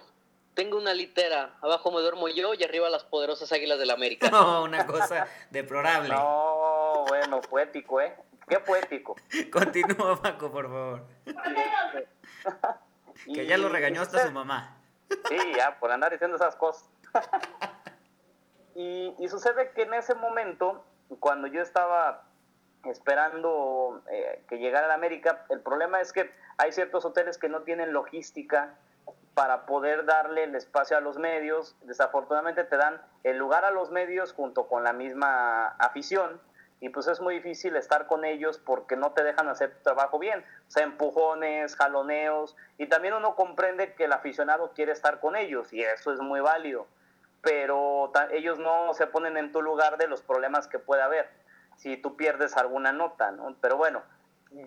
Tengo 0.56 0.78
una 0.78 0.93
litera, 0.93 1.56
abajo 1.62 1.89
me 1.89 2.01
duermo 2.01 2.28
yo 2.28 2.54
y 2.54 2.65
arriba 2.65 2.89
las 2.89 3.06
poderosas 3.06 3.49
águilas 3.54 3.80
del 3.80 3.88
la 3.88 3.93
América. 3.93 4.30
No, 4.30 4.63
una 4.63 4.86
cosa 4.86 5.25
deplorable. 5.51 6.10
No, 6.10 7.06
bueno, 7.08 7.39
poético, 7.39 8.01
¿eh? 8.01 8.13
Qué 8.45 8.60
poético. 8.60 9.15
Continúa, 9.54 10.21
Paco, 10.21 10.51
por 10.51 10.65
favor. 10.65 11.06
que 13.34 13.45
ya 13.45 13.58
lo 13.58 13.69
regañó 13.69 14.01
hasta 14.01 14.28
su 14.28 14.34
mamá. 14.34 14.82
Sí, 15.30 15.38
ya, 15.56 15.80
por 15.80 15.93
andar 15.93 16.12
diciendo 16.12 16.36
esas 16.36 16.58
cosas. 16.58 16.89
y, 18.75 19.15
y 19.17 19.30
sucede 19.30 19.71
que 19.73 19.84
en 19.84 19.93
ese 19.93 20.13
momento, 20.13 20.84
cuando 21.21 21.47
yo 21.47 21.62
estaba 21.62 22.24
esperando 22.85 24.01
eh, 24.09 24.43
que 24.47 24.57
llegara 24.57 24.91
a 24.91 24.95
América. 24.95 25.45
El 25.49 25.61
problema 25.61 26.01
es 26.01 26.13
que 26.13 26.31
hay 26.57 26.71
ciertos 26.71 27.05
hoteles 27.05 27.37
que 27.37 27.49
no 27.49 27.61
tienen 27.61 27.93
logística 27.93 28.75
para 29.33 29.65
poder 29.65 30.05
darle 30.05 30.43
el 30.43 30.55
espacio 30.55 30.97
a 30.97 31.01
los 31.01 31.17
medios. 31.17 31.75
Desafortunadamente 31.81 32.63
te 32.63 32.77
dan 32.77 33.01
el 33.23 33.37
lugar 33.37 33.65
a 33.65 33.71
los 33.71 33.91
medios 33.91 34.33
junto 34.33 34.67
con 34.67 34.83
la 34.83 34.93
misma 34.93 35.67
afición 35.79 36.39
y 36.79 36.89
pues 36.89 37.07
es 37.07 37.21
muy 37.21 37.35
difícil 37.35 37.75
estar 37.75 38.05
con 38.07 38.25
ellos 38.25 38.57
porque 38.57 38.95
no 38.95 39.11
te 39.11 39.23
dejan 39.23 39.47
hacer 39.47 39.73
tu 39.75 39.83
trabajo 39.83 40.19
bien. 40.19 40.45
O 40.67 40.71
sea, 40.71 40.83
empujones, 40.83 41.75
jaloneos 41.75 42.55
y 42.77 42.87
también 42.87 43.13
uno 43.13 43.35
comprende 43.35 43.93
que 43.93 44.05
el 44.05 44.13
aficionado 44.13 44.71
quiere 44.73 44.91
estar 44.91 45.19
con 45.19 45.35
ellos 45.35 45.71
y 45.73 45.81
eso 45.81 46.13
es 46.13 46.19
muy 46.19 46.41
válido, 46.41 46.87
pero 47.41 48.11
ellos 48.31 48.59
no 48.59 48.93
se 48.93 49.07
ponen 49.07 49.37
en 49.37 49.51
tu 49.51 49.61
lugar 49.61 49.97
de 49.97 50.07
los 50.07 50.21
problemas 50.21 50.67
que 50.67 50.79
puede 50.79 51.01
haber 51.01 51.29
si 51.75 51.97
tú 51.97 52.15
pierdes 52.15 52.57
alguna 52.57 52.91
nota, 52.91 53.31
¿no? 53.31 53.55
Pero 53.61 53.77
bueno, 53.77 54.03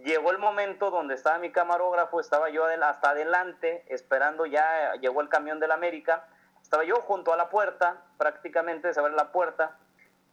llegó 0.04 0.30
el 0.30 0.38
momento 0.38 0.90
donde 0.90 1.14
estaba 1.14 1.38
mi 1.38 1.50
camarógrafo, 1.50 2.20
estaba 2.20 2.50
yo 2.50 2.64
hasta 2.66 3.10
adelante, 3.10 3.84
esperando 3.88 4.46
ya, 4.46 4.94
llegó 5.00 5.20
el 5.20 5.28
camión 5.28 5.60
de 5.60 5.68
la 5.68 5.74
América, 5.74 6.26
estaba 6.62 6.84
yo 6.84 6.96
junto 6.96 7.32
a 7.32 7.36
la 7.36 7.48
puerta, 7.48 8.02
prácticamente 8.18 8.92
se 8.92 9.00
abre 9.00 9.14
la 9.14 9.32
puerta, 9.32 9.76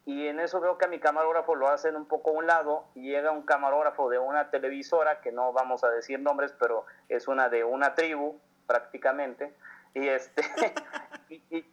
y 0.05 0.27
en 0.27 0.39
eso 0.39 0.59
veo 0.59 0.77
que 0.77 0.85
a 0.85 0.87
mi 0.87 0.99
camarógrafo 0.99 1.55
lo 1.55 1.67
hacen 1.69 1.95
un 1.95 2.05
poco 2.05 2.31
a 2.31 2.33
un 2.33 2.47
lado, 2.47 2.85
y 2.93 3.09
llega 3.09 3.31
un 3.31 3.43
camarógrafo 3.43 4.09
de 4.09 4.19
una 4.19 4.49
televisora, 4.49 5.21
que 5.21 5.31
no 5.31 5.53
vamos 5.53 5.83
a 5.83 5.89
decir 5.89 6.19
nombres, 6.19 6.53
pero 6.59 6.85
es 7.09 7.27
una 7.27 7.49
de 7.49 7.63
una 7.63 7.95
tribu, 7.95 8.39
prácticamente, 8.67 9.53
y 9.93 10.07
este 10.07 10.43
y, 11.29 11.63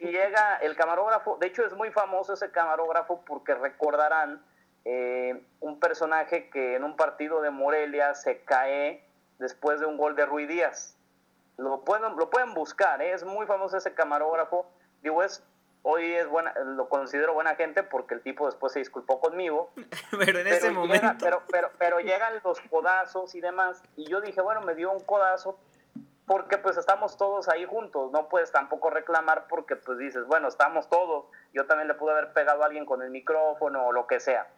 llega 0.00 0.56
el 0.56 0.76
camarógrafo 0.76 1.36
de 1.38 1.46
hecho 1.46 1.64
es 1.64 1.74
muy 1.74 1.90
famoso 1.90 2.34
ese 2.34 2.50
camarógrafo 2.50 3.24
porque 3.24 3.54
recordarán 3.54 4.44
eh, 4.84 5.42
un 5.60 5.80
personaje 5.80 6.50
que 6.50 6.76
en 6.76 6.84
un 6.84 6.96
partido 6.96 7.40
de 7.40 7.50
Morelia 7.50 8.14
se 8.14 8.42
cae 8.42 9.02
después 9.38 9.80
de 9.80 9.86
un 9.86 9.96
gol 9.96 10.14
de 10.14 10.26
Ruiz 10.26 10.48
Díaz. 10.48 10.96
Lo 11.56 11.84
pueden 11.84 12.16
lo 12.16 12.28
pueden 12.30 12.52
buscar 12.52 13.00
¿eh? 13.00 13.12
es 13.12 13.24
muy 13.24 13.46
famoso 13.46 13.76
ese 13.76 13.94
camarógrafo. 13.94 14.66
Digo 15.02 15.22
es 15.22 15.42
hoy 15.82 16.12
es 16.12 16.28
buena 16.28 16.52
lo 16.58 16.88
considero 16.88 17.32
buena 17.32 17.54
gente 17.54 17.82
porque 17.82 18.14
el 18.14 18.22
tipo 18.22 18.46
después 18.46 18.72
se 18.72 18.80
disculpó 18.80 19.20
conmigo. 19.20 19.70
Pero 20.18 20.38
en 20.40 20.46
ese 20.46 20.70
momento. 20.70 21.16
pero, 21.20 21.42
pero 21.50 21.70
pero 21.78 22.00
llegan 22.00 22.34
los 22.44 22.60
codazos 22.60 23.34
y 23.34 23.40
demás. 23.40 23.82
Y 23.96 24.06
yo 24.06 24.20
dije 24.20 24.40
bueno 24.42 24.60
me 24.60 24.74
dio 24.74 24.92
un 24.92 25.00
codazo 25.00 25.58
porque 26.26 26.58
pues 26.58 26.76
estamos 26.76 27.16
todos 27.16 27.48
ahí 27.48 27.66
juntos, 27.66 28.10
no 28.12 28.28
puedes 28.28 28.50
tampoco 28.50 28.90
reclamar 28.90 29.46
porque 29.48 29.76
pues 29.76 29.98
dices, 29.98 30.26
bueno, 30.26 30.48
estamos 30.48 30.88
todos, 30.88 31.26
yo 31.52 31.66
también 31.66 31.88
le 31.88 31.94
pude 31.94 32.12
haber 32.12 32.32
pegado 32.32 32.62
a 32.62 32.66
alguien 32.66 32.86
con 32.86 33.02
el 33.02 33.10
micrófono 33.10 33.86
o 33.86 33.92
lo 33.92 34.06
que 34.06 34.20
sea. 34.20 34.48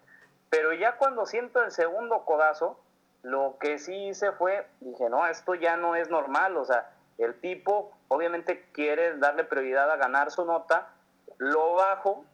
Pero 0.49 0.73
ya 0.73 0.97
cuando 0.97 1.27
siento 1.27 1.63
el 1.63 1.73
segundo 1.73 2.25
codazo, 2.25 2.79
lo 3.23 3.57
que 3.59 3.79
sí 3.79 4.09
hice 4.09 4.31
fue, 4.33 4.67
dije, 4.81 5.11
no, 5.11 5.27
esto 5.27 5.55
ya 5.55 5.77
no 5.77 5.97
es 5.97 6.09
normal, 6.09 6.57
o 6.57 6.65
sea, 6.65 6.93
el 7.19 7.41
tipo 7.41 7.93
obviamente 8.09 8.69
quiere 8.73 9.17
darle 9.19 9.45
prioridad 9.45 9.91
a 9.91 9.97
ganar 9.97 10.31
su 10.31 10.45
nota 10.45 10.91
Lo 11.39 11.75
bajo, 11.75 12.25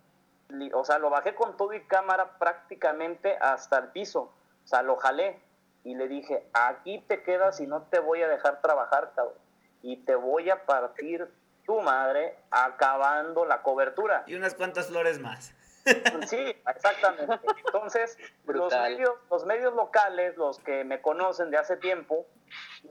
o 0.75 0.85
sea, 0.85 0.99
lo 0.99 1.11
bajé 1.11 1.35
con 1.35 1.57
todo 1.57 1.73
y 1.73 1.85
cámara 1.87 2.39
prácticamente 2.39 3.37
hasta 3.41 3.79
el 3.79 3.89
piso. 3.89 4.33
O 4.65 4.67
sea, 4.67 4.83
lo 4.83 4.97
jalé 4.97 5.41
y 5.85 5.95
le 5.95 6.09
dije, 6.09 6.47
aquí 6.53 7.01
te 7.09 7.23
quedas 7.23 7.61
y 7.61 7.67
no 7.67 7.83
te 7.83 7.99
voy 7.99 8.23
a 8.23 8.29
dejar 8.29 8.61
trabajar, 8.61 9.13
cabrón. 9.15 9.35
Y 9.83 9.97
te 9.99 10.15
voy 10.15 10.49
a 10.51 10.65
partir 10.65 11.29
tu 11.65 11.81
madre 11.81 12.37
acabando 12.51 13.45
la 13.45 13.63
cobertura. 13.63 14.25
Y 14.27 14.35
unas 14.35 14.55
cuantas 14.55 14.89
flores 14.89 15.19
más. 15.19 15.55
Sí, 16.29 16.57
exactamente. 16.69 17.41
Entonces, 17.67 18.17
los 18.47 18.73
medios, 18.73 19.15
los 19.29 19.45
medios 19.45 19.75
locales, 19.75 20.37
los 20.37 20.61
que 20.61 20.85
me 20.85 21.01
conocen 21.03 21.51
de 21.51 21.59
hace 21.59 21.77
tiempo, 21.77 22.25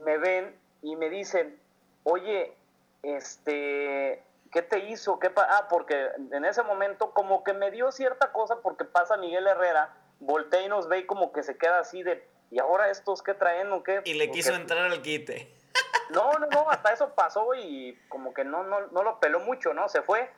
me 0.04 0.18
ven 0.18 0.54
y 0.82 0.96
me 0.96 1.08
dicen, 1.08 1.58
oye, 2.04 2.54
este, 3.02 4.22
¿qué 4.50 4.62
te 4.62 4.90
hizo? 4.90 5.18
¿Qué 5.18 5.32
ah, 5.36 5.68
porque 5.70 6.10
en 6.32 6.44
ese 6.44 6.62
momento 6.62 7.12
como 7.12 7.42
que 7.44 7.54
me 7.54 7.70
dio 7.70 7.90
cierta 7.92 8.32
cosa 8.32 8.60
porque 8.60 8.84
pasa 8.84 9.16
Miguel 9.16 9.46
Herrera, 9.46 9.94
voltea 10.20 10.62
y 10.62 10.68
nos 10.68 10.88
ve 10.88 10.98
y 10.98 11.06
como 11.06 11.32
que 11.32 11.42
se 11.42 11.56
queda 11.56 11.78
así 11.78 12.02
de, 12.02 12.26
¿y 12.52 12.58
ahora 12.58 12.90
estos 12.90 13.22
qué 13.22 13.32
traen 13.32 13.72
o 13.72 13.82
qué? 13.82 14.02
Y 14.04 14.14
le 14.14 14.30
quiso 14.30 14.54
entrar 14.54 14.84
al 14.84 15.02
quite. 15.02 15.52
No, 16.10 16.30
no, 16.34 16.46
no, 16.48 16.68
hasta 16.68 16.92
eso 16.92 17.14
pasó 17.14 17.54
y 17.54 17.98
como 18.10 18.34
que 18.34 18.44
no, 18.44 18.64
no, 18.64 18.88
no 18.88 19.02
lo 19.02 19.18
peló 19.18 19.40
mucho, 19.40 19.72
¿no? 19.72 19.88
Se 19.88 20.02
fue. 20.02 20.30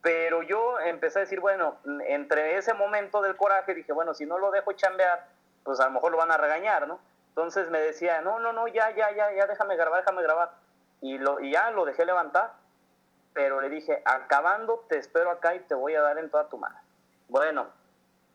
Pero 0.00 0.42
yo 0.44 0.78
empecé 0.78 1.18
a 1.18 1.22
decir, 1.22 1.40
bueno, 1.40 1.78
entre 2.06 2.56
ese 2.56 2.74
momento 2.74 3.20
del 3.22 3.34
coraje 3.34 3.74
dije, 3.74 3.92
bueno, 3.92 4.14
si 4.14 4.24
no 4.24 4.38
lo 4.38 4.52
dejo 4.52 4.70
chambear, 4.74 5.26
pues 5.64 5.80
a 5.80 5.86
lo 5.86 5.90
mejor 5.90 6.12
lo 6.12 6.18
van 6.18 6.30
a 6.30 6.36
regañar, 6.36 6.86
¿no? 6.86 7.00
Entonces 7.30 7.70
me 7.70 7.80
decía, 7.80 8.20
no, 8.20 8.38
no, 8.38 8.52
no, 8.52 8.68
ya, 8.68 8.94
ya, 8.94 9.10
ya, 9.10 9.32
ya, 9.32 9.46
déjame 9.46 9.74
grabar, 9.74 10.02
déjame 10.02 10.22
grabar. 10.22 10.52
Y, 11.00 11.18
lo, 11.18 11.40
y 11.40 11.50
ya 11.50 11.72
lo 11.72 11.84
dejé 11.84 12.04
levantar, 12.04 12.52
pero 13.32 13.60
le 13.60 13.68
dije, 13.68 14.02
acabando, 14.04 14.86
te 14.88 14.98
espero 14.98 15.32
acá 15.32 15.56
y 15.56 15.60
te 15.60 15.74
voy 15.74 15.96
a 15.96 16.02
dar 16.02 16.18
en 16.18 16.30
toda 16.30 16.48
tu 16.48 16.56
mano. 16.56 16.78
Bueno, 17.28 17.66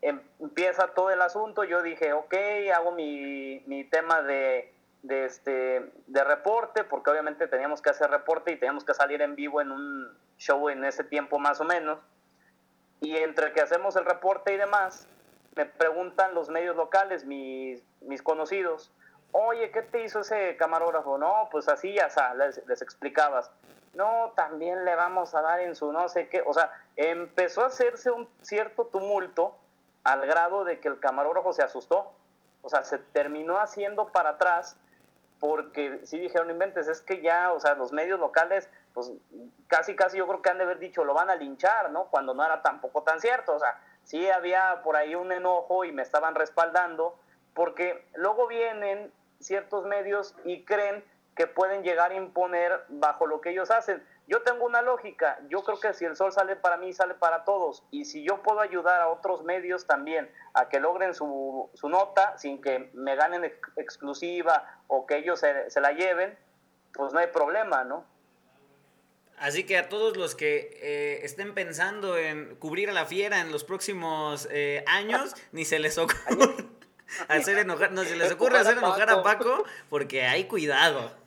empieza 0.01 0.87
todo 0.93 1.11
el 1.11 1.21
asunto, 1.21 1.63
yo 1.63 1.81
dije, 1.81 2.13
ok, 2.13 2.33
hago 2.75 2.91
mi, 2.91 3.63
mi 3.67 3.83
tema 3.83 4.21
de, 4.21 4.73
de, 5.03 5.25
este, 5.25 5.91
de 6.07 6.23
reporte, 6.23 6.83
porque 6.83 7.11
obviamente 7.11 7.47
teníamos 7.47 7.81
que 7.81 7.89
hacer 7.89 8.09
reporte 8.09 8.51
y 8.51 8.57
teníamos 8.57 8.83
que 8.83 8.93
salir 8.93 9.21
en 9.21 9.35
vivo 9.35 9.61
en 9.61 9.71
un 9.71 10.17
show 10.37 10.69
en 10.69 10.83
ese 10.85 11.03
tiempo 11.03 11.39
más 11.39 11.61
o 11.61 11.65
menos. 11.65 11.99
Y 12.99 13.17
entre 13.17 13.51
que 13.53 13.61
hacemos 13.61 13.95
el 13.95 14.05
reporte 14.05 14.53
y 14.53 14.57
demás, 14.57 15.07
me 15.55 15.65
preguntan 15.65 16.33
los 16.33 16.49
medios 16.49 16.75
locales, 16.75 17.25
mis, 17.25 17.83
mis 18.01 18.21
conocidos, 18.21 18.91
oye, 19.31 19.71
¿qué 19.71 19.81
te 19.81 20.03
hizo 20.03 20.21
ese 20.21 20.55
camarógrafo? 20.57 21.17
No, 21.17 21.47
pues 21.51 21.67
así 21.67 21.93
ya 21.93 22.09
les, 22.35 22.65
les 22.67 22.81
explicabas. 22.81 23.51
No, 23.93 24.31
también 24.35 24.85
le 24.85 24.95
vamos 24.95 25.35
a 25.35 25.41
dar 25.41 25.59
en 25.59 25.75
su 25.75 25.91
no 25.91 26.07
sé 26.07 26.29
qué. 26.29 26.43
O 26.45 26.53
sea, 26.53 26.71
empezó 26.95 27.63
a 27.63 27.67
hacerse 27.67 28.09
un 28.09 28.29
cierto 28.41 28.85
tumulto 28.85 29.57
al 30.03 30.25
grado 30.25 30.63
de 30.63 30.79
que 30.79 30.87
el 30.87 30.99
camarógrafo 30.99 31.53
se 31.53 31.63
asustó. 31.63 32.13
O 32.61 32.69
sea, 32.69 32.83
se 32.83 32.97
terminó 32.97 33.57
haciendo 33.57 34.11
para 34.11 34.31
atrás 34.31 34.77
porque 35.39 36.01
sí 36.03 36.19
dijeron, 36.19 36.51
inventes, 36.51 36.87
es 36.87 37.01
que 37.01 37.21
ya, 37.21 37.51
o 37.51 37.59
sea, 37.59 37.73
los 37.73 37.91
medios 37.91 38.19
locales, 38.19 38.69
pues 38.93 39.11
casi, 39.67 39.95
casi 39.95 40.19
yo 40.19 40.27
creo 40.27 40.43
que 40.43 40.51
han 40.51 40.59
de 40.59 40.65
haber 40.65 40.77
dicho, 40.77 41.03
lo 41.03 41.15
van 41.15 41.31
a 41.31 41.35
linchar, 41.35 41.89
¿no? 41.89 42.05
Cuando 42.05 42.35
no 42.35 42.45
era 42.45 42.61
tampoco 42.61 43.01
tan 43.01 43.19
cierto. 43.19 43.55
O 43.55 43.59
sea, 43.59 43.79
sí 44.03 44.29
había 44.29 44.81
por 44.83 44.95
ahí 44.95 45.15
un 45.15 45.31
enojo 45.31 45.83
y 45.83 45.91
me 45.91 46.03
estaban 46.03 46.35
respaldando, 46.35 47.17
porque 47.55 48.07
luego 48.13 48.45
vienen 48.47 49.11
ciertos 49.39 49.85
medios 49.85 50.35
y 50.45 50.63
creen 50.63 51.03
que 51.35 51.47
pueden 51.47 51.81
llegar 51.81 52.11
a 52.11 52.15
imponer 52.15 52.83
bajo 52.89 53.25
lo 53.25 53.41
que 53.41 53.49
ellos 53.49 53.71
hacen. 53.71 54.05
Yo 54.32 54.43
tengo 54.43 54.65
una 54.65 54.82
lógica, 54.82 55.38
yo 55.49 55.61
creo 55.61 55.77
que 55.77 55.93
si 55.93 56.05
el 56.05 56.15
sol 56.15 56.32
sale 56.32 56.55
para 56.55 56.77
mí, 56.77 56.93
sale 56.93 57.15
para 57.15 57.43
todos, 57.43 57.84
y 57.91 58.05
si 58.05 58.23
yo 58.23 58.41
puedo 58.41 58.61
ayudar 58.61 59.01
a 59.01 59.09
otros 59.09 59.43
medios 59.43 59.88
también 59.88 60.32
a 60.53 60.69
que 60.69 60.79
logren 60.79 61.13
su, 61.13 61.69
su 61.73 61.89
nota 61.89 62.38
sin 62.38 62.61
que 62.61 62.91
me 62.93 63.17
ganen 63.17 63.43
exclusiva 63.75 64.82
o 64.88 65.05
que 65.05 65.17
ellos 65.17 65.41
se, 65.41 65.69
se, 65.69 65.82
la 65.82 65.91
lleven, 65.91 66.39
pues 66.93 67.11
no 67.11 67.19
hay 67.19 67.27
problema, 67.27 67.84
¿no? 67.84 68.05
Así 69.38 69.65
que 69.65 69.77
a 69.77 69.89
todos 69.89 70.15
los 70.15 70.34
que 70.34 70.79
eh, 70.82 71.25
estén 71.25 71.53
pensando 71.53 72.17
en 72.17 72.55
cubrir 72.55 72.89
a 72.89 72.93
la 72.93 73.05
fiera 73.05 73.41
en 73.41 73.51
los 73.51 73.65
próximos 73.65 74.47
eh, 74.49 74.86
años, 74.88 75.36
ni 75.51 75.65
se 75.65 75.77
les 75.77 75.97
ocurre 75.97 76.69
hacer 77.27 77.57
enojar, 77.57 77.91
no 77.91 78.05
se 78.05 78.15
les 78.15 78.32
ocurre 78.32 78.59
hacer 78.59 78.77
enojar 78.77 79.09
a 79.09 79.23
Paco, 79.23 79.65
porque 79.89 80.23
hay 80.23 80.45
cuidado. 80.45 81.19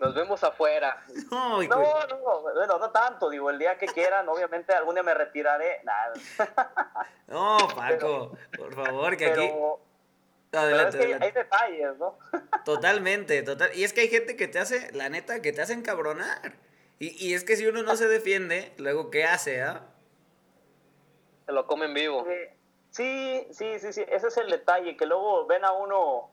Nos 0.00 0.14
vemos 0.14 0.42
afuera. 0.44 1.04
No, 1.30 1.62
no, 1.62 2.06
no, 2.06 2.40
bueno, 2.42 2.78
no 2.78 2.90
tanto, 2.90 3.28
digo, 3.30 3.50
el 3.50 3.58
día 3.58 3.76
que 3.78 3.86
quieran, 3.86 4.28
obviamente 4.28 4.72
algún 4.72 4.94
día 4.94 5.02
me 5.02 5.14
retiraré, 5.14 5.82
nada. 5.84 6.12
No, 7.26 7.58
Paco, 7.76 8.32
por 8.56 8.74
favor, 8.74 9.16
que 9.16 9.26
aquí... 9.26 9.52
Adelante, 10.50 10.96
pero 10.96 11.12
es 11.12 11.18
que 11.18 11.24
hay 11.24 11.32
detalles, 11.32 11.98
¿no? 11.98 12.18
Totalmente, 12.64 13.42
total. 13.42 13.70
Y 13.74 13.84
es 13.84 13.92
que 13.92 14.00
hay 14.00 14.08
gente 14.08 14.34
que 14.34 14.48
te 14.48 14.58
hace, 14.58 14.90
la 14.92 15.10
neta, 15.10 15.42
que 15.42 15.52
te 15.52 15.60
hace 15.60 15.74
encabronar. 15.74 16.54
Y, 16.98 17.08
y 17.22 17.34
es 17.34 17.44
que 17.44 17.56
si 17.56 17.66
uno 17.66 17.82
no 17.82 17.96
se 17.96 18.08
defiende, 18.08 18.72
luego, 18.78 19.10
¿qué 19.10 19.24
hace, 19.24 19.60
ah? 19.60 19.82
Se 21.44 21.52
lo 21.52 21.66
comen 21.66 21.92
vivo. 21.92 22.26
Sí, 22.90 23.46
sí, 23.50 23.78
sí, 23.78 23.92
sí, 23.92 24.04
ese 24.08 24.28
es 24.28 24.36
el 24.38 24.50
detalle, 24.50 24.96
que 24.96 25.06
luego 25.06 25.46
ven 25.46 25.64
a 25.64 25.72
uno, 25.72 26.30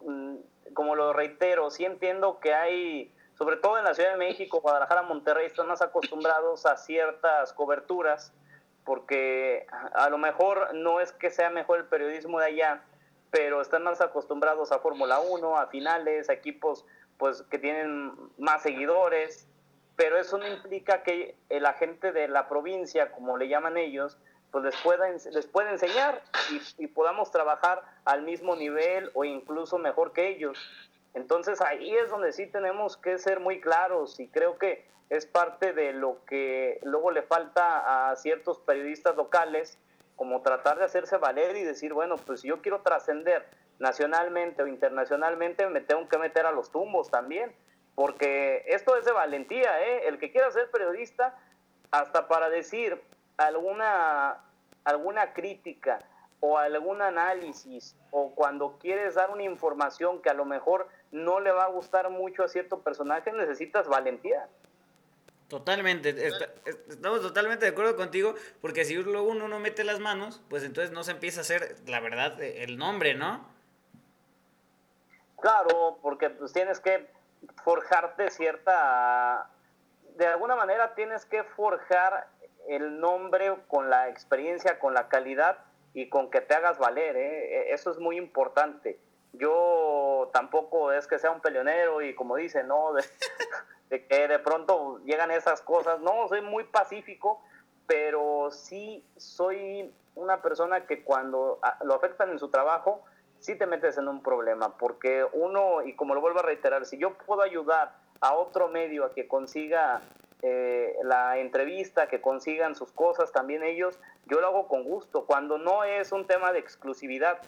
mm, 0.00 0.36
como 0.74 0.94
lo 0.94 1.12
reitero, 1.12 1.70
sí 1.70 1.84
entiendo 1.84 2.40
que 2.40 2.54
hay, 2.54 3.12
sobre 3.38 3.56
todo 3.56 3.78
en 3.78 3.84
la 3.84 3.94
Ciudad 3.94 4.12
de 4.12 4.18
México, 4.18 4.60
Guadalajara, 4.60 5.02
Monterrey, 5.02 5.46
están 5.46 5.68
más 5.68 5.82
acostumbrados 5.82 6.66
a 6.66 6.76
ciertas 6.76 7.52
coberturas, 7.52 8.32
porque 8.84 9.66
a 9.94 10.10
lo 10.10 10.18
mejor 10.18 10.74
no 10.74 11.00
es 11.00 11.12
que 11.12 11.30
sea 11.30 11.50
mejor 11.50 11.78
el 11.78 11.86
periodismo 11.86 12.38
de 12.40 12.46
allá, 12.46 12.82
pero 13.30 13.60
están 13.60 13.82
más 13.82 14.00
acostumbrados 14.00 14.70
a 14.70 14.78
Fórmula 14.78 15.20
1, 15.20 15.56
a 15.56 15.66
finales, 15.68 16.28
a 16.28 16.34
equipos 16.34 16.84
pues 17.16 17.42
que 17.42 17.58
tienen 17.58 18.12
más 18.38 18.62
seguidores, 18.62 19.48
pero 19.96 20.18
eso 20.18 20.38
no 20.38 20.46
implica 20.46 21.02
que 21.02 21.36
la 21.48 21.72
gente 21.74 22.12
de 22.12 22.28
la 22.28 22.48
provincia, 22.48 23.12
como 23.12 23.36
le 23.36 23.48
llaman 23.48 23.76
ellos, 23.76 24.18
pues 24.54 24.62
les 24.62 24.76
pueda, 24.82 25.08
les 25.08 25.46
pueda 25.48 25.72
enseñar 25.72 26.22
y, 26.78 26.86
podamos 26.86 27.32
trabajar 27.32 27.82
al 28.04 28.22
mismo 28.22 28.54
nivel 28.54 29.10
o 29.14 29.24
incluso 29.24 29.78
mejor 29.78 30.12
que 30.12 30.28
ellos. 30.28 30.56
Entonces 31.12 31.60
ahí 31.60 31.92
es 31.96 32.08
donde 32.08 32.32
sí 32.32 32.46
tenemos 32.46 32.96
que 32.96 33.18
ser 33.18 33.40
muy 33.40 33.60
claros 33.60 34.20
y 34.20 34.28
creo 34.28 34.56
que 34.56 34.86
es 35.10 35.26
parte 35.26 35.72
de 35.72 35.92
lo 35.92 36.24
que 36.24 36.78
luego 36.84 37.10
le 37.10 37.22
falta 37.22 38.10
a 38.10 38.14
ciertos 38.14 38.60
periodistas 38.60 39.16
locales, 39.16 39.76
como 40.14 40.40
tratar 40.42 40.78
de 40.78 40.84
hacerse 40.84 41.16
valer 41.16 41.56
y 41.56 41.64
decir, 41.64 41.92
bueno, 41.92 42.14
pues 42.14 42.42
si 42.42 42.46
yo 42.46 42.62
quiero 42.62 42.80
trascender 42.82 43.44
nacionalmente 43.80 44.62
o 44.62 44.68
internacionalmente, 44.68 45.66
me 45.66 45.80
tengo 45.80 46.08
que 46.08 46.18
meter 46.18 46.46
a 46.46 46.52
los 46.52 46.70
tumbos 46.70 47.10
también, 47.10 47.52
porque 47.96 48.62
esto 48.68 48.96
es 48.96 49.04
de 49.04 49.10
valentía, 49.10 49.82
¿eh? 49.84 50.06
El 50.06 50.20
que 50.20 50.30
quiera 50.30 50.48
ser 50.52 50.70
periodista, 50.70 51.36
hasta 51.90 52.28
para 52.28 52.50
decir, 52.50 53.02
alguna, 53.36 54.38
alguna 54.84 55.32
crítica 55.32 56.00
o 56.40 56.58
algún 56.58 57.00
análisis 57.00 57.96
o 58.10 58.34
cuando 58.34 58.78
quieres 58.78 59.14
dar 59.14 59.30
una 59.30 59.42
información 59.42 60.20
que 60.20 60.30
a 60.30 60.34
lo 60.34 60.44
mejor 60.44 60.88
no 61.10 61.40
le 61.40 61.50
va 61.52 61.64
a 61.64 61.68
gustar 61.68 62.10
mucho 62.10 62.44
a 62.44 62.48
cierto 62.48 62.80
personaje, 62.80 63.32
necesitas 63.32 63.88
valentía. 63.88 64.46
Totalmente, 65.48 66.14
estamos 66.88 67.20
totalmente 67.22 67.66
de 67.66 67.72
acuerdo 67.72 67.96
contigo, 67.96 68.34
porque 68.60 68.84
si 68.84 68.94
luego 68.96 69.28
uno 69.28 69.46
no 69.46 69.58
mete 69.58 69.84
las 69.84 70.00
manos, 70.00 70.42
pues 70.48 70.64
entonces 70.64 70.90
no 70.92 71.04
se 71.04 71.12
empieza 71.12 71.40
a 71.40 71.42
hacer, 71.42 71.76
la 71.86 72.00
verdad, 72.00 72.42
el 72.42 72.76
nombre, 72.76 73.14
¿no? 73.14 73.46
Claro, 75.40 75.98
porque 76.02 76.30
pues 76.30 76.52
tienes 76.52 76.80
que 76.80 77.08
forjarte 77.62 78.30
cierta, 78.30 79.50
de 80.16 80.26
alguna 80.26 80.56
manera 80.56 80.94
tienes 80.94 81.26
que 81.26 81.44
forjar 81.44 82.26
el 82.68 83.00
nombre 83.00 83.54
con 83.68 83.90
la 83.90 84.08
experiencia, 84.08 84.78
con 84.78 84.94
la 84.94 85.08
calidad 85.08 85.58
y 85.92 86.08
con 86.08 86.30
que 86.30 86.40
te 86.40 86.54
hagas 86.54 86.78
valer. 86.78 87.16
¿eh? 87.16 87.70
E, 87.70 87.72
eso 87.72 87.90
es 87.90 87.98
muy 87.98 88.16
importante. 88.16 88.98
Yo 89.32 90.30
tampoco 90.32 90.92
es 90.92 91.06
que 91.06 91.18
sea 91.18 91.30
un 91.30 91.40
peleonero 91.40 92.02
y 92.02 92.14
como 92.14 92.36
dice, 92.36 92.62
¿no? 92.64 92.92
De, 92.92 94.06
que 94.08 94.28
de 94.28 94.38
pronto 94.38 95.00
llegan 95.04 95.30
esas 95.30 95.60
cosas. 95.62 96.00
No, 96.00 96.28
soy 96.28 96.40
muy 96.40 96.64
pacífico, 96.64 97.42
pero 97.86 98.50
sí 98.50 99.04
soy 99.16 99.92
una 100.14 100.42
persona 100.42 100.86
que 100.86 101.02
cuando 101.02 101.60
lo 101.82 101.94
afectan 101.94 102.30
en 102.30 102.38
su 102.38 102.48
trabajo, 102.48 103.04
sí 103.40 103.56
te 103.56 103.66
metes 103.66 103.98
en 103.98 104.08
un 104.08 104.22
problema, 104.22 104.76
porque 104.78 105.26
uno, 105.32 105.82
y 105.82 105.94
como 105.94 106.14
lo 106.14 106.20
vuelvo 106.20 106.38
a 106.38 106.42
reiterar, 106.42 106.86
si 106.86 106.96
yo 106.98 107.14
puedo 107.18 107.42
ayudar 107.42 107.96
a 108.20 108.34
otro 108.34 108.68
medio 108.68 109.04
a 109.04 109.12
que 109.12 109.28
consiga 109.28 110.00
eh, 110.46 110.98
la 111.04 111.38
entrevista, 111.38 112.06
que 112.06 112.20
consigan 112.20 112.74
sus 112.74 112.92
cosas 112.92 113.32
también 113.32 113.62
ellos, 113.62 113.98
yo 114.26 114.40
lo 114.40 114.48
hago 114.48 114.68
con 114.68 114.84
gusto, 114.84 115.24
cuando 115.24 115.56
no 115.56 115.84
es 115.84 116.12
un 116.12 116.26
tema 116.26 116.52
de 116.52 116.58
exclusividad, 116.58 117.38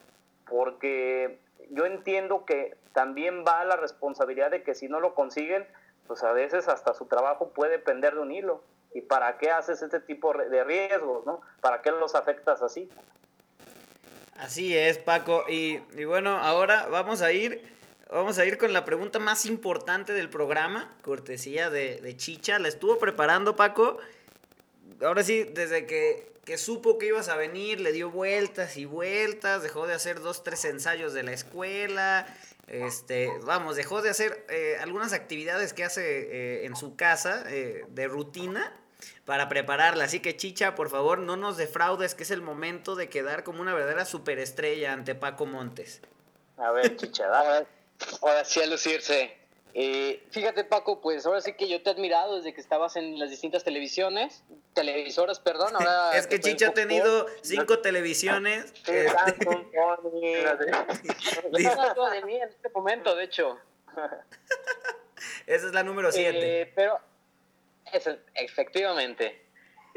porque 0.49 1.39
yo 1.69 1.85
entiendo 1.85 2.47
que 2.47 2.75
también 2.95 3.45
va 3.47 3.67
la 3.67 3.77
responsabilidad 3.77 4.51
de 4.51 4.63
que 4.63 4.75
si 4.75 4.89
no 4.89 5.01
lo 5.01 5.15
consiguen, 5.15 5.67
pues 6.07 6.23
a 6.23 6.33
veces 6.33 6.69
hasta 6.69 6.95
su 6.95 7.05
trabajo 7.05 7.51
puede 7.51 7.79
pender 7.79 8.15
de 8.15 8.21
un 8.21 8.33
hilo. 8.33 8.63
¿Y 8.95 9.03
para 9.03 9.37
qué 9.37 9.51
haces 9.51 9.83
este 9.83 10.01
tipo 10.01 10.33
de 10.33 10.65
riesgos, 10.65 11.27
no? 11.27 11.43
¿Para 11.61 11.83
qué 11.83 11.91
los 11.91 12.15
afectas 12.15 12.63
así? 12.63 12.89
Así 14.39 14.75
es, 14.75 14.97
Paco. 14.97 15.45
Y, 15.49 15.83
y 15.99 16.07
bueno, 16.07 16.39
ahora 16.39 16.87
vamos 16.91 17.21
a 17.21 17.31
ir 17.31 17.76
Vamos 18.11 18.39
a 18.39 18.45
ir 18.45 18.57
con 18.57 18.73
la 18.73 18.85
pregunta 18.85 19.19
más 19.19 19.47
importante 19.47 20.13
del 20.13 20.31
programa, 20.31 20.97
cortesía 21.03 21.71
de, 21.71 22.01
de, 22.01 22.17
Chicha. 22.17 22.59
La 22.61 22.69
estuvo 22.69 22.99
preparando 22.99 23.57
Paco. 23.57 23.99
Ahora 25.03 25.25
sí, 25.25 25.43
desde 25.43 25.87
que, 25.87 26.33
que, 26.45 26.57
supo 26.57 26.99
que 26.99 27.07
ibas 27.07 27.29
a 27.29 27.37
venir, 27.37 27.81
le 27.81 27.91
dio 27.91 28.11
vueltas 28.11 28.77
y 28.77 28.85
vueltas, 28.85 29.65
dejó 29.65 29.89
de 29.89 29.95
hacer 29.95 30.21
dos, 30.21 30.45
tres 30.45 30.65
ensayos 30.65 31.15
de 31.15 31.25
la 31.25 31.33
escuela. 31.33 32.27
Este, 32.69 33.29
vamos, 33.43 33.75
dejó 33.75 34.03
de 34.03 34.11
hacer 34.11 34.45
eh, 34.51 34.77
algunas 34.81 35.13
actividades 35.13 35.73
que 35.73 35.85
hace 35.85 36.03
eh, 36.03 36.67
en 36.67 36.77
su 36.77 36.95
casa 36.95 37.45
eh, 37.49 37.87
de 37.89 38.07
rutina 38.07 38.73
para 39.25 39.49
prepararla. 39.49 40.05
Así 40.05 40.21
que 40.21 40.37
Chicha, 40.37 40.77
por 40.77 40.91
favor, 40.91 41.19
no 41.19 41.37
nos 41.37 41.57
defraudes, 41.57 42.15
que 42.15 42.23
es 42.23 42.31
el 42.31 42.41
momento 42.41 42.95
de 42.95 43.09
quedar 43.09 43.43
como 43.43 43.63
una 43.63 43.75
verdadera 43.75 44.05
superestrella 44.05 44.93
ante 44.93 45.17
Paco 45.17 45.45
Montes. 45.45 46.03
A 46.57 46.71
ver, 46.71 46.97
Chicha, 46.97 47.27
dale. 47.27 47.67
Ahora 48.23 48.45
sí 48.45 48.61
a 48.61 48.67
lucirse. 48.67 49.37
Eh, 49.79 50.25
fíjate 50.31 50.65
Paco, 50.65 51.03
pues 51.03 51.27
ahora 51.27 51.43
sí 51.43 51.53
que 51.53 51.69
yo 51.69 51.83
te 51.83 51.91
he 51.91 51.93
admirado 51.93 52.37
desde 52.37 52.55
que 52.55 52.63
estabas 52.63 52.97
en 52.97 53.19
las 53.19 53.29
distintas 53.29 53.63
televisiones, 53.63 54.43
televisoras, 54.73 55.39
perdón. 55.39 55.77
Ahora 55.77 56.17
es 56.17 56.27
que 56.27 56.41
Chicha 56.41 56.69
ha 56.69 56.73
tenido 56.73 57.27
cinco 57.43 57.81
televisiones. 57.81 58.73
Este... 58.87 59.05
de 62.11 62.23
mí 62.25 62.37
en 62.37 62.49
este 62.49 62.71
momento, 62.75 63.15
de 63.15 63.25
hecho. 63.25 63.59
Esa 65.47 65.67
es 65.67 65.73
la 65.75 65.83
número 65.83 66.11
siete. 66.11 66.63
Eh, 66.63 66.73
pero, 66.75 66.99
eso, 67.93 68.17
efectivamente. 68.35 69.46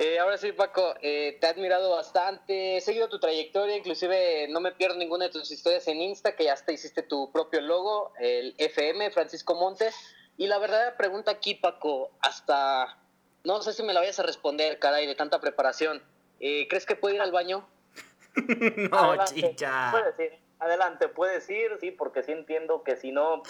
Eh, 0.01 0.17
ahora 0.17 0.37
sí, 0.37 0.53
Paco, 0.53 0.95
eh, 1.01 1.37
te 1.41 1.47
he 1.47 1.49
admirado 1.49 1.89
bastante, 1.89 2.77
he 2.77 2.81
seguido 2.81 3.09
tu 3.09 3.19
trayectoria, 3.19 3.75
inclusive 3.75 4.47
no 4.47 4.61
me 4.61 4.71
pierdo 4.71 4.95
ninguna 4.95 5.25
de 5.25 5.31
tus 5.31 5.51
historias 5.51 5.89
en 5.89 5.99
Insta, 5.99 6.37
que 6.37 6.45
ya 6.45 6.53
hasta 6.53 6.71
hiciste 6.71 7.03
tu 7.03 7.33
propio 7.33 7.59
logo, 7.59 8.13
el 8.17 8.55
FM, 8.57 9.11
Francisco 9.11 9.55
Montes. 9.55 9.93
Y 10.37 10.47
la 10.47 10.57
verdadera 10.57 10.95
pregunta 10.95 11.31
aquí, 11.31 11.53
Paco, 11.53 12.11
hasta, 12.21 12.97
no 13.43 13.61
sé 13.61 13.73
si 13.73 13.83
me 13.83 13.91
la 13.91 13.99
vayas 13.99 14.17
a 14.21 14.23
responder, 14.23 14.79
caray, 14.79 15.05
de 15.05 15.15
tanta 15.15 15.41
preparación. 15.41 16.01
Eh, 16.39 16.69
¿Crees 16.69 16.85
que 16.85 16.95
puedo 16.95 17.15
ir 17.15 17.21
al 17.21 17.33
baño? 17.33 17.67
no, 18.37 18.97
Adelante, 18.97 19.33
chicha. 19.35 19.89
Puedes 19.91 20.17
ir, 20.17 20.39
adelante, 20.59 21.09
puedes 21.09 21.49
ir, 21.49 21.77
sí, 21.81 21.91
porque 21.91 22.23
sí 22.23 22.31
entiendo 22.31 22.83
que 22.83 22.95
si 22.95 23.11
no, 23.11 23.43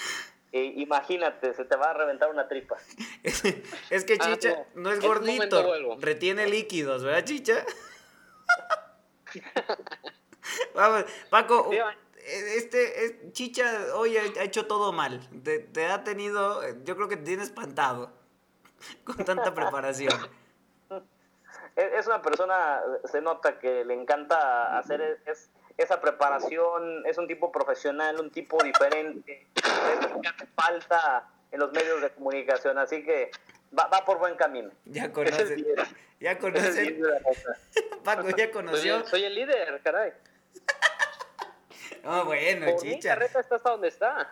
eh, 0.52 0.74
imagínate, 0.78 1.54
se 1.54 1.66
te 1.66 1.76
va 1.76 1.92
a 1.92 1.94
reventar 1.94 2.30
una 2.30 2.48
tripa. 2.48 2.78
es 3.24 4.04
que 4.06 4.18
Ah, 4.20 4.34
Chicha 4.34 4.66
no. 4.76 4.82
no 4.84 4.92
es 4.92 5.00
gordito, 5.00 5.98
retiene 6.00 6.48
líquidos, 6.48 7.04
¿verdad, 7.04 7.24
Chicha? 7.26 7.66
Vamos, 10.74 11.06
Paco, 11.30 11.70
este, 12.26 13.06
es- 13.06 13.34
Chicha 13.34 13.96
hoy 13.96 14.18
ha 14.18 14.44
hecho 14.44 14.66
todo 14.66 14.92
mal. 14.92 15.20
Te, 15.44 15.60
te 15.60 15.86
ha 15.88 16.04
tenido, 16.04 16.62
yo 16.84 16.96
creo 16.96 17.08
que 17.08 17.18
te 17.18 17.24
tiene 17.24 17.44
espantado 17.44 18.12
con 19.04 19.18
tanta 19.18 19.54
preparación. 19.54 20.14
Es, 21.76 22.08
una 22.08 22.22
persona, 22.22 22.82
se 23.06 23.22
nota 23.22 23.60
que 23.60 23.86
le 23.86 23.94
encanta 23.94 24.78
hacer 24.78 25.22
es- 25.26 25.50
esa 25.84 26.02
preparación, 26.02 27.06
es 27.06 27.18
un 27.18 27.28
tipo 27.28 27.52
profesional, 27.52 28.20
un 28.20 28.30
tipo 28.32 28.62
diferente, 28.64 29.48
es 29.56 30.10
lo 30.12 30.22
que 30.22 30.28
hace 30.28 30.46
falta 30.48 31.28
en 31.52 31.60
los 31.60 31.72
medios 31.72 32.02
de 32.02 32.10
comunicación, 32.12 32.78
así 32.78 33.04
que 33.04 33.32
va, 33.78 33.88
va 33.88 34.04
por 34.06 34.18
buen 34.20 34.36
camino. 34.36 34.72
Ya 34.86 35.12
líder. 35.56 35.88
ya 36.20 36.38
nota. 37.22 37.58
Paco 38.04 38.30
ya 38.36 38.52
conoció. 38.52 39.06
soy 39.08 39.24
el 39.24 39.36
líder, 39.36 39.82
caray. 39.84 40.14
Ah, 42.02 42.24
bueno, 42.26 42.66
Por 42.72 42.86
mi 42.86 42.94
Chicha. 42.94 43.10
carreta 43.10 43.42
está 43.42 43.56
hasta 43.58 43.72
donde 43.72 43.90
está. 43.90 44.30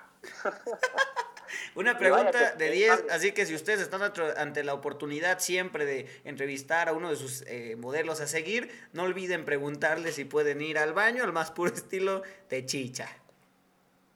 Una 1.77 1.97
pregunta 1.97 2.53
de 2.55 2.67
sí, 2.69 2.73
10, 2.77 2.89
vale. 2.89 3.11
así 3.11 3.31
que 3.33 3.45
si 3.45 3.53
ustedes 3.53 3.81
están 3.81 4.01
ante- 4.01 4.63
la 4.63 4.73
oportunidad 4.73 5.39
siempre 5.39 5.85
de 5.85 6.07
entrevistar 6.25 6.89
a 6.89 6.93
uno 6.93 7.09
de 7.11 7.15
sus 7.15 7.43
eh, 7.47 7.75
modelos 7.77 8.19
a 8.19 8.27
seguir, 8.27 8.69
no 8.93 9.03
olviden 9.03 9.45
preguntarle 9.45 10.11
si 10.11 10.25
pueden 10.25 10.61
ir 10.61 10.77
al 10.79 10.93
baño, 10.93 11.23
al 11.23 11.33
más 11.33 11.51
puro 11.51 11.71
estilo 11.75 12.23
de 12.49 12.65
chicha. 12.65 13.07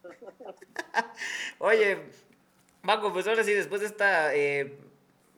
Oye, 1.59 1.99
Paco, 2.83 3.13
pues 3.13 3.27
ahora 3.27 3.43
sí, 3.43 3.53
después 3.53 3.81
de 3.81 3.87
esta, 3.87 4.33
eh, 4.33 4.75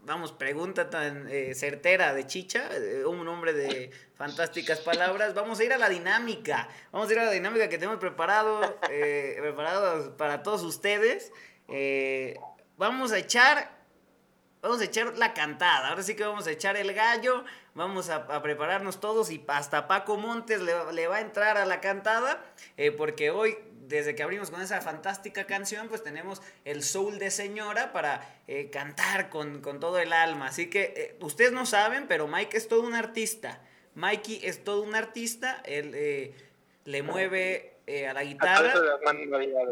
vamos, 0.03 0.31
pregunta 0.31 0.89
tan 0.89 1.27
eh, 1.29 1.53
certera 1.55 2.13
de 2.13 2.25
chicha, 2.25 2.69
eh, 2.71 3.03
un 3.05 3.27
hombre 3.27 3.53
de 3.53 3.91
fantásticas 4.15 4.79
palabras, 4.79 5.33
vamos 5.33 5.59
a 5.59 5.63
ir 5.65 5.73
a 5.73 5.77
la 5.77 5.89
dinámica. 5.89 6.69
Vamos 6.91 7.09
a 7.09 7.13
ir 7.13 7.19
a 7.19 7.25
la 7.25 7.31
dinámica 7.31 7.67
que 7.67 7.77
tenemos 7.77 7.99
preparado, 7.99 8.77
eh, 8.89 9.35
preparado 9.41 10.15
para 10.15 10.41
todos 10.43 10.63
ustedes. 10.63 11.31
Eh, 11.67 12.35
vamos 12.77 13.11
a 13.11 13.17
echar 13.17 13.83
Vamos 14.63 14.79
a 14.79 14.85
echar 14.85 15.17
la 15.17 15.33
cantada, 15.33 15.89
ahora 15.89 16.03
sí 16.03 16.15
que 16.15 16.23
vamos 16.23 16.47
a 16.47 16.51
echar 16.51 16.77
el 16.77 16.93
gallo, 16.93 17.43
vamos 17.75 18.09
a, 18.09 18.41
prepararnos 18.41 19.01
todos 19.01 19.29
y 19.29 19.43
hasta 19.49 19.89
Paco 19.89 20.15
Montes 20.15 20.61
le, 20.61 20.73
va- 21.05 21.17
a 21.17 21.19
entrar 21.19 21.57
a 21.57 21.65
la 21.65 21.81
cantada, 21.81 22.41
eh, 22.77 22.89
porque 22.91 23.29
hoy, 23.29 23.57
desde 23.89 24.15
que 24.15 24.23
abrimos 24.23 24.51
con 24.51 24.61
esa 24.61 24.79
fantástica 24.79 25.43
canción, 25.47 25.89
pues 25.89 26.01
tenemos 26.01 26.41
el 26.63 26.81
soul 26.81 27.19
de 27.19 27.29
señora 27.29 27.91
para 27.91 28.25
eh, 28.47 28.69
cantar 28.69 29.29
con, 29.29 29.59
con 29.59 29.81
todo 29.81 29.99
el 29.99 30.13
alma. 30.13 30.47
Así 30.47 30.69
que 30.69 31.17
ustedes 31.19 31.51
no 31.51 31.65
saben, 31.65 32.07
pero 32.07 32.29
Mike 32.29 32.55
es 32.55 32.69
todo 32.69 32.83
un 32.83 32.93
artista. 32.93 33.59
Mikey 33.95 34.45
es 34.45 34.63
todo 34.63 34.81
un 34.81 34.95
artista, 34.95 35.61
él 35.65 36.33
le 36.85 37.03
mueve 37.03 37.72
eh, 37.85 38.07
a 38.07 38.13
la 38.13 38.23
guitarra. 38.23 38.73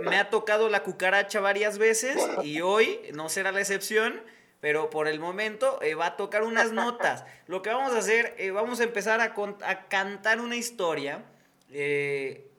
Me 0.01 0.17
ha 0.17 0.29
tocado 0.29 0.67
la 0.67 0.83
cucaracha 0.83 1.39
varias 1.39 1.77
veces 1.77 2.17
y 2.43 2.59
hoy 2.59 2.99
no 3.13 3.29
será 3.29 3.51
la 3.51 3.61
excepción, 3.61 4.21
pero 4.59 4.89
por 4.89 5.07
el 5.07 5.19
momento 5.19 5.79
eh, 5.81 5.95
va 5.95 6.07
a 6.07 6.17
tocar 6.17 6.43
unas 6.43 6.71
notas. 6.73 7.23
Lo 7.47 7.61
que 7.61 7.69
vamos 7.69 7.93
a 7.93 7.99
hacer, 7.99 8.35
eh, 8.37 8.51
vamos 8.51 8.81
a 8.81 8.83
empezar 8.83 9.21
a, 9.21 9.33
cantar 9.87 10.41
una 10.41 10.57
historia 10.57 11.23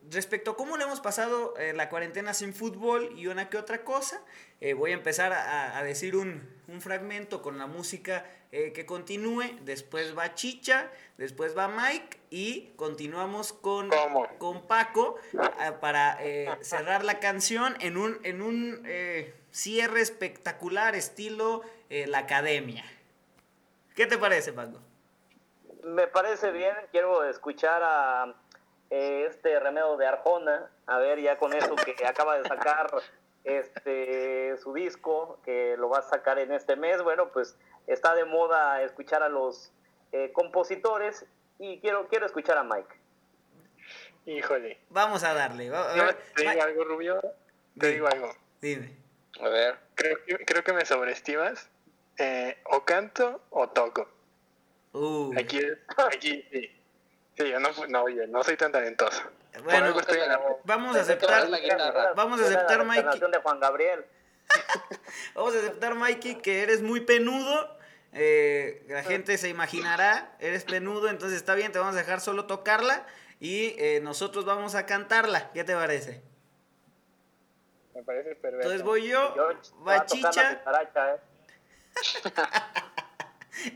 respecto 0.09 0.51
a 0.51 0.55
cómo 0.55 0.75
le 0.75 0.85
hemos 0.85 0.99
pasado 1.01 1.53
la 1.75 1.87
cuarentena 1.87 2.33
sin 2.33 2.51
fútbol 2.55 3.13
y 3.15 3.27
una 3.27 3.49
que 3.49 3.57
otra 3.57 3.83
cosa. 3.83 4.23
Voy 4.75 4.89
a 4.89 4.95
empezar 4.95 5.33
a, 5.33 5.77
a 5.77 5.83
decir 5.83 6.15
un, 6.15 6.49
un 6.67 6.81
fragmento 6.81 7.43
con 7.43 7.59
la 7.59 7.67
música 7.67 8.25
eh, 8.53 8.71
que 8.71 8.85
continúe, 8.85 9.43
después 9.61 10.15
va 10.15 10.35
Chicha, 10.35 10.89
después 11.17 11.57
va 11.57 11.67
Mike 11.67 12.19
y 12.29 12.71
continuamos 12.75 13.51
con 13.51 13.89
¿Cómo? 13.89 14.27
con 14.37 14.67
Paco 14.67 15.17
ah, 15.59 15.79
para 15.81 16.17
eh, 16.21 16.47
cerrar 16.61 17.03
la 17.03 17.19
canción 17.19 17.75
en 17.81 17.97
un, 17.97 18.19
en 18.23 18.43
un 18.43 18.83
eh, 18.85 19.33
cierre 19.49 20.01
espectacular 20.01 20.93
estilo 20.93 21.63
eh, 21.89 22.05
La 22.05 22.19
Academia. 22.19 22.83
¿Qué 23.95 24.05
te 24.05 24.19
parece, 24.19 24.53
Paco? 24.53 24.79
Me 25.83 26.05
parece 26.05 26.51
bien, 26.51 26.75
quiero 26.91 27.23
escuchar 27.23 27.81
a 27.83 28.35
eh, 28.91 29.25
este 29.27 29.59
remedio 29.59 29.97
de 29.97 30.05
Arjona, 30.05 30.69
a 30.85 30.99
ver 30.99 31.19
ya 31.19 31.39
con 31.39 31.53
eso 31.53 31.75
que 31.75 32.05
acaba 32.05 32.37
de 32.37 32.47
sacar 32.47 32.91
este 33.43 34.57
su 34.57 34.73
disco, 34.73 35.39
que 35.43 35.75
lo 35.77 35.89
va 35.89 35.97
a 35.97 36.03
sacar 36.03 36.37
en 36.37 36.51
este 36.51 36.75
mes, 36.75 37.01
bueno, 37.01 37.29
pues 37.29 37.57
está 37.87 38.15
de 38.15 38.25
moda 38.25 38.81
escuchar 38.83 39.23
a 39.23 39.29
los 39.29 39.71
eh, 40.11 40.31
compositores 40.33 41.25
y 41.59 41.79
quiero, 41.79 42.07
quiero 42.07 42.25
escuchar 42.25 42.57
a 42.57 42.63
Mike. 42.63 42.95
Híjole. 44.25 44.79
Vamos 44.89 45.23
a 45.23 45.33
darle. 45.33 45.69
va- 45.69 45.95
No, 45.95 46.05
te 46.35 46.43
digo 46.49 46.61
algo, 46.63 46.83
Rubio. 46.85 47.21
Te 47.21 47.87
Dime. 47.87 47.91
digo 47.93 48.07
algo. 48.07 48.35
Dime. 48.61 48.93
A 49.41 49.49
ver. 49.49 49.77
Creo 49.95 50.17
que, 50.25 50.37
creo 50.45 50.63
que 50.63 50.73
me 50.73 50.85
sobreestimas. 50.85 51.69
Eh, 52.17 52.57
o 52.65 52.85
canto 52.85 53.41
o 53.49 53.67
toco. 53.69 54.07
Uh, 54.93 55.33
Aquí, 55.37 55.59
aquí 55.97 56.45
sí. 56.51 56.71
Sí, 57.35 57.49
yo 57.49 57.59
no, 57.59 57.69
no, 57.89 58.03
oye, 58.03 58.27
no 58.27 58.43
soy 58.43 58.55
tan 58.55 58.71
talentoso. 58.71 59.23
Bueno, 59.63 59.93
vamos 60.65 60.95
a 60.95 61.01
aceptar, 61.01 61.41
vas 61.41 61.49
la 61.49 61.59
guitarra. 61.59 62.13
vamos 62.15 62.39
a 62.39 62.45
aceptar, 62.45 62.77
la 62.77 62.83
Mikey. 62.83 62.99
encarnación 62.99 63.31
de 63.31 63.37
Juan 63.39 63.59
Gabriel. 63.59 64.05
vamos 65.35 65.55
a 65.55 65.59
aceptar, 65.59 65.95
Mikey, 65.95 66.35
que 66.43 66.61
eres 66.61 66.83
muy 66.83 67.01
penudo. 67.01 67.72
Eh, 68.15 68.85
la 68.87 69.03
gente 69.03 69.37
se 69.37 69.49
imaginará, 69.49 70.35
eres 70.39 70.63
penudo, 70.65 71.09
entonces 71.09 71.37
está 71.37 71.55
bien, 71.55 71.71
te 71.71 71.79
vamos 71.79 71.95
a 71.95 71.97
dejar 71.97 72.21
solo 72.21 72.45
tocarla 72.45 73.07
y 73.39 73.75
eh, 73.79 73.99
nosotros 74.03 74.45
vamos 74.45 74.75
a 74.75 74.85
cantarla. 74.85 75.51
¿Qué 75.51 75.63
te 75.63 75.73
parece? 75.73 76.21
Me 77.95 78.03
parece 78.03 78.35
perverso. 78.35 78.69
Entonces 78.69 78.83
voy 78.83 79.07
yo, 79.07 79.35
Yo 79.35 79.47
voy 79.47 79.85
va 79.87 79.95
a 79.95 80.05
tocar 80.05 80.23
la 80.23 80.29
Chicha. 80.31 80.59
cucaracha, 80.59 81.15
¿eh? 81.15 81.19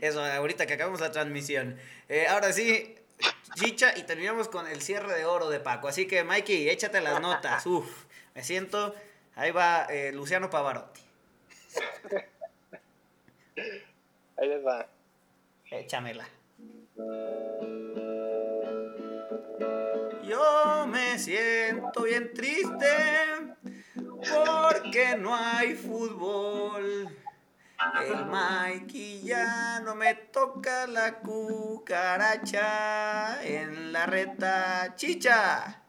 Eso, 0.00 0.24
ahorita 0.24 0.66
que 0.66 0.74
acabamos 0.74 1.00
la 1.00 1.10
transmisión. 1.10 1.78
Ahora 2.28 2.52
sí, 2.52 2.96
Chicha 3.54 3.96
y 3.96 4.04
terminamos 4.04 4.48
con 4.48 4.66
el 4.68 4.82
cierre 4.82 5.14
de 5.14 5.24
oro 5.24 5.50
de 5.50 5.60
Paco. 5.60 5.88
Así 5.88 6.06
que, 6.06 6.22
Mikey, 6.24 6.68
échate 6.68 7.00
las 7.00 7.20
notas. 7.20 7.66
Uf, 7.66 8.04
me 8.34 8.44
siento. 8.44 8.94
Ahí 9.34 9.50
va 9.50 9.88
Luciano 10.12 10.50
Pavarotti. 10.50 11.00
Ahí 14.40 14.48
les 14.48 14.64
va. 14.64 14.86
Échamela. 15.70 16.26
Yo 20.22 20.86
me 20.86 21.18
siento 21.18 22.02
bien 22.02 22.32
triste 22.34 22.86
porque 23.94 25.16
no 25.16 25.34
hay 25.34 25.74
fútbol. 25.74 27.08
El 28.04 28.26
Mikey 28.26 29.22
ya 29.22 29.80
no 29.80 29.94
me 29.94 30.14
toca 30.14 30.86
la 30.86 31.20
cucaracha 31.20 32.60
en 33.42 33.92
la 33.92 34.06
reta 34.06 34.94
chicha. 34.96 35.82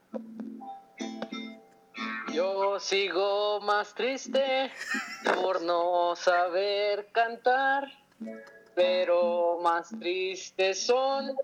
Yo 2.31 2.79
sigo 2.79 3.59
más 3.61 3.93
triste 3.95 4.71
por 5.35 5.61
no 5.61 6.15
saber 6.15 7.11
cantar, 7.11 7.91
pero 8.75 9.59
más 9.61 9.89
tristes 9.99 10.85
son 10.85 11.35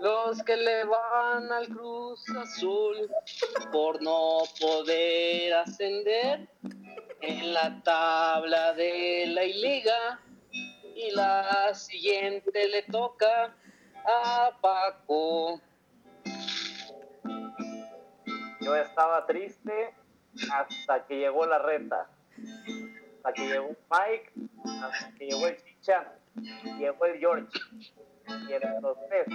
los 0.00 0.42
que 0.42 0.56
le 0.56 0.84
van 0.84 1.50
al 1.50 1.68
Cruz 1.68 2.24
Azul 2.36 3.08
por 3.72 4.02
no 4.02 4.40
poder 4.60 5.54
ascender 5.54 6.48
en 7.20 7.54
la 7.54 7.82
tabla 7.82 8.72
de 8.74 9.26
la 9.28 9.44
liga 9.44 10.20
y 10.94 11.10
la 11.10 11.74
siguiente 11.74 12.68
le 12.68 12.82
toca 12.82 13.54
a 14.04 14.50
Paco. 14.60 15.60
Yo 18.60 18.76
estaba 18.76 19.26
triste 19.26 19.94
hasta 20.52 21.06
que 21.06 21.18
llegó 21.18 21.46
la 21.46 21.58
reta. 21.58 22.08
Hasta 23.26 23.32
que 23.34 23.48
llegó 23.48 23.76
Mike, 23.90 24.32
hasta 24.82 25.12
que 25.18 25.26
llegó 25.26 25.46
el 25.48 25.56
Chicha, 25.64 26.12
llegó 26.78 27.06
el 27.06 27.18
George. 27.18 27.46
Y 28.28 28.80
los 28.80 28.96
tres 29.08 29.26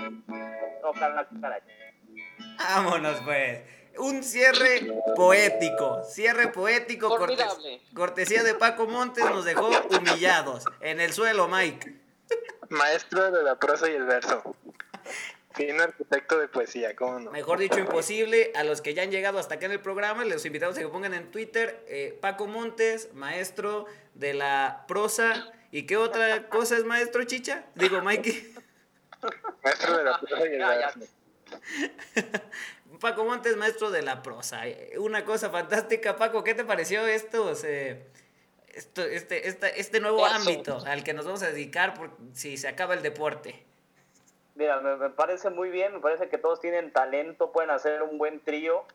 tocan 0.82 1.16
la 1.16 1.26
cucaracha. 1.28 1.66
Vámonos 2.58 3.20
pues. 3.26 3.62
Un 3.98 4.24
cierre 4.24 4.90
poético. 5.16 6.04
Cierre 6.06 6.48
poético. 6.48 7.10
cortes- 7.18 7.82
cortesía 7.94 8.44
de 8.44 8.54
Paco 8.54 8.88
Montes 8.88 9.26
nos 9.26 9.44
dejó 9.44 9.70
humillados. 9.90 10.64
En 10.80 11.02
el 11.02 11.12
suelo, 11.12 11.50
Mike. 11.50 12.00
Maestro 12.70 13.30
de 13.32 13.44
la 13.44 13.56
prosa 13.56 13.90
y 13.90 13.94
el 13.96 14.06
verso. 14.06 14.56
Fino 15.54 15.84
arquitecto 15.84 16.38
de 16.40 16.48
poesía, 16.48 16.96
¿cómo 16.96 17.20
no? 17.20 17.32
Mejor 17.32 17.60
dicho, 17.60 17.78
imposible. 17.80 18.52
A 18.56 18.64
los 18.64 18.82
que 18.82 18.94
ya 18.94 19.04
han 19.04 19.12
llegado 19.12 19.38
hasta 19.40 19.56
acá 19.56 19.66
en 19.66 19.74
el 19.74 19.82
programa, 19.82 20.24
les 20.24 20.46
invitamos 20.46 20.78
a 20.78 20.82
que 20.82 20.88
pongan 20.88 21.14
en 21.14 21.30
Twitter 21.32 21.84
eh, 21.88 22.18
Paco 22.22 22.48
Montes, 22.48 23.10
maestro 23.14 23.86
de 24.14 24.34
la 24.34 24.86
prosa. 24.88 25.52
¿Y 25.72 25.86
qué 25.86 25.98
otra 25.98 26.48
cosa 26.50 26.78
es 26.78 26.86
maestro 26.86 27.24
Chicha? 27.26 27.66
Digo, 27.76 28.02
Mikey. 28.02 28.54
Maestro 29.64 29.98
de 29.98 30.04
la 30.04 30.20
prosa 30.20 30.40
y 30.48 30.54
el 30.54 30.60
Ya, 30.60 30.80
ya. 30.80 30.92
verso. 30.96 32.42
Paco 33.00 33.24
Montes, 33.26 33.56
maestro 33.58 33.92
de 33.92 34.02
la 34.02 34.22
prosa. 34.24 34.64
Una 34.98 35.24
cosa 35.26 35.50
fantástica, 35.50 36.16
Paco, 36.18 36.44
¿qué 36.44 36.54
te 36.54 36.64
pareció 36.64 37.06
estos, 37.08 37.64
eh, 37.64 38.04
esto, 38.74 39.02
este, 39.04 39.48
esta- 39.48 39.70
este 39.70 40.00
nuevo 40.00 40.26
ámbito 40.26 40.78
al 40.86 41.04
que 41.04 41.14
nos 41.14 41.26
vamos 41.26 41.42
a 41.44 41.52
dedicar 41.52 41.94
por, 41.94 42.12
si 42.34 42.58
se 42.58 42.68
acaba 42.68 42.94
el 42.94 43.02
deporte? 43.02 43.64
Mira, 44.62 44.80
me, 44.80 44.96
me 44.96 45.10
parece 45.10 45.50
muy 45.50 45.70
bien, 45.72 45.94
me 45.94 46.00
parece 46.02 46.30
que 46.30 46.38
todos 46.38 46.60
tienen 46.60 46.94
talento, 46.94 47.52
pueden 47.52 47.72
hacer 47.72 48.04
un 48.04 48.20
buen 48.20 48.44
trío. 48.44 48.86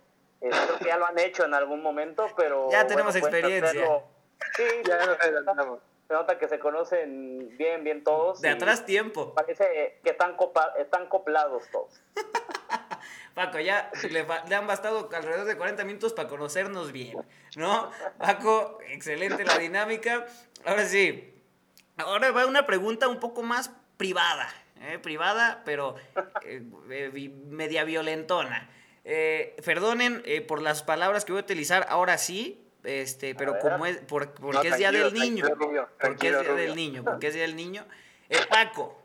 Eh, 0.41 0.49
creo 0.51 0.79
que 0.79 0.85
ya 0.85 0.97
lo 0.97 1.07
han 1.07 1.19
hecho 1.19 1.45
en 1.45 1.55
algún 1.55 1.83
momento, 1.83 2.25
pero... 2.37 2.71
Ya 2.71 2.87
tenemos 2.87 3.17
experiencia. 3.17 3.69
hacerlo. 3.69 4.05
Sí, 4.55 4.63
Ya 4.89 5.05
nos 5.07 5.19
adelantamos. 5.21 5.81
se 6.07 6.15
nota 6.15 6.39
que 6.39 6.47
se 6.47 6.61
conocen 6.61 7.57
bien, 7.59 7.83
bien 7.83 8.05
todos. 8.05 8.41
De 8.41 8.49
atrás 8.51 8.85
tiempo. 8.87 9.35
Parece 9.35 9.99
que 10.05 10.11
están, 10.11 10.37
copa- 10.37 10.73
están 10.79 11.09
coplados 11.09 11.65
todos. 11.73 12.01
Paco, 13.35 13.59
ya 13.59 13.91
le, 14.09 14.25
le 14.49 14.55
han 14.55 14.67
bastado 14.69 15.09
alrededor 15.13 15.47
de 15.47 15.57
40 15.57 15.85
minutos 15.85 16.13
para 16.13 16.29
conocernos 16.29 16.93
bien, 16.93 17.19
¿no? 17.57 17.91
Paco, 18.19 18.79
excelente 18.89 19.45
la 19.45 19.59
dinámica. 19.59 20.27
Ahora 20.65 20.85
sí, 20.85 21.35
ahora 21.97 22.31
va 22.31 22.47
una 22.47 22.67
pregunta 22.67 23.09
un 23.09 23.19
poco 23.19 23.43
más 23.43 23.71
privada, 23.97 24.49
¿eh? 24.81 24.99
privada, 24.99 25.63
pero 25.65 25.97
eh, 26.45 26.63
eh, 26.91 27.31
media 27.49 27.85
violentona. 27.85 28.71
Eh, 29.05 29.55
perdonen 29.65 30.23
por 30.49 30.61
las 30.63 30.83
palabras 30.83 31.25
que 31.25 31.33
voy 31.33 31.41
a 31.41 31.45
utilizar 31.45 31.87
ahora 31.89 32.19
sí, 32.19 32.61
este, 32.83 33.35
pero 33.35 33.59
como 33.59 33.87
es, 33.87 33.99
por- 33.99 34.33
porque 34.35 34.69
No, 34.69 34.75
es 34.75 34.79
Día 34.79 34.93
del 34.93 35.13
Niño. 35.15 35.47
Rubio, 35.55 35.89
Porque 36.01 36.29
es 36.29 36.41
Día 36.41 36.55
del. 36.55 36.75
Niño, 36.77 37.05
porque 37.05 37.29
es 37.29 37.35
Día 37.35 37.43
del 37.43 37.57
Niño. 37.57 37.85
Paco, 38.49 39.01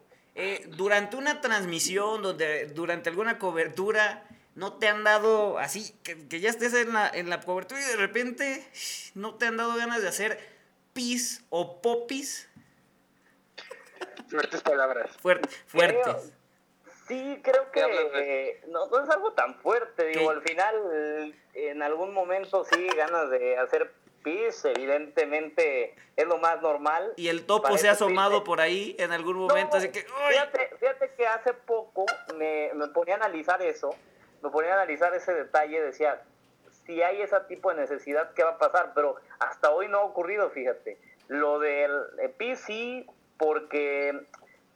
durante 0.69 1.15
una 1.17 1.41
transmisión, 1.41 2.21
donde, 2.23 2.65
durante 2.67 3.09
alguna 3.09 3.37
cobertura, 3.37 4.23
¿no 4.55 4.73
te 4.73 4.87
han 4.87 5.03
dado 5.03 5.57
así, 5.59 5.93
que, 6.03 6.27
que 6.27 6.39
ya 6.39 6.49
estés 6.49 6.73
en 6.73 6.93
la, 6.93 7.09
en 7.13 7.29
la 7.29 7.39
cobertura 7.41 7.79
y 7.81 7.85
de 7.85 7.95
repente 7.95 8.65
no 9.15 9.35
te 9.35 9.45
han 9.45 9.57
dado 9.57 9.75
ganas 9.75 10.01
de 10.01 10.07
hacer 10.07 10.39
pis 10.93 11.43
o 11.49 11.81
popis 11.81 12.49
Fuertes 14.31 14.61
palabras. 14.61 15.11
fuer- 15.21 15.47
fuertes? 15.67 16.33
Sí, 17.07 17.39
creo 17.43 17.65
que 17.65 17.71
¿Qué 17.71 17.81
hablas 17.83 18.05
eh, 18.15 18.61
no, 18.69 18.87
no 18.87 19.03
es 19.03 19.09
algo 19.09 19.33
tan 19.33 19.55
fuerte. 19.55 20.05
Digo, 20.07 20.29
¿Qué? 20.29 20.35
al 20.35 20.41
final, 20.41 21.35
en 21.53 21.83
algún 21.83 22.13
momento 22.13 22.63
sí, 22.65 22.87
ganas 22.95 23.29
de 23.29 23.57
hacer 23.57 23.91
pis, 24.23 24.63
evidentemente 24.65 25.95
es 26.15 26.25
lo 26.27 26.37
más 26.37 26.61
normal. 26.61 27.13
Y 27.17 27.27
el 27.27 27.45
topo 27.45 27.63
Parece 27.63 27.81
se 27.81 27.89
ha 27.89 27.91
asomado 27.93 28.43
por 28.43 28.61
ahí 28.61 28.95
en 28.99 29.11
algún 29.11 29.33
No, 29.35 29.47
momento, 29.47 29.77
así 29.77 29.89
que... 29.89 30.05
¡ay! 30.15 30.33
Fíjate, 30.33 30.75
fíjate 30.79 31.11
que 31.17 31.27
hace 31.27 31.53
poco 31.53 32.05
me, 32.37 32.71
me 32.75 32.87
ponía 32.89 33.15
a 33.15 33.17
analizar 33.17 33.61
eso, 33.61 33.93
me 34.41 34.49
ponía 34.49 34.71
a 34.71 34.75
analizar 34.75 35.13
ese 35.15 35.33
detalle, 35.33 35.81
decía, 35.81 36.21
si 36.85 37.01
hay 37.01 37.21
ese 37.21 37.37
tipo 37.47 37.71
de 37.73 37.81
necesidad, 37.81 38.33
¿qué 38.35 38.43
va 38.43 38.51
a 38.51 38.57
pasar? 38.57 38.93
Pero 38.95 39.15
hasta 39.39 39.71
hoy 39.71 39.87
no 39.87 39.99
ha 39.99 40.03
ocurrido, 40.03 40.49
fíjate. 40.51 40.97
Lo 41.27 41.59
del 41.59 41.91
eh, 42.21 42.29
PIS 42.29 42.59
sí, 42.59 43.05
porque 43.41 44.27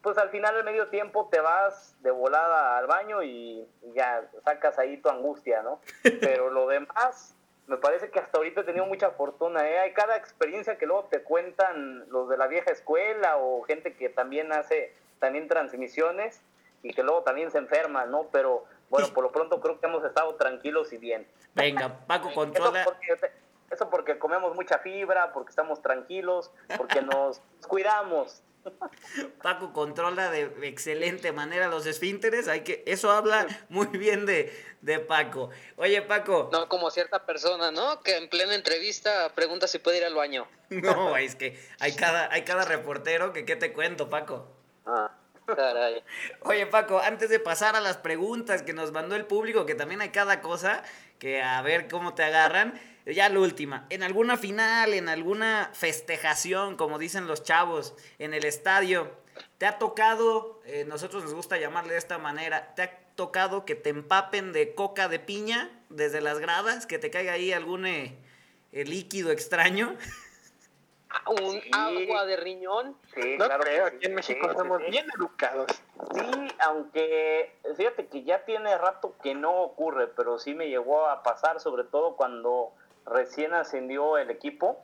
pues 0.01 0.18
al 0.18 0.30
final 0.30 0.55
del 0.55 0.63
medio 0.63 0.88
tiempo 0.88 1.30
te 1.32 1.39
vas 1.39 1.95
de 2.01 2.09
volada 2.09 2.80
al 2.80 2.88
baño 2.88 3.22
y 3.22 3.68
ya 3.93 4.24
sacas 4.43 4.80
ahí 4.80 4.97
tu 4.97 5.09
angustia, 5.09 5.61
¿no? 5.61 5.80
Pero 6.20 6.49
lo 6.49 6.68
demás, 6.68 7.36
me 7.68 7.78
parece 7.78 8.09
que 8.09 8.20
hasta 8.20 8.39
ahorita 8.39 8.61
he 8.61 8.63
tenido 8.63 8.88
mucha 8.88 9.11
fortuna, 9.11 9.70
¿eh? 9.70 9.78
Hay 9.78 9.93
cada 9.93 10.18
experiencia 10.18 10.80
que 10.80 10.88
luego 10.88 11.03
te 11.11 11.22
cuentan 11.22 12.09
los 12.09 12.28
de 12.28 12.38
la 12.38 12.47
vieja 12.47 12.72
escuela 12.72 13.38
o 13.38 13.61
gente 13.63 13.93
que 13.93 14.09
también 14.09 14.51
hace 14.51 14.93
también 15.20 15.47
transmisiones 15.47 16.41
y 16.82 16.91
que 16.93 17.03
luego 17.03 17.22
también 17.22 17.51
se 17.51 17.59
enferman, 17.59 18.09
¿no? 18.09 18.30
Pero 18.32 18.66
bueno, 18.89 19.09
por 19.13 19.24
lo 19.24 19.32
pronto 19.32 19.61
creo 19.61 19.80
que 19.80 19.86
hemos 19.86 20.03
estado 20.03 20.34
tranquilos 20.36 20.91
y 20.91 20.97
bien. 20.97 21.28
Venga, 21.53 21.99
Paco, 22.07 22.30
Eso 22.30 22.36
controla... 22.36 22.84
porque, 22.84 23.16
eso 23.70 23.89
porque 23.91 24.18
comemos 24.18 24.55
mucha 24.55 24.80
fibra, 24.80 25.34
porque 25.34 25.51
estamos 25.51 25.84
tranquilos, 25.84 26.51
porque 26.78 27.01
nos 27.13 27.41
cuidamos. 27.68 28.41
Paco 29.41 29.74
controla 29.74 30.32
de 30.32 30.51
excelente 30.63 31.32
manera 31.32 31.68
los 31.68 31.86
esfínteres, 31.86 32.47
hay 32.47 32.61
que, 32.61 32.84
eso 32.86 33.11
habla 33.11 33.47
muy 33.70 33.88
bien 33.88 34.26
de, 34.26 34.51
de 34.82 34.99
Paco. 34.99 35.49
Oye, 35.78 36.01
Paco, 36.01 36.49
No 36.51 36.68
como 36.68 36.89
cierta 36.91 37.26
persona, 37.26 37.72
¿no? 37.72 38.01
Que 38.01 38.18
en 38.18 38.30
plena 38.30 38.55
entrevista 38.55 39.34
pregunta 39.36 39.68
si 39.68 39.80
puede 39.80 39.97
ir 39.97 40.05
al 40.05 40.16
baño. 40.16 40.47
no, 40.70 41.16
es 41.18 41.36
que 41.36 41.59
hay 41.80 41.93
cada, 41.95 42.32
hay 42.32 42.43
cada 42.43 42.66
reportero 42.66 43.34
que 43.34 43.45
qué 43.45 43.55
te 43.55 43.74
cuento, 43.74 44.09
Paco. 44.09 44.47
Ah, 44.86 45.11
caray. 45.45 46.03
Oye, 46.41 46.66
Paco, 46.68 46.99
antes 46.99 47.30
de 47.30 47.39
pasar 47.39 47.76
a 47.76 47.82
las 47.82 47.97
preguntas 47.97 48.63
que 48.63 48.74
nos 48.74 48.91
mandó 48.91 49.16
el 49.16 49.26
público, 49.26 49.66
que 49.66 49.76
también 49.76 50.01
hay 50.01 50.09
cada 50.09 50.41
cosa, 50.41 50.84
que 51.20 51.41
a 51.41 51.61
ver 51.61 51.88
cómo 51.88 52.13
te 52.13 52.24
agarran, 52.24 52.80
ya 53.05 53.29
la 53.29 53.39
última, 53.39 53.85
en 53.89 54.03
alguna 54.03 54.37
final, 54.37 54.93
en 54.93 55.09
alguna 55.09 55.69
festejación, 55.73 56.75
como 56.75 56.97
dicen 56.97 57.27
los 57.27 57.43
chavos, 57.43 57.95
en 58.19 58.33
el 58.33 58.45
estadio, 58.45 59.11
¿te 59.57 59.65
ha 59.65 59.77
tocado, 59.77 60.61
eh, 60.65 60.85
nosotros 60.87 61.23
nos 61.23 61.33
gusta 61.33 61.57
llamarle 61.57 61.93
de 61.93 61.99
esta 61.99 62.17
manera, 62.17 62.73
¿te 62.75 62.81
ha 62.83 62.99
tocado 63.15 63.63
que 63.65 63.75
te 63.75 63.89
empapen 63.89 64.53
de 64.53 64.73
coca 64.75 65.07
de 65.07 65.19
piña 65.19 65.69
desde 65.89 66.19
las 66.21 66.39
gradas, 66.39 66.85
que 66.85 66.97
te 66.99 67.09
caiga 67.11 67.33
ahí 67.33 67.53
algún 67.53 67.85
eh, 67.85 68.17
eh, 68.71 68.85
líquido 68.85 69.31
extraño? 69.31 69.95
Un 71.27 71.51
Sí. 71.61 71.69
agua 71.71 72.25
de 72.25 72.35
riñón. 72.35 72.97
Sí, 73.13 73.37
No 73.37 73.45
claro 73.45 73.63
sí, 73.63 73.69
aquí 73.79 74.05
en 74.07 74.15
México 74.15 74.51
somos 74.53 74.81
sí. 74.83 74.91
bien 74.91 75.05
educados. 75.17 75.67
Sí, 76.13 76.47
aunque 76.59 77.55
fíjate 77.77 78.07
que 78.07 78.23
ya 78.23 78.43
tiene 78.43 78.77
rato 78.77 79.15
que 79.23 79.33
no 79.33 79.61
ocurre, 79.61 80.07
pero 80.07 80.37
sí 80.39 80.53
me 80.53 80.67
llegó 80.67 81.07
a 81.07 81.23
pasar, 81.23 81.61
sobre 81.61 81.85
todo 81.85 82.17
cuando 82.17 82.73
recién 83.05 83.53
ascendió 83.53 84.17
el 84.17 84.29
equipo. 84.29 84.79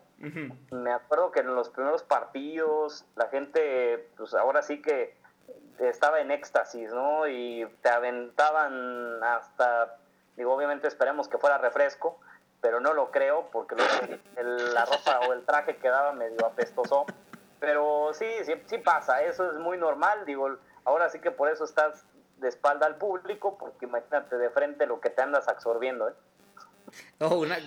Me 0.71 0.91
acuerdo 0.93 1.31
que 1.31 1.39
en 1.39 1.55
los 1.55 1.69
primeros 1.69 2.03
partidos 2.03 3.05
la 3.15 3.27
gente, 3.29 4.07
pues 4.17 4.33
ahora 4.35 4.61
sí 4.61 4.81
que 4.81 5.15
estaba 5.79 6.19
en 6.21 6.29
éxtasis, 6.31 6.93
¿no? 6.93 7.27
Y 7.27 7.67
te 7.81 7.89
aventaban 7.89 9.23
hasta, 9.23 9.97
digo, 10.37 10.53
obviamente 10.53 10.87
esperemos 10.87 11.27
que 11.27 11.37
fuera 11.39 11.57
refresco, 11.57 12.19
pero 12.61 12.79
no 12.79 12.93
lo 12.93 13.09
creo 13.09 13.49
porque 13.51 13.75
el- 14.37 14.73
la 14.73 14.85
ropa 14.85 15.21
o 15.27 15.33
el 15.33 15.43
traje 15.45 15.77
quedaba 15.77 16.13
medio 16.13 16.45
apestoso. 16.45 17.05
Pero 17.59 18.11
sí, 18.13 18.27
sí, 18.43 18.53
sí 18.65 18.77
pasa, 18.79 19.23
eso 19.23 19.49
es 19.49 19.57
muy 19.57 19.77
normal, 19.77 20.25
digo, 20.25 20.49
ahora 20.83 21.09
sí 21.09 21.19
que 21.19 21.29
por 21.31 21.49
eso 21.49 21.63
estás 21.63 22.05
de 22.37 22.47
espalda 22.49 22.87
al 22.87 22.95
público, 22.97 23.57
porque 23.59 23.85
imagínate 23.85 24.35
de 24.37 24.49
frente 24.49 24.87
lo 24.87 24.99
que 24.99 25.11
te 25.11 25.21
andas 25.21 25.47
absorbiendo, 25.47 26.09
¿eh? 26.09 26.13
Oh, 27.23 27.35
una, 27.35 27.59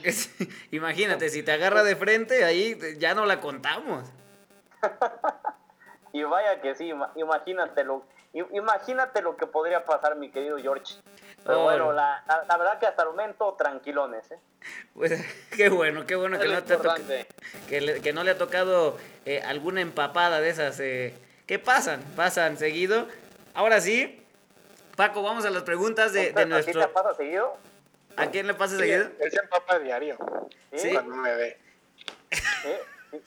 imagínate, 0.72 1.28
si 1.28 1.44
te 1.44 1.52
agarra 1.52 1.84
de 1.84 1.94
frente, 1.94 2.44
ahí 2.44 2.76
ya 2.98 3.14
no 3.14 3.24
la 3.24 3.40
contamos. 3.40 4.04
y 6.12 6.24
vaya 6.24 6.60
que 6.60 6.74
sí, 6.74 6.92
imagínate 7.14 7.84
lo, 7.84 8.04
imagínate 8.32 9.22
lo 9.22 9.36
que 9.36 9.46
podría 9.46 9.84
pasar, 9.84 10.16
mi 10.16 10.30
querido 10.30 10.58
George. 10.58 10.96
Pero 11.44 11.62
bueno, 11.62 11.92
la, 11.92 12.24
la, 12.48 12.56
verdad 12.56 12.78
que 12.80 12.86
hasta 12.86 13.02
el 13.02 13.10
momento 13.10 13.54
tranquilones, 13.54 14.30
¿eh? 14.32 14.38
Pues 14.94 15.22
qué 15.56 15.68
bueno, 15.68 16.06
qué 16.06 16.16
bueno 16.16 16.38
que 16.38 16.48
no, 16.48 16.62
te 16.62 16.76
que, 17.68 18.00
que, 18.00 18.12
no 18.12 18.24
le 18.24 18.32
ha 18.32 18.38
tocado 18.38 18.96
eh, 19.26 19.42
alguna 19.42 19.82
empapada 19.82 20.40
de 20.40 20.48
esas 20.48 20.80
eh, 20.80 21.14
que 21.46 21.58
pasan, 21.58 22.02
pasan 22.16 22.56
seguido. 22.56 23.06
Ahora 23.54 23.80
sí, 23.80 24.24
Paco, 24.96 25.22
vamos 25.22 25.44
a 25.44 25.50
las 25.50 25.62
preguntas 25.62 26.12
de, 26.12 26.32
de 26.32 26.46
nuestro... 26.46 26.82
¿A 26.82 26.86
te 26.86 26.92
pasa 26.92 27.14
seguido? 27.14 27.56
¿A 28.16 28.26
quién 28.30 28.46
le 28.46 28.54
pasa 28.54 28.76
seguido? 28.76 29.08
Él 29.18 29.30
se 29.30 29.40
empapa 29.40 29.78
diario. 29.78 30.16
¿Sí? 30.74 30.92
Cuando 30.92 31.16
me 31.16 31.34
ve. 31.34 31.58
Sí, 32.30 33.18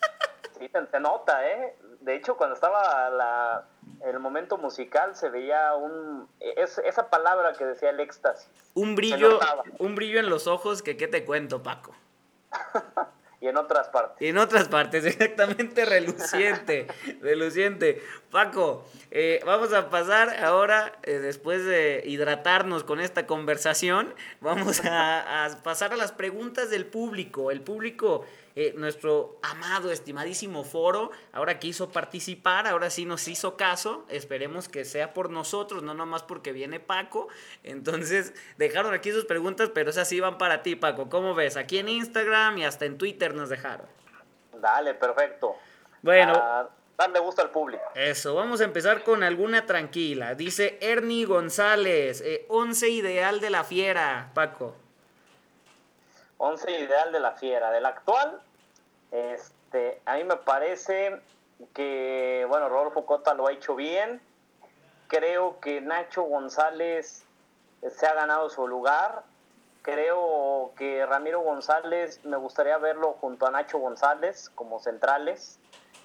sí, 0.60 0.70
se 0.92 1.00
nota, 1.00 1.48
¿eh? 1.48 1.76
De 2.02 2.16
hecho, 2.16 2.38
cuando 2.38 2.56
estaba 2.56 3.10
la, 3.10 3.66
el 4.06 4.20
momento 4.20 4.58
musical 4.58 5.16
se 5.16 5.30
veía 5.30 5.74
un 5.76 6.28
es, 6.40 6.78
esa 6.80 7.10
palabra 7.10 7.54
que 7.54 7.66
decía 7.66 7.90
el 7.90 8.00
éxtasis. 8.00 8.50
Un 8.74 8.96
brillo, 8.96 9.40
un 9.80 9.96
brillo 9.96 10.20
en 10.20 10.30
los 10.30 10.48
ojos 10.48 10.82
que 10.84 10.98
qué 10.98 11.08
te 11.08 11.26
cuento, 11.26 11.64
Paco. 11.64 11.96
y 13.40 13.48
en 13.48 13.58
otras 13.58 13.90
partes. 13.90 14.22
Y 14.22 14.30
en 14.30 14.38
otras 14.38 14.68
partes, 14.68 15.06
exactamente 15.06 15.86
reluciente, 15.86 16.88
reluciente. 17.22 18.02
Paco, 18.32 18.86
eh, 19.12 19.42
vamos 19.46 19.74
a 19.74 19.90
pasar 19.90 20.44
ahora, 20.44 20.98
eh, 21.04 21.20
después 21.20 21.64
de 21.64 22.04
hidratarnos 22.06 22.84
con 22.84 23.00
esta 23.00 23.28
conversación, 23.28 24.14
vamos 24.42 24.84
a, 24.86 25.46
a 25.46 25.64
pasar 25.64 25.94
a 25.94 25.98
las 25.98 26.12
preguntas 26.12 26.70
del 26.70 26.86
público. 26.86 27.52
El 27.52 27.62
público 27.62 28.26
eh, 28.60 28.74
nuestro 28.76 29.38
amado, 29.44 29.92
estimadísimo 29.92 30.64
foro, 30.64 31.12
ahora 31.32 31.60
quiso 31.60 31.92
participar, 31.92 32.66
ahora 32.66 32.90
sí 32.90 33.06
nos 33.06 33.28
hizo 33.28 33.56
caso, 33.56 34.04
esperemos 34.10 34.68
que 34.68 34.84
sea 34.84 35.14
por 35.14 35.30
nosotros, 35.30 35.84
no 35.84 35.94
nomás 35.94 36.24
porque 36.24 36.54
viene 36.54 36.80
Paco. 36.80 37.28
Entonces, 37.62 38.34
dejaron 38.58 38.96
aquí 38.96 39.12
sus 39.12 39.26
preguntas, 39.26 39.70
pero 39.76 39.92
esas 39.92 40.10
sí 40.10 40.20
van 40.20 40.40
para 40.40 40.64
ti, 40.64 40.76
Paco. 40.76 41.08
¿Cómo 41.08 41.36
ves? 41.36 41.56
Aquí 41.56 41.78
en 41.78 41.88
Instagram 41.88 42.58
y 42.58 42.66
hasta 42.66 42.86
en 42.86 42.98
Twitter 42.98 43.36
nos 43.36 43.50
dejaron. 43.50 43.86
Dale, 44.54 44.96
perfecto. 44.96 45.56
Bueno. 46.02 46.34
Uh, 46.34 46.68
darle 46.98 47.20
gusto 47.20 47.44
al 47.44 47.52
público. 47.52 47.84
Eso, 47.94 48.34
vamos 48.34 48.62
a 48.62 48.64
empezar 48.64 49.04
con 49.04 49.22
alguna 49.22 49.68
tranquila. 49.68 50.34
Dice 50.34 50.80
Ernie 50.82 51.26
González, 51.26 52.24
11 52.48 52.88
eh, 52.88 52.90
ideal 52.90 53.40
de 53.40 53.52
la 53.52 53.64
fiera, 53.64 54.32
Paco. 54.34 54.76
11 56.38 56.72
ideal 56.72 57.12
de 57.12 57.20
la 57.20 57.34
fiera. 57.34 57.70
Del 57.72 57.86
actual, 57.86 58.42
este, 59.12 60.02
a 60.06 60.16
mí 60.16 60.24
me 60.24 60.38
parece 60.38 61.22
que, 61.74 62.46
bueno, 62.50 62.70
Rodolfo 62.70 63.06
Cota 63.06 63.34
lo 63.34 63.48
ha 63.48 63.52
hecho 63.52 63.76
bien. 63.76 64.22
Creo 65.08 65.60
que 65.60 65.82
Nacho 65.82 66.24
González 66.24 67.26
se 67.90 68.08
ha 68.08 68.14
ganado 68.14 68.50
su 68.50 68.68
lugar. 68.68 69.24
Creo 69.82 70.74
que 70.76 71.06
Ramiro 71.06 71.42
González, 71.42 72.20
me 72.26 72.36
gustaría 72.38 72.78
verlo 72.78 73.14
junto 73.22 73.48
a 73.48 73.52
Nacho 73.52 73.80
González 73.80 74.50
como 74.54 74.80
centrales. 74.80 75.60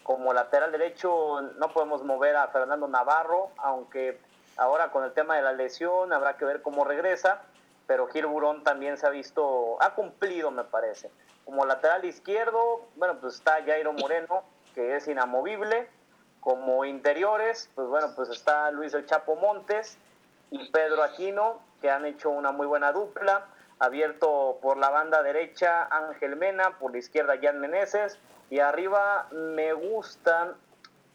Como 0.04 0.32
lateral 0.32 0.72
derecho 0.72 1.40
no 1.58 1.68
podemos 1.72 2.04
mover 2.04 2.36
a 2.36 2.48
Fernando 2.48 2.88
Navarro, 2.88 3.50
aunque 3.56 4.20
ahora 4.56 4.90
con 4.90 5.04
el 5.04 5.12
tema 5.12 5.36
de 5.36 5.42
la 5.42 5.52
lesión 5.52 6.12
habrá 6.12 6.36
que 6.36 6.44
ver 6.44 6.62
cómo 6.62 6.84
regresa. 6.84 7.42
Pero 7.86 8.06
Gil 8.08 8.26
Burón 8.26 8.62
también 8.64 8.96
se 8.96 9.06
ha 9.06 9.10
visto, 9.10 9.76
ha 9.80 9.94
cumplido 9.94 10.50
me 10.50 10.64
parece. 10.64 11.10
Como 11.44 11.66
lateral 11.66 12.04
izquierdo, 12.04 12.86
bueno, 12.96 13.18
pues 13.20 13.34
está 13.34 13.62
Jairo 13.64 13.92
Moreno, 13.92 14.44
que 14.74 14.96
es 14.96 15.08
inamovible. 15.08 15.88
Como 16.40 16.84
interiores, 16.84 17.70
pues 17.74 17.86
bueno, 17.88 18.12
pues 18.16 18.28
está 18.28 18.70
Luis 18.70 18.94
El 18.94 19.06
Chapo 19.06 19.36
Montes 19.36 19.96
y 20.50 20.70
Pedro 20.70 21.02
Aquino, 21.02 21.60
que 21.80 21.90
han 21.90 22.04
hecho 22.04 22.30
una 22.30 22.52
muy 22.52 22.66
buena 22.66 22.92
dupla. 22.92 23.46
Abierto 23.78 24.58
por 24.60 24.76
la 24.76 24.90
banda 24.90 25.22
derecha 25.22 25.84
Ángel 25.90 26.36
Mena, 26.36 26.78
por 26.78 26.92
la 26.92 26.98
izquierda 26.98 27.34
Jan 27.40 27.60
Meneses. 27.60 28.18
Y 28.50 28.60
arriba 28.60 29.28
me 29.30 29.72
gustan 29.72 30.54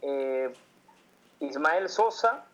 eh, 0.02 0.54
Ismael 1.40 1.88
Sosa 1.90 2.47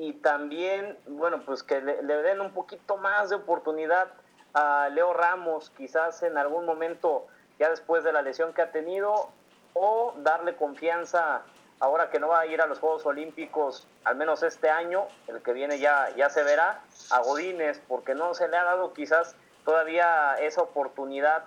y 0.00 0.12
también, 0.12 0.96
bueno, 1.08 1.42
pues 1.44 1.64
que 1.64 1.80
le, 1.80 2.02
den 2.02 2.40
un 2.40 2.52
poquito 2.52 2.96
más 2.98 3.30
de 3.30 3.34
oportunidad 3.34 4.06
a 4.54 4.88
Leo 4.90 5.12
Ramos, 5.12 5.70
quizás 5.76 6.22
en 6.22 6.38
algún 6.38 6.64
momento, 6.64 7.26
ya 7.58 7.68
después 7.68 8.04
de 8.04 8.12
la 8.12 8.22
lesión 8.22 8.52
que 8.52 8.62
ha 8.62 8.70
tenido, 8.70 9.28
o 9.74 10.14
darle 10.18 10.54
confianza 10.54 11.42
ahora 11.80 12.10
que 12.10 12.20
no 12.20 12.28
va 12.28 12.40
a 12.40 12.46
ir 12.46 12.62
a 12.62 12.66
los 12.66 12.78
Juegos 12.78 13.04
Olímpicos, 13.06 13.88
al 14.04 14.14
menos 14.14 14.44
este 14.44 14.70
año, 14.70 15.08
el 15.26 15.42
que 15.42 15.52
viene 15.52 15.80
ya, 15.80 16.10
ya 16.16 16.30
se 16.30 16.44
verá, 16.44 16.80
a 17.10 17.18
Godínez, 17.18 17.82
porque 17.88 18.14
no 18.14 18.34
se 18.34 18.46
le 18.46 18.56
ha 18.56 18.62
dado 18.62 18.92
quizás 18.92 19.34
todavía 19.64 20.36
esa 20.38 20.62
oportunidad 20.62 21.42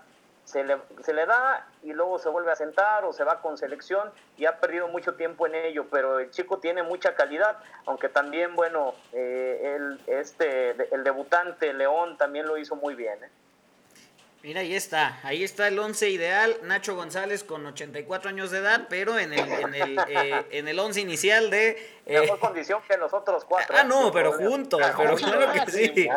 se 0.52 0.66
le, 0.66 0.78
se 1.04 1.14
le 1.14 1.26
da 1.26 1.66
y 1.82 1.93
luego 1.93 2.20
se 2.20 2.28
vuelve 2.28 2.52
a 2.52 2.56
sentar 2.56 3.06
o 3.06 3.14
se 3.14 3.24
va 3.24 3.41
con 3.41 3.58
selección 3.58 4.12
y 4.38 4.45
ha 4.45 4.60
perdido 4.60 4.89
mucho 4.89 5.14
tiempo 5.14 5.47
en 5.47 5.56
ello, 5.56 5.86
pero 5.89 6.20
el 6.20 6.30
chico 6.30 6.60
tiene 6.60 6.84
mucha 6.84 7.16
calidad, 7.16 7.58
aunque 7.86 8.10
también, 8.10 8.56
bueno, 8.56 8.93
eh, 9.14 9.78
el, 9.78 10.02
este, 10.08 10.72
el 10.93 11.04
debutante 11.04 11.74
León 11.74 12.18
también 12.18 12.47
lo 12.47 12.58
hizo 12.58 12.76
muy 12.76 12.95
bien. 12.95 13.24
¿eh? 13.24 13.30
Mira, 14.43 14.62
ahí 14.62 14.76
está, 14.76 15.20
ahí 15.24 15.43
está 15.43 15.68
el 15.68 15.78
11 15.78 16.10
ideal, 16.10 16.58
Nacho 16.64 16.95
González 16.95 17.43
con 17.43 17.64
84 17.64 18.30
años 18.30 18.49
de 18.49 18.58
edad, 18.58 18.88
pero 18.89 19.20
en 19.20 19.34
el, 19.34 19.52
en 19.52 19.76
el, 19.76 19.99
eh, 20.08 20.45
en 20.52 20.68
el 20.68 20.80
11 20.80 20.99
inicial 20.99 21.52
de... 21.52 21.78
Eh, 22.08 22.22
Mejor 22.22 22.39
condición 22.39 22.82
que 22.89 22.97
los 22.97 23.14
otros 23.14 23.45
cuatro. 23.45 23.76
Ah, 23.78 23.84
no, 23.84 24.12
pero 24.12 24.34
juntos, 24.34 24.82
pero 24.97 25.16
claro 25.16 25.54
que 25.54 25.72
sí. 25.72 26.10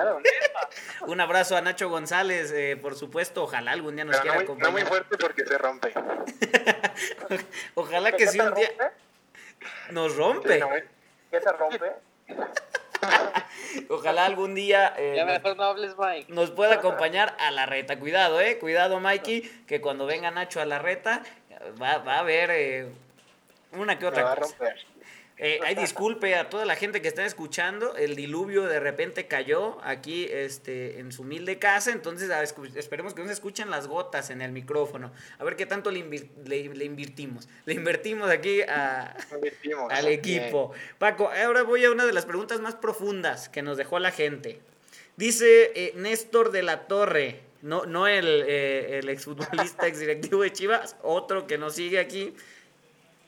Un 1.06 1.20
abrazo 1.20 1.56
a 1.56 1.60
Nacho 1.60 1.88
González, 1.88 2.52
eh, 2.52 2.76
por 2.80 2.96
supuesto, 2.96 3.44
ojalá 3.44 3.72
algún 3.72 3.96
día 3.96 4.04
nos 4.04 4.20
quiera 4.20 4.40
acompañar. 4.40 4.72
No 4.72 4.72
muy 4.72 4.82
fuerte 4.82 5.16
porque 5.16 5.44
se 5.44 5.58
rompe. 5.58 5.92
ojalá 7.74 8.12
que 8.12 8.26
sí 8.26 8.40
un 8.40 8.54
día... 8.54 8.70
Nos 9.90 10.16
rompe. 10.16 10.62
¿Qué 11.30 11.40
se 11.40 11.52
rompe? 11.52 11.92
Ojalá 13.88 14.24
algún 14.24 14.54
día 14.54 14.94
eh, 14.96 15.24
nos, 16.28 16.50
pueda 16.50 16.74
acompañar 16.74 17.36
a 17.38 17.50
la 17.50 17.66
reta. 17.66 17.98
Cuidado, 17.98 18.40
eh. 18.40 18.58
Cuidado, 18.58 19.00
Mikey, 19.00 19.42
que 19.66 19.80
cuando 19.80 20.06
venga 20.06 20.30
Nacho 20.30 20.60
a 20.60 20.64
la 20.64 20.78
reta 20.78 21.22
va, 21.80 21.98
va 21.98 22.16
a 22.16 22.18
haber 22.20 22.50
eh, 22.50 22.86
una 23.72 23.98
que 23.98 24.06
otra 24.06 24.36
cosa. 24.36 24.56
Eh, 25.37 25.59
ay, 25.64 25.74
disculpe 25.74 26.37
a 26.37 26.49
toda 26.49 26.64
la 26.64 26.76
gente 26.76 27.03
que 27.03 27.09
está 27.09 27.26
escuchando, 27.26 27.97
el 27.97 28.14
diluvio 28.14 28.62
de 28.64 28.78
repente 28.78 29.26
cayó 29.26 29.78
aquí 29.82 30.28
este, 30.30 31.01
en 31.01 31.11
su 31.11 31.22
humilde 31.22 31.59
casa, 31.59 31.91
entonces 31.91 32.30
esperemos 32.76 33.14
que 33.14 33.22
no 33.22 33.26
se 33.26 33.32
escuchen 33.32 33.68
las 33.68 33.89
gotas 33.89 34.30
en 34.30 34.43
el 34.43 34.53
micrófono. 34.53 35.11
A 35.39 35.45
ver 35.45 35.57
qué 35.57 35.66
tanto 35.66 35.91
le, 35.91 36.30
le, 36.45 36.85
invertimos. 36.85 37.49
Le 37.66 37.74
invertimos 37.74 38.30
aquí 38.30 38.62
a, 38.62 39.16
al 39.91 40.07
equipo. 40.07 40.72
Paco, 40.99 41.28
ahora 41.28 41.64
voy 41.64 41.85
a 41.85 41.91
una 41.91 42.07
de 42.07 42.12
las 42.12 42.26
preguntas 42.26 42.61
más 42.61 42.76
profundas 42.76 43.49
que 43.49 43.62
nos 43.62 43.76
dejó 43.76 43.99
la 43.99 44.12
gente. 44.12 44.61
Dice 45.16 45.72
eh, 45.74 45.95
Néstor 45.97 46.53
de 46.53 46.62
la 46.62 46.87
Torre, 46.87 47.41
no, 47.61 47.87
no 47.87 48.07
el, 48.07 48.45
eh, 48.47 49.01
el 49.01 49.09
exfutbolista, 49.09 49.87
exdirectivo 49.89 50.43
de 50.43 50.53
Chivas, 50.53 50.97
otro 51.03 51.49
que 51.49 51.59
nos 51.59 51.74
sigue 51.74 51.99
aquí. 51.99 52.35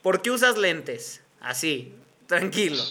¿Por 0.01 0.21
qué 0.21 0.31
usas 0.31 0.57
lentes? 0.57 1.21
Así, 1.41 1.95
tranquilo. 2.27 2.81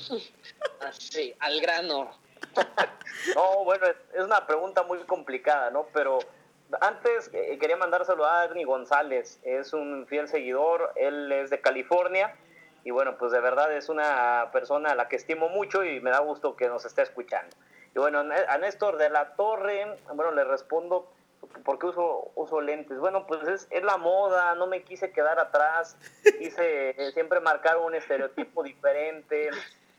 Así, 0.80 1.34
al 1.40 1.60
grano. 1.60 2.10
No, 3.34 3.64
bueno, 3.64 3.86
es, 3.86 4.22
una 4.22 4.46
pregunta 4.46 4.82
muy 4.82 4.98
complicada, 5.00 5.70
¿no? 5.70 5.86
Pero 5.92 6.18
antes 6.80 7.30
eh, 7.32 7.56
quería 7.58 7.76
mandárselo 7.76 8.26
a 8.26 8.44
Ernie 8.44 8.64
González, 8.64 9.40
es 9.42 9.72
un 9.72 10.06
fiel 10.06 10.28
seguidor, 10.28 10.92
él 10.96 11.32
es 11.32 11.50
de 11.50 11.60
California 11.60 12.34
y 12.84 12.90
bueno, 12.90 13.16
pues 13.18 13.32
de 13.32 13.40
verdad 13.40 13.74
es 13.74 13.88
una 13.88 14.50
persona 14.52 14.90
a 14.90 14.94
la 14.94 15.08
que 15.08 15.16
estimo 15.16 15.48
mucho 15.48 15.82
y 15.82 16.00
me 16.00 16.10
da 16.10 16.20
gusto 16.20 16.54
que 16.54 16.68
nos 16.68 16.84
esté 16.84 17.02
escuchando. 17.02 17.56
Y 17.94 17.98
bueno, 17.98 18.20
a 18.20 18.58
Néstor 18.58 18.96
de 18.98 19.10
la 19.10 19.34
Torre, 19.34 19.96
bueno, 20.14 20.30
le 20.30 20.44
respondo 20.44 21.10
¿Por 21.64 21.78
qué 21.78 21.86
uso, 21.86 22.30
uso 22.34 22.60
lentes? 22.60 22.98
Bueno, 22.98 23.26
pues 23.26 23.46
es, 23.48 23.66
es, 23.70 23.82
la 23.82 23.96
moda, 23.96 24.54
no 24.54 24.66
me 24.66 24.82
quise 24.82 25.10
quedar 25.10 25.38
atrás, 25.38 25.96
quise 26.38 26.90
eh, 26.90 27.12
siempre 27.12 27.40
marcar 27.40 27.78
un 27.78 27.94
estereotipo 27.94 28.62
diferente. 28.62 29.50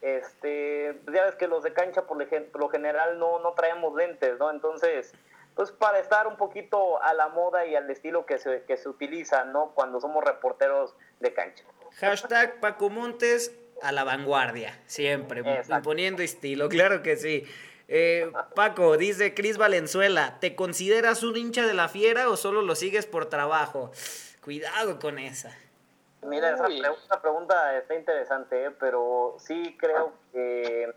Este, 0.01 0.93
pues 1.03 1.15
ya 1.15 1.25
ves 1.25 1.35
que 1.35 1.47
los 1.47 1.63
de 1.63 1.73
cancha 1.73 2.03
por, 2.03 2.17
lo 2.17 2.69
general 2.69 3.17
no, 3.17 3.39
no 3.39 3.53
traemos 3.53 3.95
lentes, 3.95 4.37
¿no? 4.37 4.51
Entonces, 4.51 5.13
pues 5.55 5.71
para 5.71 5.99
estar 5.99 6.27
un 6.27 6.37
poquito 6.37 7.01
a 7.01 7.13
la 7.13 7.29
moda 7.29 7.65
y 7.65 7.75
al 7.75 7.89
estilo 7.89 8.25
que 8.25 8.37
se, 8.37 8.63
que 8.63 8.77
se 8.77 8.87
utiliza, 8.89 9.43
¿no? 9.45 9.71
Cuando 9.73 9.99
somos 9.99 10.23
reporteros 10.23 10.95
de 11.19 11.33
cancha. 11.33 11.63
Hashtag 11.99 12.59
Paco 12.59 12.89
Montes 12.89 13.57
a 13.81 13.91
la 13.91 14.03
vanguardia, 14.03 14.79
siempre, 14.85 15.43
imponiendo 15.69 16.21
estilo, 16.21 16.69
claro 16.69 17.01
que 17.01 17.15
sí. 17.15 17.45
Eh, 17.87 18.31
Paco, 18.53 18.97
dice 18.97 19.33
Cris 19.33 19.57
Valenzuela, 19.57 20.39
¿te 20.39 20.55
consideras 20.55 21.23
un 21.23 21.37
hincha 21.37 21.65
de 21.65 21.73
la 21.73 21.87
fiera 21.87 22.29
o 22.29 22.35
solo 22.35 22.61
lo 22.61 22.75
sigues 22.75 23.05
por 23.05 23.27
trabajo? 23.27 23.91
Cuidado 24.43 24.99
con 24.99 25.19
esa. 25.19 25.57
Mira, 26.23 26.55
esa 26.55 27.21
pregunta, 27.21 27.77
está 27.77 27.95
interesante, 27.95 28.65
¿eh? 28.65 28.71
pero 28.71 29.37
sí 29.39 29.77
creo 29.79 30.13
que 30.33 30.93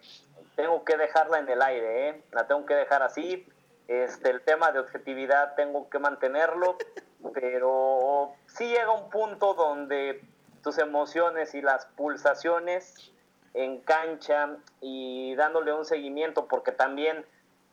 tengo 0.57 0.84
que 0.84 0.97
dejarla 0.97 1.38
en 1.38 1.49
el 1.49 1.62
aire, 1.62 2.09
¿eh? 2.09 2.22
la 2.32 2.47
tengo 2.47 2.66
que 2.66 2.74
dejar 2.74 3.03
así. 3.03 3.47
Este, 3.86 4.30
el 4.30 4.41
tema 4.41 4.72
de 4.72 4.80
objetividad 4.80 5.55
tengo 5.55 5.88
que 5.91 5.99
mantenerlo, 5.99 6.76
pero 7.34 8.32
sí 8.47 8.68
llega 8.68 8.93
un 8.93 9.11
punto 9.11 9.55
donde 9.55 10.22
tus 10.62 10.78
emociones 10.78 11.55
y 11.55 11.62
las 11.62 11.86
pulsaciones 11.86 13.12
en 13.55 13.80
cancha 13.80 14.57
y 14.80 15.34
dándole 15.34 15.72
un 15.72 15.84
seguimiento, 15.84 16.46
porque 16.46 16.72
también 16.72 17.24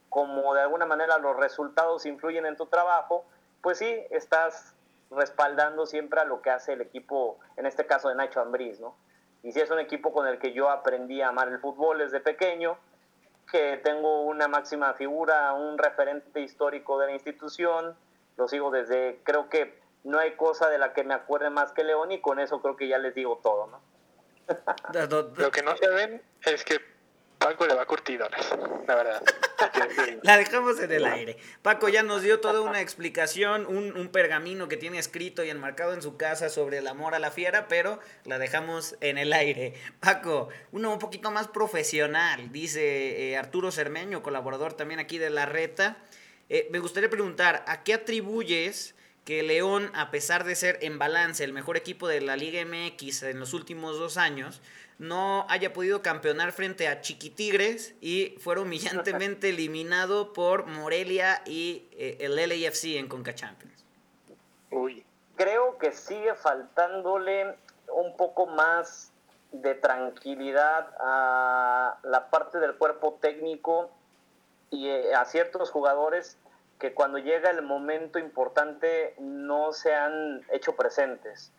como 0.09 0.53
de 0.53 0.61
alguna 0.61 0.85
manera 0.85 1.17
los 1.17 1.35
resultados 1.35 2.05
influyen 2.05 2.45
en 2.45 2.55
tu 2.55 2.65
trabajo, 2.67 3.25
pues 3.61 3.77
sí, 3.77 4.03
estás 4.09 4.73
respaldando 5.11 5.85
siempre 5.85 6.19
a 6.19 6.25
lo 6.25 6.41
que 6.41 6.49
hace 6.49 6.73
el 6.73 6.81
equipo, 6.81 7.37
en 7.55 7.65
este 7.65 7.85
caso 7.85 8.09
de 8.09 8.15
Nacho 8.15 8.41
Ambriz, 8.41 8.79
¿no? 8.79 8.95
Y 9.43 9.51
si 9.51 9.61
es 9.61 9.69
un 9.69 9.79
equipo 9.79 10.11
con 10.11 10.27
el 10.27 10.39
que 10.39 10.53
yo 10.53 10.69
aprendí 10.69 11.21
a 11.21 11.29
amar 11.29 11.47
el 11.49 11.59
fútbol 11.59 11.99
desde 11.99 12.19
pequeño, 12.19 12.77
que 13.51 13.77
tengo 13.77 14.23
una 14.23 14.47
máxima 14.47 14.93
figura, 14.93 15.53
un 15.53 15.77
referente 15.77 16.41
histórico 16.41 16.99
de 16.99 17.07
la 17.07 17.13
institución, 17.13 17.95
lo 18.35 18.47
sigo 18.47 18.71
desde, 18.71 19.21
creo 19.23 19.49
que 19.49 19.79
no 20.03 20.19
hay 20.19 20.35
cosa 20.35 20.69
de 20.69 20.77
la 20.77 20.93
que 20.93 21.03
me 21.03 21.13
acuerde 21.13 21.49
más 21.49 21.71
que 21.71 21.83
León 21.83 22.11
y 22.11 22.19
con 22.19 22.39
eso 22.39 22.61
creo 22.61 22.75
que 22.75 22.87
ya 22.87 22.97
les 22.97 23.15
digo 23.15 23.39
todo, 23.41 23.67
¿no? 23.67 23.79
Lo 25.37 25.51
que 25.51 25.61
no 25.61 25.75
se 25.77 25.87
ven 25.87 26.21
es 26.43 26.63
que 26.63 26.79
Paco 27.37 27.67
le 27.67 27.75
va 27.75 27.83
a 27.83 27.85
curtidores, 27.85 28.49
la 28.87 28.95
verdad. 28.95 29.23
la 30.23 30.37
dejamos 30.37 30.79
en 30.79 30.91
el 30.91 31.05
aire. 31.05 31.37
Paco 31.61 31.87
ya 31.87 32.01
nos 32.01 32.23
dio 32.23 32.39
toda 32.39 32.61
una 32.61 32.81
explicación, 32.81 33.67
un, 33.67 33.95
un, 33.95 34.09
pergamino 34.09 34.67
que 34.67 34.75
tiene 34.75 34.97
escrito 34.97 35.43
y 35.43 35.49
enmarcado 35.49 35.93
en 35.93 36.01
su 36.01 36.17
casa 36.17 36.49
sobre 36.49 36.79
el 36.79 36.87
amor 36.87 37.13
a 37.13 37.19
la 37.19 37.29
fiera, 37.29 37.67
pero 37.67 37.99
la 38.23 38.39
dejamos 38.39 38.95
en 39.01 39.19
el 39.19 39.33
aire. 39.33 39.75
Paco, 39.99 40.49
uno 40.71 40.91
un 40.91 40.99
poquito 40.99 41.29
más 41.29 41.47
profesional, 41.47 42.51
dice 42.51 43.29
eh, 43.29 43.37
Arturo 43.37 43.71
Cermeño, 43.71 44.23
colaborador 44.23 44.73
también 44.73 44.99
aquí 44.99 45.19
de 45.19 45.29
La 45.29 45.45
Reta. 45.45 45.97
Eh, 46.49 46.67
me 46.71 46.79
gustaría 46.79 47.09
preguntar, 47.09 47.63
¿a 47.67 47.83
qué 47.83 47.93
atribuyes 47.93 48.95
que 49.27 49.43
León, 49.43 49.91
a 49.93 50.09
pesar 50.09 50.45
de 50.45 50.55
ser 50.55 50.79
en 50.81 50.99
balance 50.99 51.43
el 51.43 51.51
mejor 51.51 51.75
equipo 51.75 52.07
de 52.07 52.21
la 52.21 52.37
Liga 52.37 52.63
MX 52.63 53.23
en 53.23 53.41
los 53.41 53.53
últimos 53.53 53.99
dos 53.99 54.15
años, 54.15 54.61
no 54.99 55.45
haya 55.49 55.73
podido 55.73 56.01
campeonar 56.01 56.53
frente 56.53 56.87
a 56.87 57.01
Chiquitigres 57.01 57.93
y 57.99 58.37
fuera 58.39 58.61
humillantemente 58.61 59.49
eliminado 59.49 60.31
por 60.31 60.65
Morelia 60.67 61.41
y 61.45 61.89
eh, 61.91 62.19
el 62.21 62.37
LAFC 62.37 62.95
en 62.95 63.09
Conca 63.09 63.35
Champions. 63.35 63.83
Uy. 64.71 65.03
Creo 65.35 65.77
que 65.77 65.91
sigue 65.91 66.33
faltándole 66.33 67.53
un 67.93 68.15
poco 68.15 68.45
más 68.47 69.11
de 69.51 69.75
tranquilidad 69.75 70.95
a 71.01 71.97
la 72.03 72.29
parte 72.29 72.59
del 72.59 72.75
cuerpo 72.75 73.17
técnico 73.19 73.91
y 74.71 74.87
eh, 74.87 75.13
a 75.13 75.25
ciertos 75.25 75.69
jugadores 75.69 76.37
que 76.79 76.93
cuando 76.93 77.17
llega 77.17 77.49
el 77.49 77.61
momento 77.61 78.19
importante 78.19 79.15
no 79.19 79.73
se 79.73 79.95
han 79.95 80.41
hecho 80.51 80.75
presentes. 80.75 81.51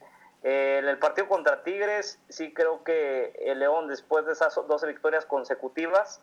en 0.42 0.86
el 0.86 0.98
partido 0.98 1.28
contra 1.28 1.64
Tigres, 1.64 2.20
sí 2.28 2.54
creo 2.54 2.84
que 2.84 3.34
el 3.40 3.58
León, 3.58 3.88
después 3.88 4.24
de 4.24 4.32
esas 4.32 4.54
12 4.54 4.86
victorias 4.86 5.26
consecutivas, 5.26 6.20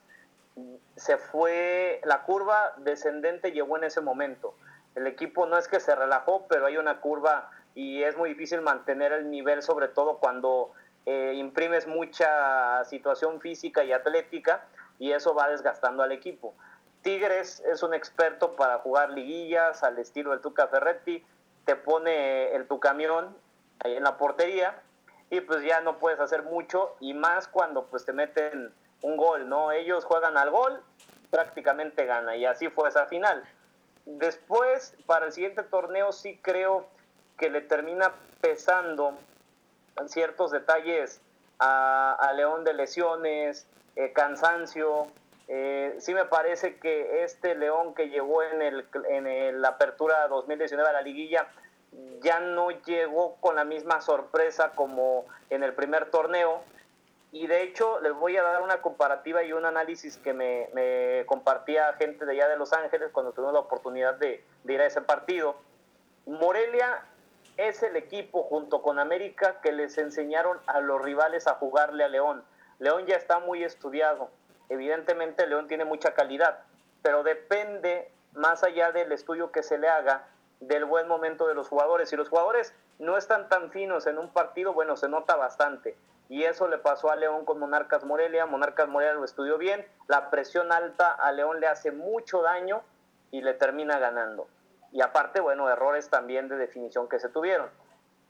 se 0.96 1.18
fue, 1.18 2.00
la 2.06 2.24
curva 2.24 2.74
descendente 2.78 3.52
llegó 3.52 3.78
en 3.78 3.84
ese 3.84 4.00
momento. 4.00 4.56
El 4.96 5.08
equipo 5.08 5.46
no 5.46 5.58
es 5.58 5.68
que 5.68 5.82
se 5.82 5.94
relajó, 5.94 6.48
pero 6.48 6.66
hay 6.66 6.78
una 6.78 7.02
curva 7.02 7.52
y 7.74 8.04
es 8.04 8.16
muy 8.16 8.30
difícil 8.30 8.62
mantener 8.62 9.12
el 9.12 9.30
nivel, 9.30 9.62
sobre 9.62 9.90
todo 9.90 10.20
cuando 10.20 10.72
eh, 11.06 11.34
imprimes 11.36 11.88
mucha 11.88 12.84
situación 12.86 13.42
física 13.42 13.84
y 13.84 13.92
atlética, 13.92 14.66
y 14.98 15.12
eso 15.12 15.36
va 15.36 15.50
desgastando 15.50 16.02
al 16.04 16.14
equipo. 16.14 16.56
Tigres 17.06 17.62
es 17.72 17.84
un 17.84 17.94
experto 17.94 18.56
para 18.56 18.80
jugar 18.80 19.12
liguillas 19.12 19.84
al 19.84 20.00
estilo 20.00 20.32
del 20.32 20.42
Tuca 20.42 20.68
Ferretti, 20.70 21.24
te 21.64 21.76
pone 21.76 22.56
el 22.56 22.68
tu 22.68 22.80
camión 22.80 23.38
en 23.84 24.02
la 24.02 24.18
portería 24.18 24.82
y 25.30 25.40
pues 25.42 25.64
ya 25.64 25.82
no 25.82 26.00
puedes 26.00 26.20
hacer 26.20 26.42
mucho 26.42 26.96
y 27.00 27.14
más 27.14 27.48
cuando 27.48 27.86
pues 27.86 28.06
te 28.06 28.12
meten 28.12 28.74
un 29.04 29.18
gol, 29.18 29.48
¿no? 29.48 29.72
Ellos 29.72 30.04
juegan 30.04 30.36
al 30.36 30.50
gol, 30.50 30.82
prácticamente 31.30 32.08
gana 32.08 32.38
y 32.38 32.46
así 32.48 32.70
fue 32.70 32.90
esa 32.90 33.06
final. 33.06 33.48
Después, 34.06 34.96
para 35.06 35.28
el 35.28 35.32
siguiente 35.32 35.62
torneo 35.62 36.12
sí 36.12 36.40
creo 36.42 36.88
que 37.38 37.52
le 37.52 37.62
termina 37.62 38.14
pesando 38.42 39.14
ciertos 40.08 40.50
detalles 40.50 41.22
a, 41.60 42.32
León 42.36 42.64
de 42.64 42.74
lesiones, 42.74 43.68
eh, 43.96 44.12
cansancio, 44.12 45.08
eh, 45.48 45.96
sí 46.00 46.14
me 46.14 46.26
parece 46.26 46.78
que 46.78 47.24
este 47.24 47.56
León 47.56 47.94
que 47.94 48.10
llegó 48.10 48.42
en, 48.44 48.62
el, 48.62 48.88
en 49.10 49.62
la 49.62 49.70
apertura 49.70 50.28
2019 50.28 50.90
a 50.90 50.94
la 50.94 51.02
liguilla 51.02 51.48
ya 52.22 52.40
no 52.40 52.72
llegó 52.72 53.36
con 53.40 53.56
la 53.56 53.64
misma 53.64 54.02
sorpresa 54.02 54.72
como 54.72 55.26
en 55.50 55.64
el 55.64 55.74
primer 55.74 56.10
torneo. 56.10 56.62
Y 57.32 57.48
de 57.48 57.64
hecho 57.64 58.00
les 58.00 58.14
voy 58.14 58.38
a 58.38 58.44
dar 58.44 58.62
una 58.62 58.82
comparativa 58.82 59.44
y 59.44 59.54
un 59.54 59.66
análisis 59.66 60.18
que 60.18 60.34
me, 60.34 61.26
compartía 61.26 61.94
gente 61.94 62.26
de 62.26 62.32
allá 62.32 62.48
de 62.48 62.58
Los 62.58 62.74
Ángeles 62.74 63.10
cuando 63.12 63.34
tuvimos 63.34 63.54
la 63.54 63.60
oportunidad 63.60 64.16
de, 64.16 64.44
de 64.64 64.74
ir 64.74 64.82
a 64.82 64.86
ese 64.86 65.02
partido. 65.02 65.58
Morelia 66.26 67.06
es 67.58 67.84
el 67.84 67.96
equipo 67.98 68.44
junto 68.44 68.82
con 68.82 69.00
América 69.00 69.60
que 69.62 69.72
les 69.72 69.98
enseñaron 69.98 70.60
a 70.66 70.80
los 70.80 71.02
rivales 71.02 71.48
a 71.48 71.56
jugarle 71.56 72.04
a 72.06 72.08
León. 72.08 72.44
León 72.80 73.06
ya 73.06 73.16
está 73.16 73.40
muy 73.40 73.64
estudiado 73.64 74.30
Evidentemente 74.70 75.48
León 75.48 75.68
tiene 75.68 75.86
mucha 75.86 76.14
calidad, 76.14 76.60
pero 77.02 77.24
depende, 77.24 78.12
más 78.34 78.64
allá 78.64 78.92
del 78.92 79.12
estudio 79.12 79.52
que 79.52 79.64
se 79.64 79.78
le 79.78 79.88
haga, 79.88 80.28
del 80.60 80.86
buen 80.86 81.08
momento 81.08 81.48
de 81.48 81.54
los 81.54 81.68
jugadores. 81.68 82.10
Si 82.10 82.16
los 82.16 82.30
jugadores 82.30 82.74
no 83.00 83.18
están 83.18 83.50
tan 83.50 83.72
finos 83.72 84.08
en 84.08 84.18
un 84.18 84.30
partido, 84.30 84.74
bueno, 84.74 84.96
se 84.96 85.10
nota 85.10 85.36
bastante. 85.36 85.98
Y 86.28 86.44
eso 86.44 86.68
le 86.68 86.78
pasó 86.78 87.12
a 87.12 87.16
León 87.16 87.46
con 87.46 87.60
Monarcas 87.60 88.04
Morelia. 88.04 88.46
Monarcas 88.46 88.88
Morelia 88.88 89.14
lo 89.14 89.26
estudió 89.26 89.58
bien. 89.58 89.86
La 90.08 90.30
presión 90.30 90.72
alta 90.72 91.12
a 91.12 91.32
León 91.32 91.60
le 91.60 91.68
hace 91.68 91.92
mucho 91.92 92.42
daño 92.42 92.82
y 93.32 93.42
le 93.42 93.54
termina 93.54 94.00
ganando. 94.00 94.48
Y 94.92 95.02
aparte, 95.02 95.40
bueno, 95.40 95.70
errores 95.70 96.10
también 96.10 96.48
de 96.48 96.56
definición 96.56 97.08
que 97.08 97.20
se 97.20 97.30
tuvieron. 97.30 97.70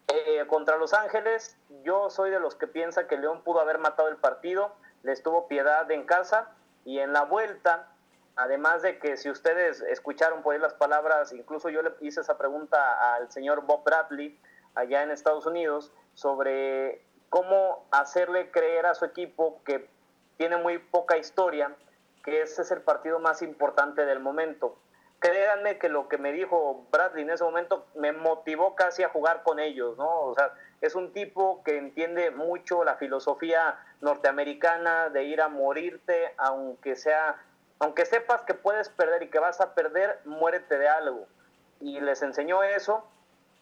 Eh, 0.08 0.46
contra 0.48 0.78
Los 0.78 0.94
Ángeles, 0.94 1.58
yo 1.84 2.10
soy 2.10 2.32
de 2.32 2.40
los 2.40 2.56
que 2.56 2.68
piensa 2.68 3.08
que 3.08 3.18
León 3.18 3.44
pudo 3.44 3.62
haber 3.62 3.78
matado 3.78 4.10
el 4.10 4.18
partido 4.18 4.74
les 5.06 5.22
tuvo 5.22 5.47
piedad 5.47 5.89
en 5.91 6.03
casa 6.03 6.49
y 6.84 6.99
en 6.99 7.14
la 7.14 7.24
vuelta, 7.24 7.88
además 8.36 8.82
de 8.82 8.97
que 8.99 9.18
si 9.18 9.30
ustedes 9.30 9.82
escucharon 9.82 10.41
por 10.41 10.53
ahí 10.53 10.60
las 10.60 10.74
palabras, 10.74 11.32
incluso 11.32 11.70
yo 11.70 11.84
le 11.84 11.93
hice 12.01 12.22
esa 12.22 12.38
pregunta 12.38 13.16
al 13.16 13.32
señor 13.32 13.62
Bob 13.62 13.84
Bradley 13.84 14.39
allá 14.74 15.03
en 15.03 15.12
Estados 15.12 15.45
Unidos 15.45 15.93
sobre 16.16 17.06
cómo 17.30 17.88
hacerle 17.91 18.49
creer 18.49 18.88
a 18.88 18.95
su 18.95 19.06
equipo 19.06 19.62
que 19.64 19.88
tiene 20.38 20.58
muy 20.58 20.80
poca 20.80 21.18
historia, 21.18 21.76
que 22.24 22.41
ese 22.41 22.64
es 22.64 22.72
el 22.72 22.82
partido 22.82 23.20
más 23.20 23.41
importante 23.43 24.06
del 24.06 24.20
momento. 24.20 24.78
Créanme 25.20 25.78
que 25.78 25.88
lo 25.88 26.08
que 26.08 26.18
me 26.18 26.32
dijo 26.34 26.88
Bradley 26.91 27.24
en 27.24 27.30
ese 27.30 27.43
momento 27.43 27.86
me 27.95 28.12
motivó 28.12 28.76
casi 28.76 29.03
a 29.03 29.10
jugar 29.10 29.43
con 29.43 29.60
ellos, 29.60 29.97
¿no? 29.97 30.22
O 30.22 30.36
sea, 30.36 30.53
es 30.82 30.95
un 30.95 31.14
tipo 31.14 31.64
que 31.64 31.78
entiende 31.78 32.32
mucho 32.32 32.84
la 32.84 32.95
filosofía 32.95 33.80
norteamericana 34.06 35.10
de 35.10 35.24
ir 35.24 35.41
a 35.41 35.49
morirte, 35.49 36.34
aunque 36.38 36.95
sea, 36.95 37.36
aunque 37.80 38.06
sepas 38.06 38.43
que 38.43 38.53
puedes 38.53 38.88
perder 38.88 39.24
y 39.24 39.30
que 39.30 39.39
vas 39.39 39.60
a 39.60 39.74
perder, 39.74 40.20
muérete 40.26 40.78
de 40.78 40.88
algo. 40.88 41.26
Y 41.82 41.99
les 41.99 42.22
enseñó 42.22 42.64
eso 42.64 43.03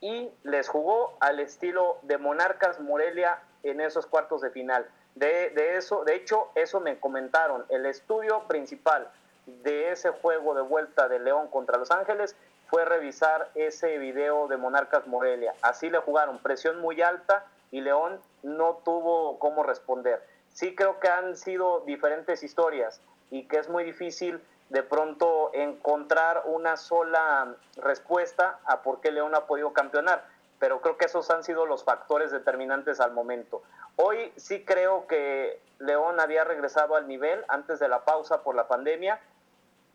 y 0.02 0.30
les 0.44 0.68
jugó 0.68 1.18
al 1.22 1.40
estilo 1.40 1.98
de 2.04 2.18
Monarcas 2.18 2.80
Morelia 2.80 3.40
en 3.64 3.80
esos 3.80 4.06
cuartos 4.06 4.42
de 4.42 4.52
final. 4.52 4.86
De, 5.16 5.50
de 5.52 5.78
eso, 5.78 6.04
de 6.04 6.16
hecho, 6.16 6.50
eso 6.56 6.82
me 6.82 7.00
comentaron. 7.00 7.66
El 7.70 7.86
estudio 7.86 8.46
principal 8.48 9.10
de 9.46 9.92
ese 9.92 10.10
juego 10.10 10.54
de 10.56 10.62
vuelta 10.62 11.08
de 11.08 11.20
León 11.20 11.48
contra 11.48 11.78
Los 11.78 11.90
Ángeles 11.90 12.36
fue 12.68 12.84
revisar 12.84 13.50
ese 13.56 13.98
video 13.98 14.48
de 14.48 14.58
Monarcas 14.58 15.08
Morelia. 15.08 15.54
Así 15.62 15.90
le 15.90 16.00
jugaron, 16.00 16.40
presión 16.40 16.82
muy 16.82 17.02
alta 17.02 17.46
y 17.72 17.82
León 17.82 18.20
no 18.42 18.82
tuvo 18.84 19.40
cómo 19.40 19.64
responder. 19.64 20.33
Sí 20.54 20.76
creo 20.76 21.00
que 21.00 21.08
han 21.08 21.36
sido 21.36 21.82
diferentes 21.82 22.44
historias 22.44 23.02
y 23.32 23.48
que 23.48 23.58
es 23.58 23.70
muy 23.70 23.84
difícil 23.84 24.40
de 24.70 24.84
pronto 24.84 25.52
encontrar 25.54 26.44
una 26.46 26.78
sola 26.78 27.56
respuesta 27.78 28.60
a 28.66 28.84
por 28.84 29.02
qué 29.02 29.12
León 29.12 29.36
ha 29.36 29.48
podido 29.48 29.74
campeonar, 29.74 30.26
pero 30.60 30.80
creo 30.82 30.98
que 30.98 31.06
esos 31.06 31.30
han 31.32 31.44
sido 31.44 31.66
los 31.66 31.84
factores 31.84 32.32
determinantes 32.32 33.00
al 33.00 33.12
momento. 33.12 33.64
Hoy 33.96 34.32
sí 34.36 34.64
creo 34.64 35.08
que 35.08 35.60
León 35.80 36.20
había 36.20 36.44
regresado 36.44 36.96
al 36.96 37.08
nivel 37.08 37.44
antes 37.48 37.80
de 37.80 37.88
la 37.88 38.06
pausa 38.06 38.44
por 38.44 38.56
la 38.56 38.68
pandemia 38.68 39.20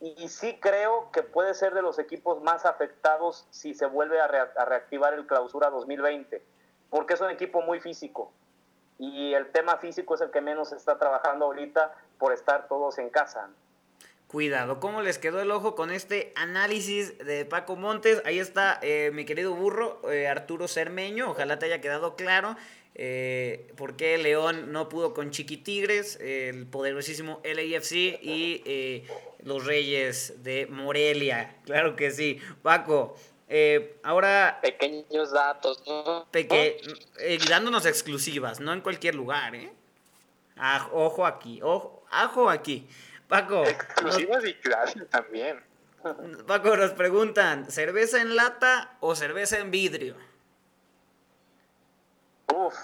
y 0.01 0.29
sí 0.29 0.59
creo 0.61 1.11
que 1.13 1.23
puede 1.23 1.55
ser 1.55 1.73
de 1.75 1.83
los 1.83 1.99
equipos 1.99 2.43
más 2.43 2.67
afectados 2.67 3.47
si 3.51 3.75
se 3.75 3.87
vuelve 3.87 4.21
a, 4.21 4.27
reactivar 4.27 5.15
el 5.15 5.27
clausura 5.27 5.71
2020, 5.71 6.43
porque 6.91 7.15
es 7.15 7.21
un 7.21 7.31
equipo 7.31 7.63
muy 7.63 7.81
físico 7.81 8.33
y 8.99 9.33
el 9.35 9.51
tema 9.53 9.79
físico 9.79 10.15
es 10.15 10.21
el 10.21 10.31
que 10.31 10.41
menos 10.41 10.73
está 10.73 10.99
trabajando 10.99 11.47
ahorita 11.47 11.95
por 12.19 12.33
estar 12.33 12.69
todos 12.69 12.99
en 12.99 13.11
casa. 13.11 13.49
Cuidado, 14.27 14.79
¿cómo 14.79 15.01
les 15.01 15.19
quedó 15.19 15.41
el 15.41 15.51
ojo 15.51 15.75
con 15.75 15.91
este 15.91 16.33
análisis 16.37 17.17
de 17.19 17.47
Paco 17.47 17.77
Montes? 17.77 18.21
Ahí 18.27 18.39
está 18.39 18.79
eh, 18.83 19.11
mi 19.15 19.25
querido 19.25 19.55
burro, 19.55 20.03
eh, 20.11 20.29
Arturo 20.29 20.69
Cermeño, 20.69 21.31
ojalá 21.31 21.59
te 21.59 21.67
haya 21.67 21.81
quedado 21.81 22.15
claro 22.15 22.57
eh, 23.01 23.73
por 23.77 23.97
qué 23.97 24.19
León 24.19 24.73
no 24.73 24.89
pudo 24.89 25.15
con 25.15 25.31
Chiquitigres, 25.31 26.19
el 26.21 26.67
poderosísimo 26.67 27.41
LAFC 27.45 27.93
y 28.21 28.63
eh, 28.67 29.05
los 29.45 29.65
Reyes 29.65 30.43
de 30.43 30.67
Morelia. 30.67 31.57
Claro 31.65 31.95
que 31.95 32.11
sí. 32.11 32.41
Paco, 32.61 33.17
ahora... 34.03 34.59
Pequeños 34.63 35.33
datos, 35.33 35.83
¿no? 35.87 36.27
dándonos 37.49 37.87
exclusivas, 37.87 38.61
no 38.61 38.73
en 38.73 38.81
cualquier 38.81 39.15
lugar, 39.15 39.55
¿eh? 39.55 39.73
ojo 40.93 41.27
aquí, 41.27 41.61
ojo, 41.63 42.05
ajo 42.11 42.51
aquí. 42.51 42.89
Paco. 43.29 43.65
Exclusivas 43.65 44.45
y 44.45 44.55
clases 44.55 45.09
también. 45.11 45.63
Paco, 46.47 46.77
nos 46.77 46.93
preguntan, 46.93 47.71
¿cerveza 47.71 48.21
en 48.21 48.37
lata 48.37 48.97
o 49.01 49.15
cerveza 49.15 49.59
en 49.59 49.71
vidrio? 49.71 50.17
Uf, 52.55 52.75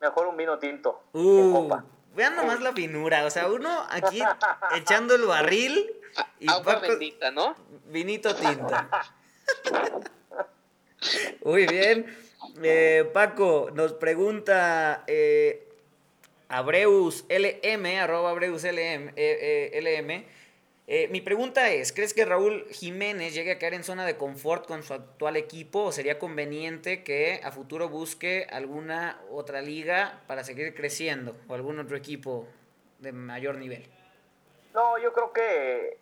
mejor 0.00 0.26
un 0.26 0.36
vino 0.36 0.58
tinto. 0.58 1.04
Uh, 1.12 1.80
vean 2.14 2.34
nomás 2.34 2.60
la 2.60 2.72
finura, 2.72 3.24
o 3.24 3.30
sea, 3.30 3.48
uno 3.48 3.86
aquí 3.90 4.20
echando 4.76 5.14
el 5.14 5.24
barril 5.24 5.97
y 6.40 6.50
Agua 6.50 6.76
bendita, 6.76 7.30
¿no? 7.30 7.56
Vinito 7.86 8.34
tinto. 8.34 8.68
Muy 11.44 11.66
bien. 11.66 12.06
Eh, 12.62 13.08
Paco 13.12 13.70
nos 13.74 13.92
pregunta 13.94 15.04
eh, 15.06 15.66
Abreus 16.48 17.24
LM, 17.28 17.86
arroba 18.00 18.30
Abreus 18.30 18.64
LM, 18.64 19.12
eh, 19.16 19.70
eh, 19.72 19.80
LM. 19.80 20.24
Mi 21.10 21.20
pregunta 21.20 21.70
es, 21.70 21.92
¿crees 21.92 22.14
que 22.14 22.24
Raúl 22.24 22.64
Jiménez 22.70 23.34
llegue 23.34 23.52
a 23.52 23.58
caer 23.58 23.74
en 23.74 23.84
zona 23.84 24.06
de 24.06 24.16
confort 24.16 24.66
con 24.66 24.82
su 24.82 24.94
actual 24.94 25.36
equipo 25.36 25.84
o 25.84 25.92
sería 25.92 26.18
conveniente 26.18 27.02
que 27.02 27.42
a 27.44 27.52
futuro 27.52 27.90
busque 27.90 28.46
alguna 28.50 29.20
otra 29.30 29.60
liga 29.60 30.22
para 30.26 30.44
seguir 30.44 30.74
creciendo 30.74 31.36
o 31.46 31.54
algún 31.54 31.78
otro 31.78 31.94
equipo 31.94 32.48
de 33.00 33.12
mayor 33.12 33.58
nivel? 33.58 33.86
No, 34.78 34.96
yo 34.96 35.12
creo 35.12 35.32
que 35.32 35.98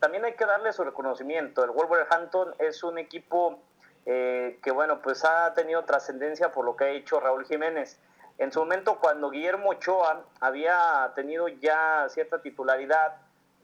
también 0.00 0.24
hay 0.24 0.32
que 0.32 0.44
darle 0.44 0.72
su 0.72 0.82
reconocimiento. 0.82 1.62
El 1.62 1.70
Wolverhampton 1.70 2.56
es 2.58 2.82
un 2.82 2.98
equipo 2.98 3.60
que, 4.04 4.72
bueno, 4.74 5.00
pues 5.00 5.24
ha 5.24 5.54
tenido 5.54 5.84
trascendencia 5.84 6.50
por 6.50 6.64
lo 6.64 6.74
que 6.74 6.84
ha 6.86 6.88
hecho 6.88 7.20
Raúl 7.20 7.46
Jiménez. 7.46 8.00
En 8.38 8.50
su 8.50 8.58
momento, 8.58 8.98
cuando 8.98 9.30
Guillermo 9.30 9.70
Ochoa 9.70 10.24
había 10.40 11.12
tenido 11.14 11.46
ya 11.46 12.08
cierta 12.08 12.42
titularidad, 12.42 13.14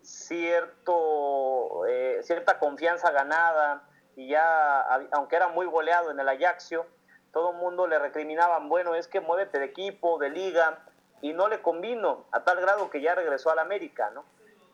cierto, 0.03 1.85
eh, 1.89 2.21
cierta 2.23 2.61
confianza 2.61 3.11
ganada, 3.11 3.83
y 4.15 4.29
ya, 4.29 4.83
aunque 5.11 5.35
era 5.35 5.49
muy 5.49 5.67
goleado 5.67 6.13
en 6.13 6.21
el 6.21 6.29
Ajaxio, 6.29 6.87
todo 7.33 7.51
el 7.51 7.57
mundo 7.57 7.89
le 7.89 7.99
recriminaban, 7.99 8.69
bueno, 8.69 8.95
es 8.95 9.09
que 9.09 9.21
muévete 9.21 9.59
de 9.59 9.65
equipo, 9.65 10.19
de 10.19 10.31
liga, 10.31 10.79
y 11.21 11.33
no 11.33 11.49
le 11.49 11.61
convino, 11.63 12.27
a 12.31 12.45
tal 12.45 12.61
grado 12.61 12.91
que 12.91 13.01
ya 13.01 13.17
regresó 13.17 13.51
al 13.51 13.59
América, 13.59 14.13
¿no? 14.15 14.25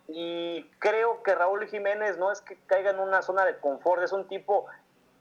Y 0.09 0.65
creo 0.79 1.23
que 1.23 1.35
Raúl 1.35 1.67
Jiménez 1.67 2.17
no 2.17 2.33
es 2.33 2.41
que 2.41 2.57
caiga 2.67 2.91
en 2.91 2.99
una 2.99 3.23
zona 3.23 3.45
de 3.45 3.59
confort, 3.59 4.03
es 4.03 4.13
un 4.13 4.27
tipo 4.27 4.67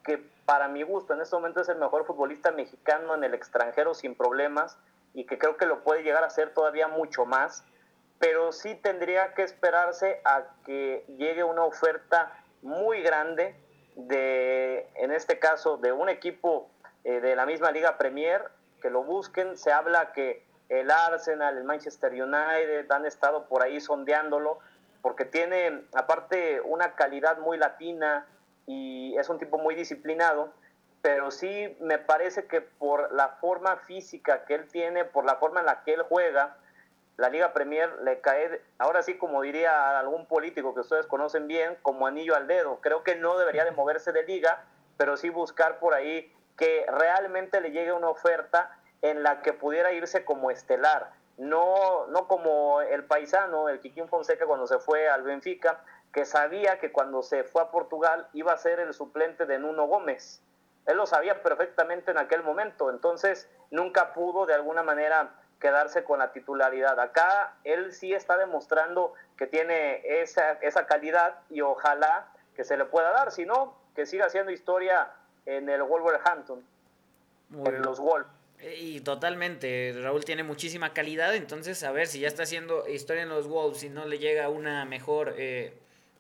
que 0.04 0.18
para 0.46 0.70
mi 0.70 0.84
gusto 0.84 1.14
en 1.14 1.22
este 1.22 1.36
momento 1.36 1.60
es 1.60 1.68
el 1.68 1.78
mejor 1.78 2.06
futbolista 2.06 2.52
mexicano 2.52 3.14
en 3.14 3.26
el 3.26 3.34
extranjero 3.34 3.94
sin 3.94 4.16
problemas 4.16 4.78
y 5.14 5.26
que 5.26 5.38
creo 5.38 5.58
que 5.58 5.66
lo 5.66 5.84
puede 5.84 6.04
llegar 6.04 6.24
a 6.24 6.30
ser 6.30 6.54
todavía 6.54 6.88
mucho 6.88 7.26
más, 7.26 7.66
pero 8.18 8.54
sí 8.54 8.76
tendría 8.76 9.34
que 9.34 9.44
esperarse 9.44 10.22
a 10.24 10.46
que 10.66 11.06
llegue 11.18 11.44
una 11.44 11.66
oferta 11.66 12.32
muy 12.62 13.02
grande 13.02 13.56
de, 13.96 14.90
en 14.96 15.12
este 15.12 15.40
caso, 15.40 15.78
de 15.78 15.92
un 15.92 16.08
equipo 16.08 16.70
eh, 17.04 17.20
de 17.20 17.36
la 17.36 17.46
misma 17.46 17.72
Liga 17.72 17.98
Premier, 17.98 18.44
que 18.82 18.90
lo 18.90 19.04
busquen. 19.04 19.58
Se 19.58 19.72
habla 19.72 20.14
que 20.14 20.46
el 20.70 20.92
Arsenal, 20.92 21.58
el 21.58 21.64
Manchester 21.64 22.12
United 22.12 22.90
han 22.92 23.06
estado 23.06 23.48
por 23.48 23.64
ahí 23.64 23.80
sondeándolo, 23.82 24.60
porque 25.08 25.24
tiene 25.24 25.84
aparte 25.94 26.60
una 26.60 26.96
calidad 26.96 27.38
muy 27.38 27.58
latina, 27.58 28.28
y 28.66 29.18
es 29.18 29.30
un 29.30 29.40
tipo 29.40 29.58
muy 29.58 29.74
disciplinado, 29.74 30.52
pero 31.02 31.32
sí 31.32 31.78
me 31.80 31.98
parece 31.98 32.46
que 32.48 32.60
por 32.60 33.14
la 33.14 33.30
forma 33.40 33.78
física 33.78 34.44
que 34.44 34.56
él 34.56 34.68
tiene, 34.68 35.06
por 35.06 35.24
la 35.24 35.38
forma 35.38 35.62
en 35.62 35.68
la 35.68 35.82
que 35.84 35.94
él 35.94 36.02
juega, 36.10 36.58
la 37.16 37.30
Liga 37.30 37.54
Premier 37.54 37.90
le 38.04 38.20
cae, 38.20 38.62
ahora 38.80 39.02
sí 39.02 39.18
como 39.18 39.44
diría 39.44 39.98
algún 39.98 40.26
político 40.26 40.74
que 40.74 40.82
ustedes 40.82 41.08
conocen 41.08 41.48
bien, 41.48 41.78
como 41.84 42.06
anillo 42.06 42.36
al 42.36 42.48
dedo. 42.48 42.82
Creo 42.82 43.04
que 43.04 43.16
no 43.16 43.38
debería 43.38 43.64
de 43.64 43.72
moverse 43.72 44.12
de 44.12 44.24
liga, 44.24 44.66
pero 44.98 45.16
sí 45.16 45.30
buscar 45.30 45.80
por 45.80 45.94
ahí 45.94 46.30
que 46.58 46.86
realmente 46.90 47.62
le 47.62 47.72
llegue 47.72 47.94
una 47.94 48.10
oferta 48.10 48.78
en 49.02 49.24
la 49.24 49.42
que 49.42 49.54
pudiera 49.54 49.94
irse 49.94 50.26
como 50.26 50.52
estelar, 50.52 51.12
no, 51.38 52.08
no 52.08 52.28
como 52.28 52.82
el 52.82 53.06
paisano, 53.06 53.70
el 53.70 53.80
Kikín 53.80 54.08
Fonseca 54.08 54.46
cuando 54.46 54.68
se 54.68 54.80
fue 54.80 55.08
al 55.08 55.24
Benfica, 55.24 55.84
que 56.12 56.26
sabía 56.26 56.80
que 56.80 56.92
cuando 56.92 57.22
se 57.22 57.44
fue 57.44 57.62
a 57.62 57.70
Portugal 57.70 58.28
iba 58.34 58.54
a 58.54 58.58
ser 58.58 58.80
el 58.80 58.94
suplente 58.94 59.46
de 59.46 59.60
Nuno 59.60 59.86
Gómez. 59.86 60.42
Él 60.88 60.98
lo 60.98 61.06
sabía 61.06 61.44
perfectamente 61.44 62.12
en 62.12 62.18
aquel 62.18 62.44
momento, 62.44 62.90
entonces 62.90 63.50
nunca 63.72 64.14
pudo 64.14 64.46
de 64.46 64.54
alguna 64.54 64.84
manera 64.84 65.36
quedarse 65.60 66.04
con 66.04 66.20
la 66.20 66.32
titularidad. 66.32 67.00
Acá 67.00 67.56
él 67.64 67.92
sí 67.94 68.14
está 68.14 68.38
demostrando 68.38 69.14
que 69.38 69.48
tiene 69.48 70.02
esa, 70.22 70.54
esa 70.54 70.88
calidad 70.88 71.40
y 71.50 71.62
ojalá 71.62 72.28
que 72.56 72.64
se 72.64 72.78
le 72.78 72.86
pueda 72.86 73.12
dar, 73.12 73.32
si 73.32 73.46
no, 73.46 73.78
que 73.96 74.06
siga 74.06 74.26
haciendo 74.26 74.52
historia 74.52 75.12
en 75.46 75.70
el 75.70 75.84
Wolverhampton, 75.84 76.66
en 77.66 77.82
los 77.82 78.00
Wolves. 78.00 78.37
Y 78.80 79.02
totalmente, 79.02 79.94
Raúl 80.02 80.26
tiene 80.26 80.44
muchísima 80.44 80.94
calidad, 80.94 81.36
entonces 81.36 81.84
a 81.84 81.92
ver 81.92 82.08
si 82.08 82.20
ya 82.20 82.28
está 82.28 82.44
haciendo 82.44 82.88
historia 82.88 83.24
en 83.24 83.30
los 83.30 83.48
Wolves 83.48 83.84
y 83.84 83.90
no 83.90 84.06
le 84.06 84.18
llega 84.18 84.50
una 84.50 84.84
mejor 84.86 85.36
eh, 85.38 85.74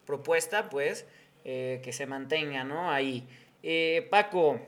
propuesta, 0.05 0.69
pues, 0.69 1.05
eh, 1.45 1.81
que 1.83 1.93
se 1.93 2.07
mantenga, 2.07 2.63
¿no? 2.63 2.91
Ahí. 2.91 3.27
Eh, 3.63 4.07
Paco, 4.09 4.59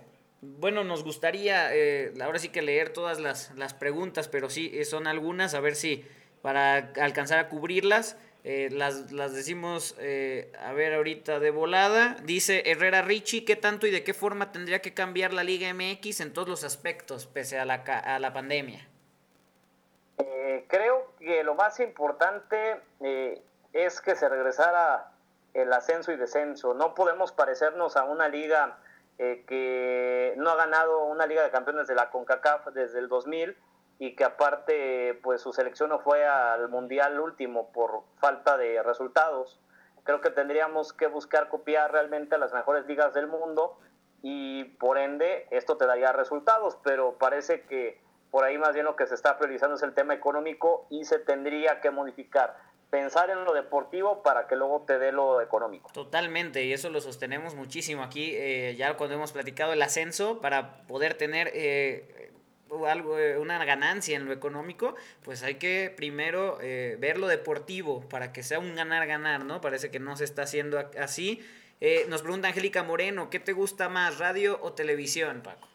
bueno, 0.42 0.84
nos 0.84 1.04
gustaría 1.04 1.76
eh, 1.76 2.14
ahora 2.22 2.40
sí 2.40 2.50
que 2.50 2.62
leer 2.62 2.90
todas 2.90 3.20
las, 3.20 3.52
las, 3.56 3.74
preguntas, 3.74 4.28
pero 4.28 4.50
sí, 4.50 4.86
son 4.86 5.08
algunas, 5.08 5.56
a 5.56 5.60
ver 5.60 5.76
si 5.76 6.06
para 6.42 6.92
alcanzar 7.02 7.40
a 7.40 7.50
cubrirlas. 7.50 8.18
Las, 8.44 9.12
las, 9.12 9.34
decimos, 9.34 9.96
a 9.98 10.74
ver, 10.74 10.94
ahorita 10.94 11.40
de 11.40 11.52
volada. 11.52 12.16
Dice 12.24 12.64
Herrera 12.66 13.02
Richie, 13.02 13.46
¿qué 13.46 13.56
tanto 13.56 13.88
y 13.88 13.92
de 13.92 14.04
qué 14.04 14.14
forma 14.14 14.52
tendría 14.52 14.82
que 14.82 14.94
cambiar 14.94 15.34
la 15.34 15.44
Liga 15.44 15.74
MX 15.74 16.22
en 16.22 16.34
todos 16.34 16.48
los 16.48 16.64
aspectos, 16.64 17.28
pese 17.28 17.60
a 17.60 17.66
la, 17.66 17.76
a 17.76 18.20
la 18.20 18.34
pandemia? 18.34 18.88
creo 20.68 21.14
que 21.20 21.44
lo 21.44 21.56
más 21.56 21.80
importante 21.80 22.82
es 23.74 24.02
que 24.02 24.16
se 24.16 24.30
regresara 24.30 25.12
el 25.54 25.72
ascenso 25.74 26.12
y 26.12 26.18
descenso. 26.18 26.74
No 26.74 26.94
podemos 26.94 27.32
parecernos 27.32 27.98
a 27.98 28.04
una 28.04 28.28
liga 28.28 28.78
eh, 29.18 29.44
que 29.48 30.34
no 30.38 30.52
ha 30.52 30.56
ganado 30.56 31.04
una 31.06 31.26
liga 31.26 31.44
de 31.44 31.50
campeones 31.50 31.88
de 31.88 31.96
la 31.96 32.10
CONCACAF 32.10 32.68
desde 32.68 33.00
el 33.00 33.10
2000 33.10 33.58
y 34.00 34.16
que 34.16 34.24
aparte 34.24 35.20
pues 35.22 35.42
su 35.42 35.52
selección 35.52 35.90
no 35.90 36.00
fue 36.00 36.26
al 36.26 36.70
mundial 36.70 37.20
último 37.20 37.72
por 37.74 38.04
falta 38.20 38.58
de 38.58 38.82
resultados. 38.82 39.60
Creo 40.04 40.22
que 40.22 40.30
tendríamos 40.30 40.94
que 40.94 41.08
buscar 41.08 41.50
copiar 41.50 41.92
realmente 41.92 42.36
a 42.36 42.38
las 42.38 42.54
mejores 42.54 42.86
ligas 42.88 43.14
del 43.14 43.28
mundo 43.28 43.78
y 44.22 44.64
por 44.64 44.98
ende 44.98 45.48
esto 45.52 45.78
te 45.78 45.86
daría 45.86 46.14
resultados, 46.14 46.78
pero 46.84 47.18
parece 47.18 47.64
que 47.64 48.02
por 48.32 48.46
ahí 48.46 48.58
más 48.58 48.74
bien 48.74 48.86
lo 48.86 48.96
que 48.96 49.06
se 49.06 49.16
está 49.16 49.38
priorizando 49.38 49.76
es 49.76 49.84
el 49.84 49.94
tema 49.94 50.14
económico 50.14 50.88
y 50.90 51.04
se 51.04 51.20
tendría 51.20 51.82
que 51.82 51.92
modificar 51.92 52.58
pensar 52.90 53.30
en 53.30 53.44
lo 53.44 53.54
deportivo 53.54 54.24
para 54.24 54.48
que 54.48 54.56
luego 54.56 54.84
te 54.88 54.98
dé 54.98 55.12
lo 55.12 55.42
económico. 55.42 55.92
Totalmente, 55.94 56.64
y 56.64 56.74
eso 56.74 56.90
lo 56.90 57.02
sostenemos 57.02 57.54
muchísimo 57.54 58.02
aquí, 58.02 58.32
eh, 58.36 58.76
ya 58.78 58.98
cuando 58.98 59.16
hemos 59.16 59.32
platicado 59.32 59.74
el 59.74 59.82
ascenso, 59.82 60.40
para 60.42 60.88
poder 60.88 61.14
tener 61.14 61.52
eh, 61.54 62.29
algo, 62.88 63.18
eh, 63.18 63.38
una 63.38 63.64
ganancia 63.66 64.16
en 64.16 64.26
lo 64.26 64.34
económico, 64.34 64.96
pues 65.24 65.44
hay 65.44 65.56
que 65.56 65.94
primero 65.96 66.60
eh, 66.62 66.98
ver 67.00 67.18
lo 67.18 67.28
deportivo 67.28 68.02
para 68.10 68.32
que 68.32 68.44
sea 68.44 68.60
un 68.60 68.76
ganar-ganar, 68.76 69.46
¿no? 69.46 69.62
Parece 69.62 69.92
que 69.92 70.00
no 70.00 70.16
se 70.16 70.24
está 70.24 70.44
haciendo 70.44 70.80
así. 71.00 71.46
Eh, 71.82 72.06
nos 72.10 72.22
pregunta 72.22 72.50
Angélica 72.50 72.84
Moreno, 72.84 73.30
¿qué 73.30 73.40
te 73.40 73.54
gusta 73.54 73.90
más, 73.90 74.20
radio 74.20 74.60
o 74.62 74.74
televisión, 74.74 75.42
Paco? 75.42 75.68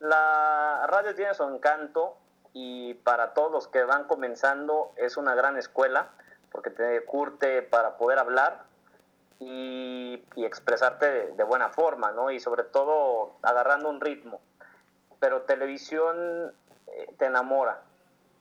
La 0.00 0.84
radio 0.88 1.14
tiene 1.14 1.32
su 1.34 1.44
encanto 1.44 2.16
y 2.52 2.94
para 2.94 3.34
todos 3.34 3.52
los 3.52 3.68
que 3.68 3.84
van 3.84 4.04
comenzando 4.04 4.92
es 4.96 5.16
una 5.16 5.34
gran 5.34 5.56
escuela 5.56 6.10
porque 6.50 6.70
te 6.70 7.04
curte 7.04 7.62
para 7.62 7.96
poder 7.96 8.18
hablar 8.18 8.64
y, 9.46 10.44
expresarte 10.44 11.32
de, 11.32 11.44
buena 11.44 11.70
forma, 11.70 12.12
¿no? 12.12 12.30
Y 12.30 12.40
sobre 12.40 12.64
todo 12.64 13.36
agarrando 13.42 13.88
un 13.88 14.00
ritmo. 14.00 14.40
Pero 15.20 15.42
televisión 15.42 16.52
eh, 16.88 17.14
te 17.18 17.26
enamora, 17.26 17.82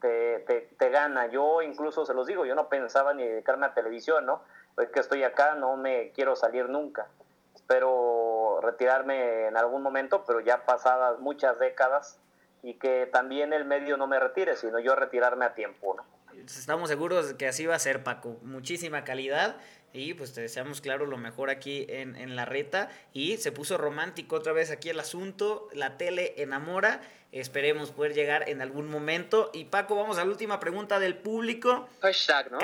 te, 0.01 0.39
te, 0.77 0.89
gana. 0.89 1.27
Yo 1.27 1.61
incluso 1.61 2.05
se 2.05 2.13
los 2.13 2.27
digo, 2.27 2.45
yo 2.45 2.55
no 2.55 2.69
pensaba 2.69 3.13
ni 3.13 3.23
dedicarme 3.23 3.67
a 3.67 3.73
televisión, 3.73 4.25
¿no? 4.25 4.41
Hoy 4.75 4.87
que 4.87 4.99
estoy 4.99 5.23
acá 5.23 5.55
no 5.55 5.77
me 5.77 6.11
quiero 6.11 6.35
salir 6.35 6.69
nunca. 6.69 7.07
Espero 7.55 8.59
retirarme 8.61 9.47
en 9.47 9.57
algún 9.57 9.81
momento, 9.81 10.23
pero 10.25 10.39
ya 10.39 10.65
pasadas 10.65 11.19
muchas 11.19 11.59
décadas 11.59 12.19
y 12.63 12.75
que 12.75 13.07
también 13.07 13.53
el 13.53 13.65
medio 13.65 13.97
no 13.97 14.07
me 14.07 14.19
retire, 14.19 14.55
sino 14.55 14.79
yo 14.79 14.95
retirarme 14.95 15.45
a 15.45 15.53
tiempo, 15.53 15.95
¿no? 15.95 16.05
Estamos 16.45 16.89
seguros 16.89 17.33
que 17.33 17.47
así 17.47 17.65
va 17.65 17.75
a 17.75 17.79
ser, 17.79 18.03
Paco. 18.03 18.37
Muchísima 18.41 19.03
calidad 19.03 19.57
y 19.93 20.13
pues 20.13 20.33
te 20.33 20.41
deseamos, 20.41 20.79
claro, 20.79 21.05
lo 21.05 21.17
mejor 21.17 21.49
aquí 21.49 21.85
en, 21.89 22.15
en, 22.15 22.35
la 22.35 22.45
reta. 22.45 22.89
Y 23.13 23.37
se 23.37 23.51
puso 23.51 23.77
romántico 23.77 24.37
otra 24.37 24.53
vez 24.53 24.71
aquí 24.71 24.89
el 24.89 24.99
asunto. 24.99 25.67
La 25.73 25.97
tele 25.97 26.33
enamora. 26.37 27.01
Esperemos 27.33 27.91
poder 27.91 28.13
llegar 28.13 28.47
en 28.47 28.61
algún 28.61 28.89
momento. 28.89 29.51
Y 29.53 29.65
Paco, 29.65 29.95
vamos 29.95 30.17
a 30.17 30.23
la 30.23 30.31
última 30.31 30.59
pregunta 30.59 30.99
del 30.99 31.15
público. 31.15 31.89
Hashtag, 32.01 32.51
¿no? 32.51 32.59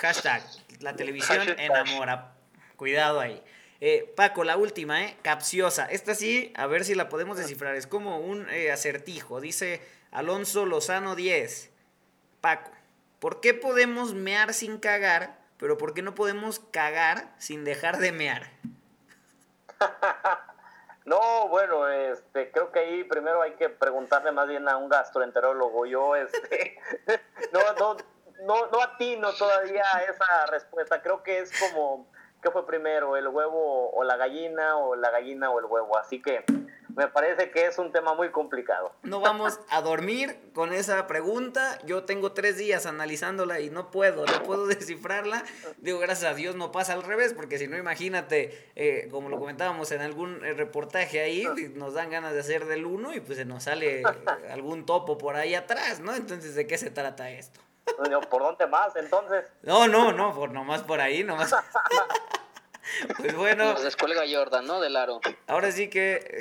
Hashtag. 0.00 0.42
La 0.80 0.94
televisión 0.94 1.48
enamora. 1.58 2.34
Cuidado 2.76 3.18
ahí. 3.18 3.42
Eh, 3.80 4.12
Paco, 4.14 4.44
la 4.44 4.56
última, 4.56 5.02
¿eh? 5.04 5.16
Capciosa. 5.22 5.86
Esta 5.86 6.14
sí, 6.14 6.52
a 6.54 6.66
ver 6.66 6.84
si 6.84 6.94
la 6.94 7.08
podemos 7.08 7.36
descifrar. 7.36 7.74
Es 7.74 7.86
como 7.86 8.20
un 8.20 8.48
eh, 8.50 8.70
acertijo. 8.70 9.40
Dice 9.40 9.80
Alonso 10.12 10.66
Lozano 10.66 11.16
10. 11.16 11.70
Paco, 12.40 12.70
¿por 13.18 13.40
qué 13.40 13.54
podemos 13.54 14.14
mear 14.14 14.54
sin 14.54 14.78
cagar 14.78 15.39
pero 15.60 15.76
¿por 15.76 15.92
qué 15.92 16.00
no 16.00 16.14
podemos 16.14 16.58
cagar 16.58 17.28
sin 17.36 17.64
dejar 17.64 17.98
de 17.98 18.12
mear? 18.12 18.50
no, 21.04 21.48
bueno, 21.48 21.86
este, 21.86 22.50
creo 22.50 22.72
que 22.72 22.78
ahí 22.78 23.04
primero 23.04 23.42
hay 23.42 23.52
que 23.52 23.68
preguntarle 23.68 24.32
más 24.32 24.48
bien 24.48 24.66
a 24.68 24.78
un 24.78 24.88
gastroenterólogo. 24.88 25.84
Yo, 25.84 26.16
este, 26.16 26.78
no, 27.52 27.60
no, 27.78 27.96
no, 28.46 28.66
no 28.68 28.80
atino 28.80 29.34
todavía 29.34 29.84
esa 30.08 30.46
respuesta. 30.46 31.02
Creo 31.02 31.22
que 31.22 31.40
es 31.40 31.52
como, 31.60 32.10
¿qué 32.42 32.50
fue 32.50 32.66
primero, 32.66 33.18
el 33.18 33.28
huevo 33.28 33.90
o 33.90 34.02
la 34.02 34.16
gallina 34.16 34.78
o 34.78 34.96
la 34.96 35.10
gallina 35.10 35.50
o 35.50 35.58
el 35.60 35.66
huevo? 35.66 35.98
Así 35.98 36.22
que 36.22 36.42
me 36.96 37.08
parece 37.08 37.50
que 37.50 37.66
es 37.66 37.78
un 37.78 37.92
tema 37.92 38.14
muy 38.14 38.30
complicado. 38.30 38.92
No 39.02 39.20
vamos 39.20 39.60
a 39.68 39.80
dormir 39.80 40.50
con 40.52 40.72
esa 40.72 41.06
pregunta. 41.06 41.78
Yo 41.84 42.04
tengo 42.04 42.32
tres 42.32 42.56
días 42.56 42.86
analizándola 42.86 43.60
y 43.60 43.70
no 43.70 43.90
puedo, 43.90 44.26
no 44.26 44.42
puedo 44.42 44.66
descifrarla. 44.68 45.44
Digo, 45.78 45.98
gracias 45.98 46.32
a 46.32 46.34
Dios 46.34 46.56
no 46.56 46.72
pasa 46.72 46.92
al 46.94 47.02
revés, 47.02 47.34
porque 47.34 47.58
si 47.58 47.68
no, 47.68 47.76
imagínate, 47.76 48.70
eh, 48.76 49.08
como 49.10 49.28
lo 49.28 49.38
comentábamos 49.38 49.90
en 49.92 50.00
algún 50.00 50.44
eh, 50.44 50.52
reportaje 50.54 51.20
ahí, 51.20 51.46
nos 51.74 51.94
dan 51.94 52.10
ganas 52.10 52.32
de 52.32 52.40
hacer 52.40 52.66
del 52.66 52.86
uno 52.86 53.14
y 53.14 53.20
pues 53.20 53.38
se 53.38 53.44
nos 53.44 53.64
sale 53.64 54.02
algún 54.50 54.86
topo 54.86 55.18
por 55.18 55.36
ahí 55.36 55.54
atrás, 55.54 56.00
¿no? 56.00 56.14
Entonces, 56.14 56.54
¿de 56.54 56.66
qué 56.66 56.78
se 56.78 56.90
trata 56.90 57.30
esto? 57.30 57.60
¿Por 58.30 58.42
dónde 58.42 58.66
más 58.66 58.94
entonces? 58.96 59.44
No, 59.62 59.88
no, 59.88 60.12
no, 60.12 60.34
por 60.34 60.52
nomás 60.52 60.82
por 60.82 61.00
ahí, 61.00 61.24
nomás. 61.24 61.54
Pues 63.16 63.34
bueno. 63.34 63.72
Nos 63.72 63.82
descuelga 63.82 64.22
Jordan, 64.30 64.66
¿no? 64.66 64.80
Del 64.80 64.96
aro. 64.96 65.20
Ahora 65.46 65.72
sí 65.72 65.88
que 65.88 66.40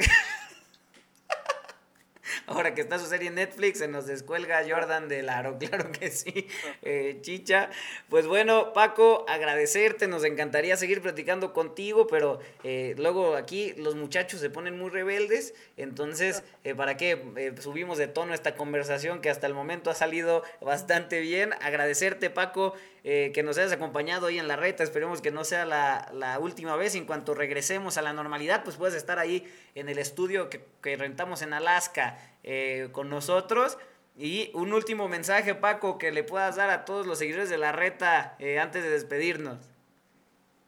ahora 2.50 2.74
que 2.74 2.82
está 2.82 2.98
su 2.98 3.06
serie 3.06 3.30
en 3.30 3.36
Netflix, 3.36 3.80
se 3.80 3.88
nos 3.88 4.08
descuelga 4.08 4.64
Jordan 4.68 5.08
del 5.08 5.30
aro, 5.30 5.58
claro 5.60 5.92
que 5.92 6.10
sí, 6.10 6.48
eh, 6.82 7.20
chicha. 7.22 7.70
Pues 8.10 8.26
bueno, 8.28 8.74
Paco, 8.74 9.26
agradecerte, 9.28 10.08
nos 10.08 10.24
encantaría 10.24 10.76
seguir 10.76 11.02
platicando 11.02 11.54
contigo, 11.54 12.08
pero 12.08 12.40
eh, 12.64 12.96
luego 12.98 13.36
aquí 13.36 13.74
los 13.78 13.96
muchachos 13.96 14.42
se 14.42 14.50
ponen 14.50 14.78
muy 14.78 14.90
rebeldes, 14.90 15.54
entonces, 15.78 16.44
eh, 16.64 16.74
¿para 16.74 16.98
qué 16.98 17.54
subimos 17.62 17.98
de 17.98 18.08
tono 18.08 18.34
esta 18.34 18.56
conversación 18.56 19.22
que 19.22 19.30
hasta 19.30 19.48
el 19.48 19.54
momento 19.54 19.90
ha 19.92 19.96
salido 19.96 20.44
bastante 20.60 21.20
bien? 21.20 21.54
Agradecerte, 21.62 22.30
Paco. 22.30 22.74
que 23.02 23.44
nos 23.44 23.58
hayas 23.58 23.72
acompañado 23.72 24.28
hoy 24.28 24.38
en 24.40 24.48
la 24.48 24.56
reta. 24.56 24.84
Esperemos 24.84 25.22
que 25.22 25.32
no 25.32 25.44
sea 25.44 25.66
la, 25.66 26.12
la, 26.14 26.38
última 26.38 26.76
vez. 26.76 26.96
En 26.96 27.06
cuanto 27.06 27.34
regresemos 27.34 27.98
a 27.98 28.02
la 28.02 28.14
normalidad, 28.14 28.64
pues 28.64 28.76
puedes 28.76 28.94
estar 28.94 29.18
ahí 29.20 29.50
en 29.74 29.88
el 29.88 29.98
estudio 29.98 30.50
que, 30.50 30.62
que 30.84 30.96
rentamos 30.98 31.42
en 31.42 31.54
Alaska 31.54 32.18
eh, 32.44 32.90
con 32.92 33.10
nosotros. 33.10 33.78
Y 34.16 34.52
un 34.54 34.74
último 34.74 35.08
mensaje, 35.08 35.56
Paco, 35.56 35.98
que 35.98 36.12
le 36.12 36.24
puedas 36.24 36.58
dar 36.58 36.70
a 36.70 36.84
todos 36.84 37.08
los 37.08 37.20
seguidores 37.20 37.50
de 37.50 37.58
la 37.58 37.72
reta 37.72 38.36
eh, 38.40 38.60
antes 38.60 38.84
de 38.84 38.90
despedirnos. 38.90 39.58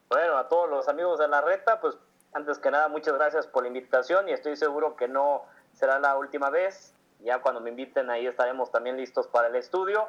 Bueno, 0.09 0.37
a 0.37 0.47
todos 0.47 0.69
los 0.69 0.87
amigos 0.87 1.19
de 1.19 1.27
la 1.27 1.41
reta, 1.41 1.81
pues 1.81 1.97
antes 2.33 2.59
que 2.59 2.71
nada, 2.71 2.87
muchas 2.87 3.13
gracias 3.13 3.47
por 3.47 3.63
la 3.63 3.67
invitación 3.67 4.29
y 4.29 4.31
estoy 4.31 4.55
seguro 4.55 4.95
que 4.95 5.07
no 5.07 5.43
será 5.73 5.99
la 5.99 6.17
última 6.17 6.49
vez. 6.49 6.93
Ya 7.19 7.41
cuando 7.41 7.61
me 7.61 7.69
inviten 7.69 8.09
ahí 8.09 8.25
estaremos 8.25 8.71
también 8.71 8.97
listos 8.97 9.27
para 9.27 9.49
el 9.49 9.55
estudio 9.55 10.07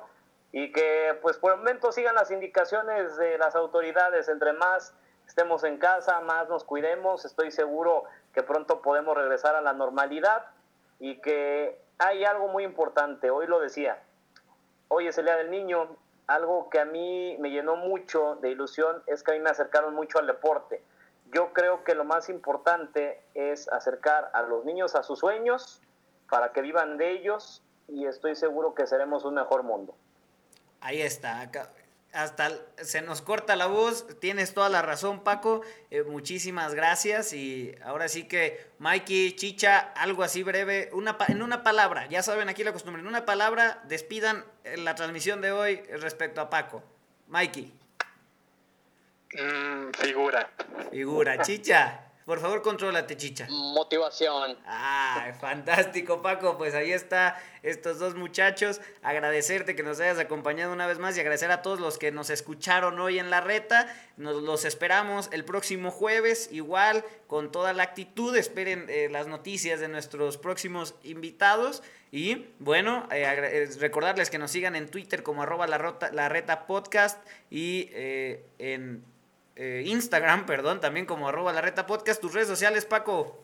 y 0.53 0.71
que 0.71 1.19
pues 1.21 1.37
por 1.37 1.53
el 1.53 1.59
momento 1.59 1.91
sigan 1.91 2.15
las 2.15 2.31
indicaciones 2.31 3.17
de 3.17 3.39
las 3.39 3.57
autoridades. 3.57 4.29
Entre 4.29 4.53
más 4.53 4.95
estemos 5.27 5.65
en 5.65 5.79
casa, 5.79 6.21
más 6.21 6.49
nos 6.49 6.63
cuidemos. 6.63 7.25
Estoy 7.25 7.51
seguro 7.51 8.05
que 8.33 8.43
pronto 8.43 8.83
podemos 8.83 9.17
regresar 9.17 9.57
a 9.57 9.61
la 9.61 9.73
normalidad 9.73 10.47
y 11.03 11.17
que 11.17 11.81
hay 11.99 12.25
algo 12.25 12.47
muy 12.47 12.63
importante, 12.63 13.29
hoy 13.29 13.49
lo 13.49 13.59
decía, 13.59 14.01
hoy 14.87 15.09
es 15.09 15.19
el 15.19 15.25
Día 15.25 15.37
del 15.37 15.51
Niño, 15.51 15.97
algo 16.29 16.71
que 16.71 16.79
a 16.79 16.85
mí 16.85 17.37
me 17.41 17.51
llenó 17.51 17.75
mucho 17.75 18.37
de 18.37 18.53
ilusión 18.53 19.03
es 19.09 19.25
que 19.25 19.33
a 19.33 19.35
mí 19.35 19.41
me 19.41 19.51
acercaron 19.51 19.97
mucho 19.97 20.21
al 20.21 20.29
deporte. 20.29 20.81
Yo 21.33 21.53
creo 21.53 21.83
que 21.83 21.97
lo 21.97 22.05
más 22.05 22.29
importante 22.29 23.21
es 23.35 23.69
acercar 23.69 24.31
a 24.33 24.43
los 24.43 24.65
niños 24.65 24.95
a 24.95 25.03
sus 25.03 25.19
sueños 25.19 25.83
para 26.31 26.53
que 26.53 26.63
vivan 26.63 26.99
de 26.99 27.11
ellos 27.11 27.65
y 27.89 28.07
estoy 28.07 28.37
seguro 28.37 28.77
que 28.77 28.87
seremos 28.87 29.25
un 29.25 29.35
mejor 29.35 29.65
mundo. 29.65 29.97
Ahí 30.81 31.03
está 31.03 31.51
hasta 32.13 32.51
se 32.83 33.03
nos 33.03 33.23
corta 33.23 33.57
la 33.57 33.67
voz. 33.67 34.07
Tienes 34.21 34.55
toda 34.55 34.69
la 34.69 34.83
razón, 34.83 35.25
Paco. 35.25 35.63
Eh, 35.91 36.03
muchísimas 36.03 36.75
gracias. 36.75 37.33
Y 37.33 37.75
ahora 37.83 38.09
sí 38.09 38.29
que, 38.29 38.67
Mikey, 38.79 39.33
Chicha, 39.33 39.79
algo 39.79 40.23
así 40.23 40.43
breve. 40.43 40.91
Una, 40.93 41.17
en 41.29 41.43
una 41.43 41.63
palabra, 41.63 42.07
ya 42.09 42.23
saben 42.23 42.49
aquí 42.49 42.65
la 42.65 42.73
costumbre. 42.73 43.01
En 43.01 43.09
una 43.09 43.25
palabra, 43.25 43.83
despidan 43.89 44.45
eh, 44.65 44.77
la 44.77 44.95
transmisión 44.95 45.41
de 45.41 45.53
hoy 45.53 45.77
respecto 45.91 46.41
a 46.41 46.51
Paco. 46.51 46.83
Mikey. 47.29 47.73
Mm, 49.33 49.91
figura. 49.99 50.51
Figura. 50.91 51.43
Chicha. 51.43 52.12
Por 52.25 52.39
favor, 52.39 52.63
contrólate, 52.63 53.17
chicha. 53.17 53.49
Motivación. 53.51 54.57
Ah, 54.65 55.33
fantástico, 55.41 56.23
Paco. 56.23 56.57
Pues 56.57 56.73
ahí 56.75 56.93
está 56.93 57.37
estos 57.65 57.99
dos 57.99 58.15
muchachos. 58.15 58.81
Agradecerte 59.03 59.75
que 59.75 59.83
nos 59.83 59.99
hayas 59.99 60.21
acompañado 60.21 60.73
una 60.73 60.87
vez 60.87 61.01
más 61.01 61.17
y 61.17 61.21
agradecer 61.21 61.51
a 61.51 61.63
todos 61.63 61.81
los 61.81 61.99
que 61.99 62.13
nos 62.13 62.31
escucharon 62.31 63.01
hoy 63.01 63.19
en 63.19 63.29
la 63.29 63.41
reta. 63.41 63.93
Nos 64.17 64.41
los 64.41 64.65
esperamos 64.65 65.31
el 65.33 65.45
próximo 65.45 65.91
jueves, 65.91 66.49
igual, 66.53 67.05
con 67.27 67.51
toda 67.51 67.73
la 67.73 67.83
actitud. 67.83 68.37
Esperen 68.37 68.87
eh, 68.89 69.09
las 69.11 69.27
noticias 69.27 69.81
de 69.81 69.89
nuestros 69.89 70.39
próximos 70.39 70.95
invitados. 71.03 71.83
Y 72.13 72.47
bueno, 72.61 73.09
eh, 73.11 73.25
eh, 73.27 73.69
recordarles 73.81 74.31
que 74.31 74.39
nos 74.39 74.53
sigan 74.53 74.77
en 74.77 74.89
Twitter 74.89 75.25
como 75.25 75.43
arroba 75.43 75.67
la, 75.67 75.99
la 76.13 76.29
reta 76.29 76.67
podcast 76.67 77.21
y 77.51 77.91
en 78.59 79.12
eh, 79.57 79.83
Instagram, 79.87 80.47
perdón, 80.47 80.81
también 80.81 81.07
como 81.07 81.29
arroba 81.29 81.53
la 81.53 81.61
reta 81.61 81.87
podcast. 81.87 82.21
Tus 82.21 82.33
redes 82.33 82.49
sociales, 82.49 82.87
Paco. 82.87 83.43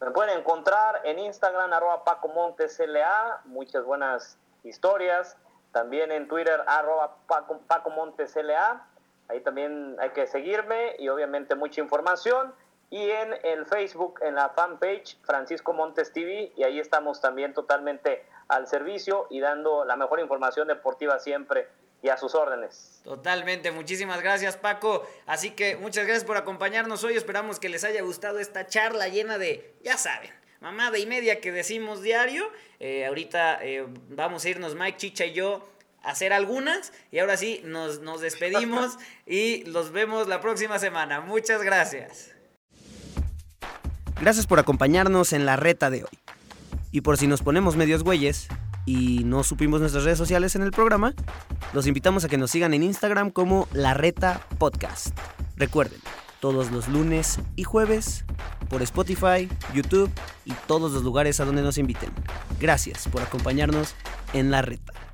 Me 0.00 0.10
pueden 0.10 0.38
encontrar 0.38 1.00
en 1.04 1.18
Instagram, 1.20 1.72
arroba 1.72 2.04
Paco 2.04 2.28
Montes 2.28 2.80
LA, 2.80 3.42
muchas 3.44 3.84
buenas 3.84 4.36
historias. 4.64 5.36
También 5.70 6.10
en 6.10 6.26
Twitter, 6.26 6.60
arroba 6.66 7.16
Paco, 7.28 7.60
Paco 7.68 7.90
Montes 7.90 8.34
LA. 8.36 8.84
Ahí 9.28 9.40
también 9.40 9.96
hay 10.00 10.10
que 10.10 10.26
seguirme 10.26 10.96
y 10.98 11.08
obviamente 11.08 11.54
mucha 11.54 11.80
información. 11.80 12.52
Y 12.90 13.10
en 13.10 13.34
el 13.44 13.64
Facebook, 13.64 14.18
en 14.22 14.34
la 14.34 14.50
fanpage 14.50 15.18
Francisco 15.22 15.72
Montes 15.72 16.12
TV, 16.12 16.52
y 16.56 16.64
ahí 16.64 16.78
estamos 16.78 17.20
también 17.20 17.54
totalmente 17.54 18.26
al 18.48 18.66
servicio 18.66 19.28
y 19.30 19.40
dando 19.40 19.84
la 19.84 19.96
mejor 19.96 20.20
información 20.20 20.68
deportiva 20.68 21.18
siempre 21.18 21.68
y 22.02 22.08
a 22.08 22.16
sus 22.16 22.34
órdenes. 22.34 23.00
Totalmente, 23.04 23.70
muchísimas 23.70 24.20
gracias 24.20 24.56
Paco. 24.56 25.06
Así 25.26 25.50
que 25.50 25.76
muchas 25.76 26.04
gracias 26.04 26.24
por 26.24 26.36
acompañarnos 26.36 27.04
hoy. 27.04 27.16
Esperamos 27.16 27.60
que 27.60 27.68
les 27.68 27.84
haya 27.84 28.02
gustado 28.02 28.38
esta 28.40 28.66
charla 28.66 29.08
llena 29.08 29.38
de, 29.38 29.74
ya 29.84 29.96
saben, 29.96 30.30
mamada 30.60 30.98
y 30.98 31.06
media 31.06 31.40
que 31.40 31.52
decimos 31.52 32.02
diario. 32.02 32.44
Eh, 32.80 33.06
ahorita 33.06 33.58
eh, 33.62 33.86
vamos 34.08 34.44
a 34.44 34.48
irnos 34.48 34.74
Mike, 34.74 34.98
Chicha 34.98 35.26
y 35.26 35.32
yo 35.32 35.68
a 36.02 36.10
hacer 36.10 36.32
algunas. 36.32 36.92
Y 37.12 37.20
ahora 37.20 37.36
sí, 37.36 37.62
nos, 37.64 38.00
nos 38.00 38.20
despedimos 38.20 38.98
y 39.26 39.64
los 39.64 39.92
vemos 39.92 40.26
la 40.26 40.40
próxima 40.40 40.78
semana. 40.78 41.20
Muchas 41.20 41.62
gracias. 41.62 42.32
Gracias 44.20 44.46
por 44.46 44.58
acompañarnos 44.58 45.32
en 45.32 45.46
la 45.46 45.56
reta 45.56 45.90
de 45.90 46.04
hoy. 46.04 46.18
Y 46.92 47.00
por 47.00 47.16
si 47.16 47.26
nos 47.26 47.42
ponemos 47.42 47.74
medios 47.74 48.04
güeyes 48.04 48.48
y 48.84 49.24
no 49.24 49.44
supimos 49.44 49.80
nuestras 49.80 50.04
redes 50.04 50.18
sociales 50.18 50.56
en 50.56 50.62
el 50.62 50.72
programa, 50.72 51.14
los 51.72 51.86
invitamos 51.86 52.24
a 52.24 52.28
que 52.28 52.38
nos 52.38 52.50
sigan 52.50 52.74
en 52.74 52.82
Instagram 52.82 53.30
como 53.30 53.68
La 53.72 53.94
Reta 53.94 54.40
Podcast. 54.58 55.16
Recuerden, 55.56 56.00
todos 56.40 56.70
los 56.70 56.88
lunes 56.88 57.38
y 57.54 57.64
jueves 57.64 58.24
por 58.68 58.82
Spotify, 58.82 59.48
YouTube 59.74 60.10
y 60.44 60.52
todos 60.66 60.92
los 60.92 61.04
lugares 61.04 61.38
a 61.40 61.44
donde 61.44 61.62
nos 61.62 61.78
inviten. 61.78 62.10
Gracias 62.58 63.06
por 63.08 63.22
acompañarnos 63.22 63.94
en 64.32 64.50
La 64.50 64.62
Reta. 64.62 65.11